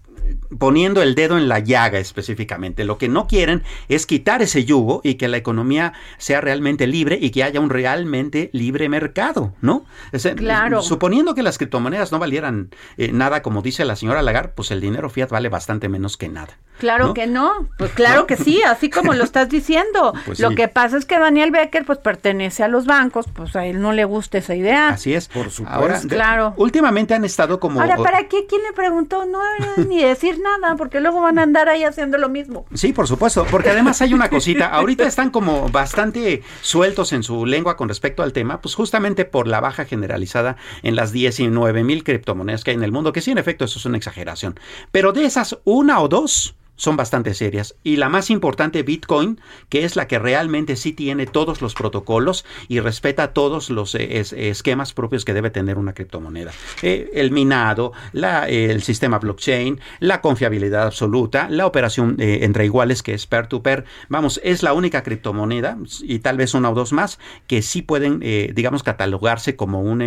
poniendo 0.59 1.03
el 1.03 1.14
dedo 1.14 1.38
en 1.38 1.48
la 1.48 1.59
llaga 1.61 1.98
específicamente. 1.98 2.84
Lo 2.84 2.98
que 2.98 3.09
no 3.09 3.26
quieren 3.26 3.62
es 3.88 4.07
quitar 4.07 4.42
ese 4.42 4.64
yugo 4.64 5.01
y 5.05 5.14
que 5.14 5.28
la 5.28 5.36
economía 5.36 5.92
sea 6.18 6.40
realmente 6.40 6.86
libre 6.86 7.18
y 7.20 7.30
que 7.30 7.44
haya 7.44 7.61
un 7.61 7.70
realmente 7.70 8.51
libre 8.53 8.88
mercado, 8.88 9.55
¿no? 9.61 9.84
Es 10.12 10.22
decir, 10.24 10.38
Claro. 10.38 10.82
Suponiendo 10.82 11.34
que 11.34 11.42
las 11.42 11.59
criptomonedas 11.59 12.12
no 12.12 12.18
valieran 12.18 12.70
eh, 12.96 13.12
nada, 13.12 13.42
como 13.42 13.62
dice 13.62 13.84
la 13.84 13.96
señora 13.96 14.22
Lagarde, 14.22 14.53
pues 14.55 14.70
el 14.70 14.80
dinero 14.80 15.09
fiat 15.11 15.28
vale 15.30 15.48
bastante 15.48 15.88
menos 15.88 16.16
que 16.16 16.28
nada. 16.28 16.59
Claro 16.78 17.09
¿no? 17.09 17.14
que 17.14 17.26
no, 17.26 17.68
pues 17.76 17.90
claro 17.92 18.26
que 18.26 18.36
sí, 18.38 18.62
así 18.66 18.88
como 18.88 19.12
lo 19.12 19.24
estás 19.24 19.48
diciendo. 19.48 20.14
Pues 20.26 20.38
lo 20.40 20.51
sí. 20.51 20.55
que 20.55 20.68
pasa 20.68 20.96
es 20.96 21.05
que 21.07 21.18
Daniel 21.18 21.51
Becker 21.51 21.84
pues 21.84 21.98
pertenece 21.98 22.62
a 22.62 22.68
los 22.68 22.86
bancos, 22.86 23.26
pues 23.32 23.55
a 23.57 23.66
él 23.66 23.80
no 23.80 23.92
le 23.92 24.05
gusta 24.05 24.38
esa 24.38 24.55
idea. 24.55 24.88
Así 24.88 25.12
es. 25.14 25.28
Por 25.28 25.51
supuesto. 25.51 25.78
Ahora, 25.80 26.01
de- 26.01 26.09
Claro. 26.09 26.55
últimamente 26.57 27.14
han 27.14 27.24
estado 27.24 27.59
como... 27.61 27.80
Ahora, 27.80 27.96
¿para 27.96 28.28
qué? 28.28 28.46
¿Quién 28.46 28.62
le 28.62 28.72
preguntó? 28.72 29.24
No 29.26 29.40
ni 29.88 30.03
decir 30.03 30.39
nada, 30.41 30.76
porque 30.76 31.01
luego 31.01 31.20
van 31.20 31.38
a 31.38 31.43
andar 31.43 31.68
ahí 31.68 31.84
haciendo 31.84 32.18
lo 32.18 32.28
mismo. 32.28 32.66
Sí, 32.74 32.93
por 32.93 33.07
supuesto, 33.07 33.47
porque 33.51 33.70
además 33.70 34.01
hay 34.03 34.14
una 34.14 34.28
cosita, 34.28 34.66
ahorita 34.74 35.05
están 35.05 35.30
como 35.30 35.68
bastante 35.68 36.43
sueltos 36.61 37.12
en 37.12 37.22
su 37.22 37.47
lengua 37.47 37.76
con 37.76 37.88
respecto 37.88 38.22
al 38.22 38.32
tema, 38.32 38.61
pues 38.61 38.74
justamente 38.74 39.24
por 39.24 39.47
la 39.47 39.61
baja 39.61 39.84
generalizada 39.84 40.57
en 40.82 40.97
las 40.97 41.12
19 41.12 41.84
mil 41.84 42.05
criptomonedas 42.05 42.64
que 42.64 42.70
hay 42.70 42.76
en 42.76 42.84
el 42.84 42.93
mundo, 42.93 43.12
que 43.12 43.20
sí, 43.20 43.30
en 43.30 43.38
efecto, 43.38 43.64
eso 43.64 43.78
es 43.78 43.84
una 43.84 43.97
exageración. 43.97 44.59
Pero 44.91 45.12
de 45.12 45.24
esas, 45.24 45.59
una 45.64 46.01
o 46.01 46.09
dos 46.09 46.57
son 46.81 46.97
bastante 46.97 47.35
serias. 47.35 47.74
Y 47.85 47.97
la 47.97 48.09
más 48.09 48.31
importante, 48.31 48.83
Bitcoin, 48.83 49.39
que 49.68 49.85
es 49.85 49.97
la 49.97 50.09
que 50.09 50.18
realmente 50.18 50.76
sí 50.76 50.95
tiene 50.95 51.26
todos 51.26 51.61
los 51.61 51.74
protocolos 51.74 52.47
y 52.68 52.81
respeta 52.81 53.35
todos 53.35 53.68
los 53.68 53.95
eh, 53.95 54.24
esquemas 54.49 54.95
propios 54.95 55.26
que 55.26 55.35
debe 55.35 55.51
tener 55.51 55.76
una 55.76 55.93
criptomoneda. 55.93 56.53
Eh, 56.81 57.11
el 57.12 57.33
minado, 57.33 57.93
la, 58.12 58.49
el 58.49 58.83
sistema 58.83 59.18
blockchain, 59.18 59.78
la 59.99 60.22
confiabilidad 60.22 60.85
absoluta, 60.85 61.51
la 61.51 61.66
operación 61.66 62.16
eh, 62.18 62.39
entre 62.45 62.64
iguales 62.64 63.03
que 63.03 63.12
es 63.12 63.26
peer-to-peer. 63.26 63.85
Vamos, 64.09 64.41
es 64.43 64.62
la 64.62 64.72
única 64.72 65.03
criptomoneda 65.03 65.76
y 66.01 66.20
tal 66.20 66.39
vez 66.39 66.55
una 66.55 66.70
o 66.70 66.74
dos 66.74 66.95
más 66.95 67.18
que 67.47 67.61
sí 67.61 67.83
pueden, 67.83 68.20
digamos, 68.55 68.83
catalogarse 68.83 69.55
como 69.55 69.83
un, 69.83 70.03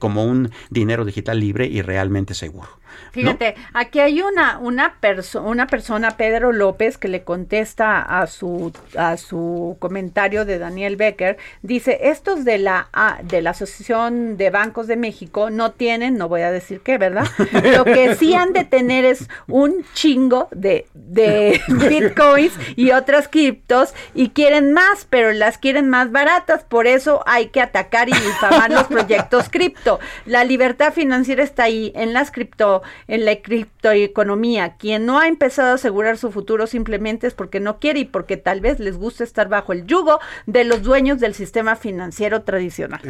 como 0.00 0.24
un 0.24 0.50
dinero 0.70 1.04
digital 1.04 1.38
libre 1.38 1.66
y 1.66 1.82
realmente 1.82 2.34
seguro. 2.34 2.68
Fíjate, 3.12 3.54
aquí 3.72 4.00
hay 4.00 4.20
una, 4.20 4.58
una, 4.58 4.98
una 5.42 5.66
persona, 5.66 6.16
Pedro 6.16 6.52
López, 6.52 6.98
que 6.98 7.08
le 7.08 7.22
contesta 7.22 8.00
a 8.00 8.26
su, 8.26 8.72
a 8.96 9.16
su 9.16 9.76
comentario 9.78 10.44
de 10.44 10.58
Daniel 10.58 10.96
Becker. 10.96 11.38
Dice, 11.62 11.98
estos 12.02 12.44
de 12.44 12.58
la, 12.58 12.88
de 13.22 13.42
la 13.42 13.50
Asociación 13.50 14.36
de 14.36 14.50
Bancos 14.50 14.86
de 14.86 14.96
México 14.96 15.50
no 15.50 15.72
tienen, 15.72 16.16
no 16.16 16.28
voy 16.28 16.42
a 16.42 16.50
decir 16.50 16.80
qué, 16.80 16.98
¿verdad? 16.98 17.26
Lo 17.76 17.84
que 17.84 18.14
sí 18.16 18.34
han 18.34 18.52
de 18.52 18.64
tener 18.64 19.04
es 19.04 19.28
un 19.48 19.84
chingo 19.94 20.48
de, 20.50 20.86
de 20.94 21.60
bitcoins 21.68 22.52
y 22.76 22.90
otras 22.90 23.28
criptos 23.28 23.94
y 24.14 24.30
quieren 24.30 24.72
más, 24.72 25.06
pero 25.08 25.32
las 25.32 25.58
quieren 25.58 25.88
más 25.88 26.12
baratas. 26.12 26.64
Por 26.64 26.86
eso 26.86 27.22
hay 27.26 27.48
que 27.48 27.60
atacar 27.60 28.08
y 28.08 28.12
difamar 28.12 28.70
los 28.70 28.84
proyectos 28.84 29.48
cripto. 29.48 29.98
La 30.24 30.44
libertad 30.44 30.92
financiera 30.92 31.42
está 31.42 31.64
ahí 31.64 31.92
en 31.94 32.12
las 32.12 32.30
cripto 32.30 32.82
en 33.08 33.24
la 33.24 33.36
criptoeconomía. 33.36 34.76
Quien 34.76 35.06
no 35.06 35.18
ha 35.18 35.28
empezado 35.28 35.70
a 35.70 35.74
asegurar 35.74 36.18
su 36.18 36.30
futuro 36.30 36.66
simplemente 36.66 37.26
es 37.26 37.34
porque 37.34 37.60
no 37.60 37.78
quiere 37.78 38.00
y 38.00 38.04
porque 38.04 38.36
tal 38.36 38.60
vez 38.60 38.78
les 38.80 38.96
gusta 38.96 39.24
estar 39.24 39.48
bajo 39.48 39.72
el 39.72 39.86
yugo 39.86 40.20
de 40.46 40.64
los 40.64 40.82
dueños 40.82 41.20
del 41.20 41.34
sistema 41.34 41.76
financiero 41.76 42.42
tradicional. 42.42 43.00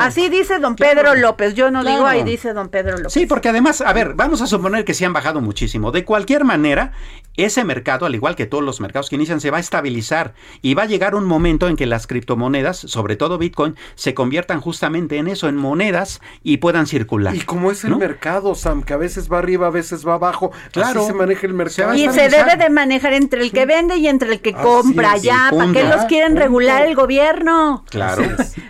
Así 0.00 0.28
dice 0.28 0.58
don 0.58 0.76
Pedro 0.76 1.14
López. 1.14 1.54
Yo 1.54 1.70
no 1.70 1.84
digo 1.84 2.06
ahí 2.06 2.22
dice 2.22 2.52
don 2.52 2.68
Pedro 2.68 2.96
López. 2.96 3.12
Sí, 3.12 3.26
porque 3.26 3.48
además, 3.48 3.80
a 3.80 3.92
ver, 3.92 4.14
vamos 4.14 4.40
a 4.40 4.46
suponer 4.46 4.84
que 4.84 4.94
se 4.94 5.04
han 5.04 5.12
bajado 5.12 5.40
muchísimo. 5.40 5.92
De 5.92 6.04
cualquier 6.04 6.44
manera, 6.44 6.92
ese 7.36 7.64
mercado, 7.64 8.06
al 8.06 8.14
igual 8.14 8.36
que 8.36 8.46
todos 8.46 8.62
los 8.62 8.80
mercados 8.80 9.08
que 9.08 9.16
inician, 9.16 9.40
se 9.40 9.50
va 9.50 9.58
a 9.58 9.60
estabilizar 9.60 10.34
y 10.62 10.74
va 10.74 10.82
a 10.82 10.86
llegar 10.86 11.14
un 11.14 11.24
momento 11.24 11.68
en 11.68 11.76
que 11.76 11.86
las 11.86 12.06
criptomonedas, 12.06 12.78
sobre 12.78 13.16
todo 13.16 13.38
Bitcoin, 13.38 13.76
se 13.94 14.14
conviertan 14.14 14.60
justamente 14.60 15.16
en 15.16 15.28
eso, 15.28 15.48
en 15.48 15.56
monedas 15.56 16.20
y 16.42 16.58
puedan 16.58 16.86
circular. 16.86 17.34
Y 17.34 17.40
como 17.40 17.70
es 17.70 17.84
el 17.84 17.96
mercado, 17.96 18.54
Sam, 18.54 18.82
que 18.82 18.92
a 18.92 18.96
veces 18.96 19.19
va 19.28 19.38
arriba, 19.38 19.66
a 19.66 19.70
veces 19.70 20.06
va 20.06 20.14
abajo. 20.14 20.52
Claro. 20.72 21.00
Así 21.00 21.08
se 21.08 21.14
maneja 21.14 21.46
el 21.46 21.54
mercado. 21.54 21.94
Y 21.94 22.08
se 22.10 22.28
debe 22.28 22.56
de 22.56 22.70
manejar 22.70 23.12
entre 23.12 23.42
el 23.42 23.50
que 23.50 23.66
vende 23.66 23.96
y 23.96 24.06
entre 24.06 24.32
el 24.32 24.40
que 24.40 24.52
compra. 24.52 25.16
ya, 25.16 25.50
¿para 25.50 25.72
qué 25.72 25.84
los 25.84 26.04
quieren 26.04 26.36
regular 26.36 26.86
el 26.86 26.94
gobierno? 26.94 27.84
Claro. 27.90 28.22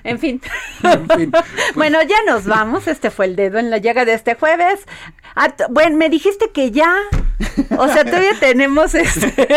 en 0.05 0.18
fin. 0.18 0.40
bueno, 1.74 1.98
ya 2.03 2.16
nos 2.26 2.46
vamos. 2.46 2.86
Este 2.86 3.11
fue 3.11 3.26
el 3.26 3.36
dedo 3.36 3.59
en 3.59 3.70
la 3.70 3.78
llaga 3.78 4.05
de 4.05 4.14
este 4.14 4.34
jueves. 4.34 4.80
bueno, 5.70 5.96
me 5.96 6.09
dijiste 6.09 6.51
que 6.51 6.70
ya. 6.70 6.94
O 7.76 7.88
sea, 7.88 8.05
todavía 8.05 8.34
tenemos 8.40 8.94
este. 8.94 9.48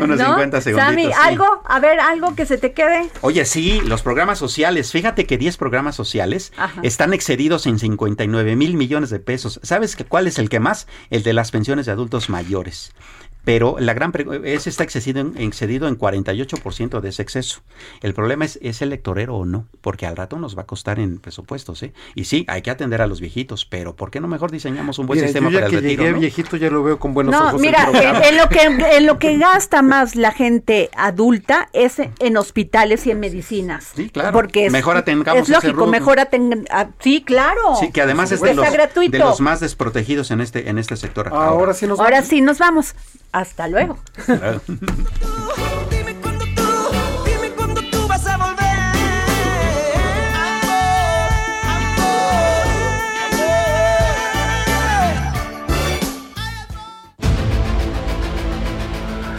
Unos 0.00 0.18
50 0.20 0.60
segundos. 0.60 0.88
Sammy, 0.88 1.10
algo, 1.12 1.62
a 1.64 1.80
ver, 1.80 2.00
algo 2.00 2.34
que 2.34 2.46
se 2.46 2.58
te 2.58 2.72
quede. 2.72 3.08
Oye, 3.20 3.44
sí, 3.44 3.80
los 3.84 4.02
programas 4.02 4.38
sociales. 4.38 4.92
Fíjate 4.92 5.26
que 5.26 5.38
10 5.38 5.56
programas 5.56 5.96
sociales 5.96 6.52
están 6.82 7.12
excedidos 7.12 7.66
en 7.66 7.78
59 7.78 8.56
mil 8.56 8.74
millones 8.76 9.10
de 9.10 9.20
pesos. 9.20 9.60
¿Sabes 9.62 9.83
cuál 10.08 10.26
es 10.26 10.38
el 10.38 10.48
que 10.48 10.60
más? 10.60 10.86
El 11.10 11.22
de 11.22 11.32
las 11.32 11.50
pensiones 11.50 11.86
de 11.86 11.92
adultos 11.92 12.30
mayores 12.30 12.92
pero 13.44 13.76
la 13.78 13.94
gran 13.94 14.12
es 14.44 14.66
está 14.66 14.84
excedido 14.84 15.20
en, 15.20 15.36
excedido 15.36 15.88
en 15.88 15.98
48% 15.98 17.00
de 17.00 17.08
ese 17.08 17.22
exceso. 17.22 17.60
El 18.00 18.14
problema 18.14 18.44
es, 18.44 18.58
¿es 18.62 18.82
electorero 18.82 19.36
o 19.36 19.44
no? 19.44 19.66
Porque 19.80 20.06
al 20.06 20.16
rato 20.16 20.38
nos 20.38 20.56
va 20.56 20.62
a 20.62 20.66
costar 20.66 20.98
en 20.98 21.18
presupuestos, 21.18 21.82
¿eh? 21.82 21.92
Y 22.14 22.24
sí, 22.24 22.44
hay 22.48 22.62
que 22.62 22.70
atender 22.70 23.02
a 23.02 23.06
los 23.06 23.20
viejitos, 23.20 23.64
pero 23.64 23.96
¿por 23.96 24.10
qué 24.10 24.20
no 24.20 24.28
mejor 24.28 24.50
diseñamos 24.50 24.98
un 24.98 25.06
buen 25.06 25.20
sistema 25.20 25.48
yo 25.48 25.54
ya 25.54 25.60
para 25.60 25.70
que 25.70 25.76
el 25.76 25.82
retiro, 25.82 26.04
llegué 26.04 26.18
viejito 26.18 26.56
ya 26.56 26.70
lo 26.70 26.82
veo 26.82 26.98
con 26.98 27.14
buenos 27.14 27.32
no, 27.32 27.48
ojos. 27.48 27.60
Mira, 27.60 27.88
en, 28.28 28.36
lo 28.36 28.48
que, 28.48 28.62
en 28.62 29.06
lo 29.06 29.18
que 29.18 29.36
gasta 29.38 29.82
más 29.82 30.16
la 30.16 30.32
gente 30.32 30.90
adulta 30.96 31.68
es 31.72 32.00
en 32.18 32.36
hospitales 32.36 33.06
y 33.06 33.10
en 33.10 33.20
medicinas. 33.20 33.92
Sí, 33.94 34.10
claro. 34.10 34.32
Porque 34.32 34.66
es, 34.66 34.72
mejor 34.72 34.96
atengamos 34.96 35.42
es 35.42 35.48
lógico, 35.48 35.86
mejor 35.86 36.20
atengamos. 36.20 36.66
Ah, 36.70 36.88
sí, 37.00 37.22
claro. 37.22 37.76
Sí, 37.80 37.90
que 37.92 38.00
además 38.00 38.32
es 38.32 38.40
de 38.40 38.54
los, 38.54 38.66
de 38.70 39.18
los, 39.18 39.40
más 39.40 39.60
desprotegidos 39.60 40.30
en 40.30 40.40
este, 40.40 40.68
en 40.68 40.78
este 40.78 40.96
sector. 40.96 41.28
Ahora, 41.28 41.74
sí 41.74 41.86
nos 41.86 42.00
Ahora 42.00 42.22
sí 42.22 42.40
nos 42.40 42.58
vamos. 42.58 42.94
Hasta 43.34 43.66
luego. 43.66 43.98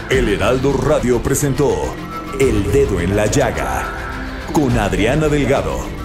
El 0.09 0.29
Heraldo 0.29 0.73
Radio 0.73 1.21
presentó 1.21 1.95
El 2.39 2.71
Dedo 2.71 2.99
en 2.99 3.15
la 3.15 3.27
Llaga 3.27 4.45
con 4.51 4.77
Adriana 4.77 5.29
Delgado. 5.29 6.04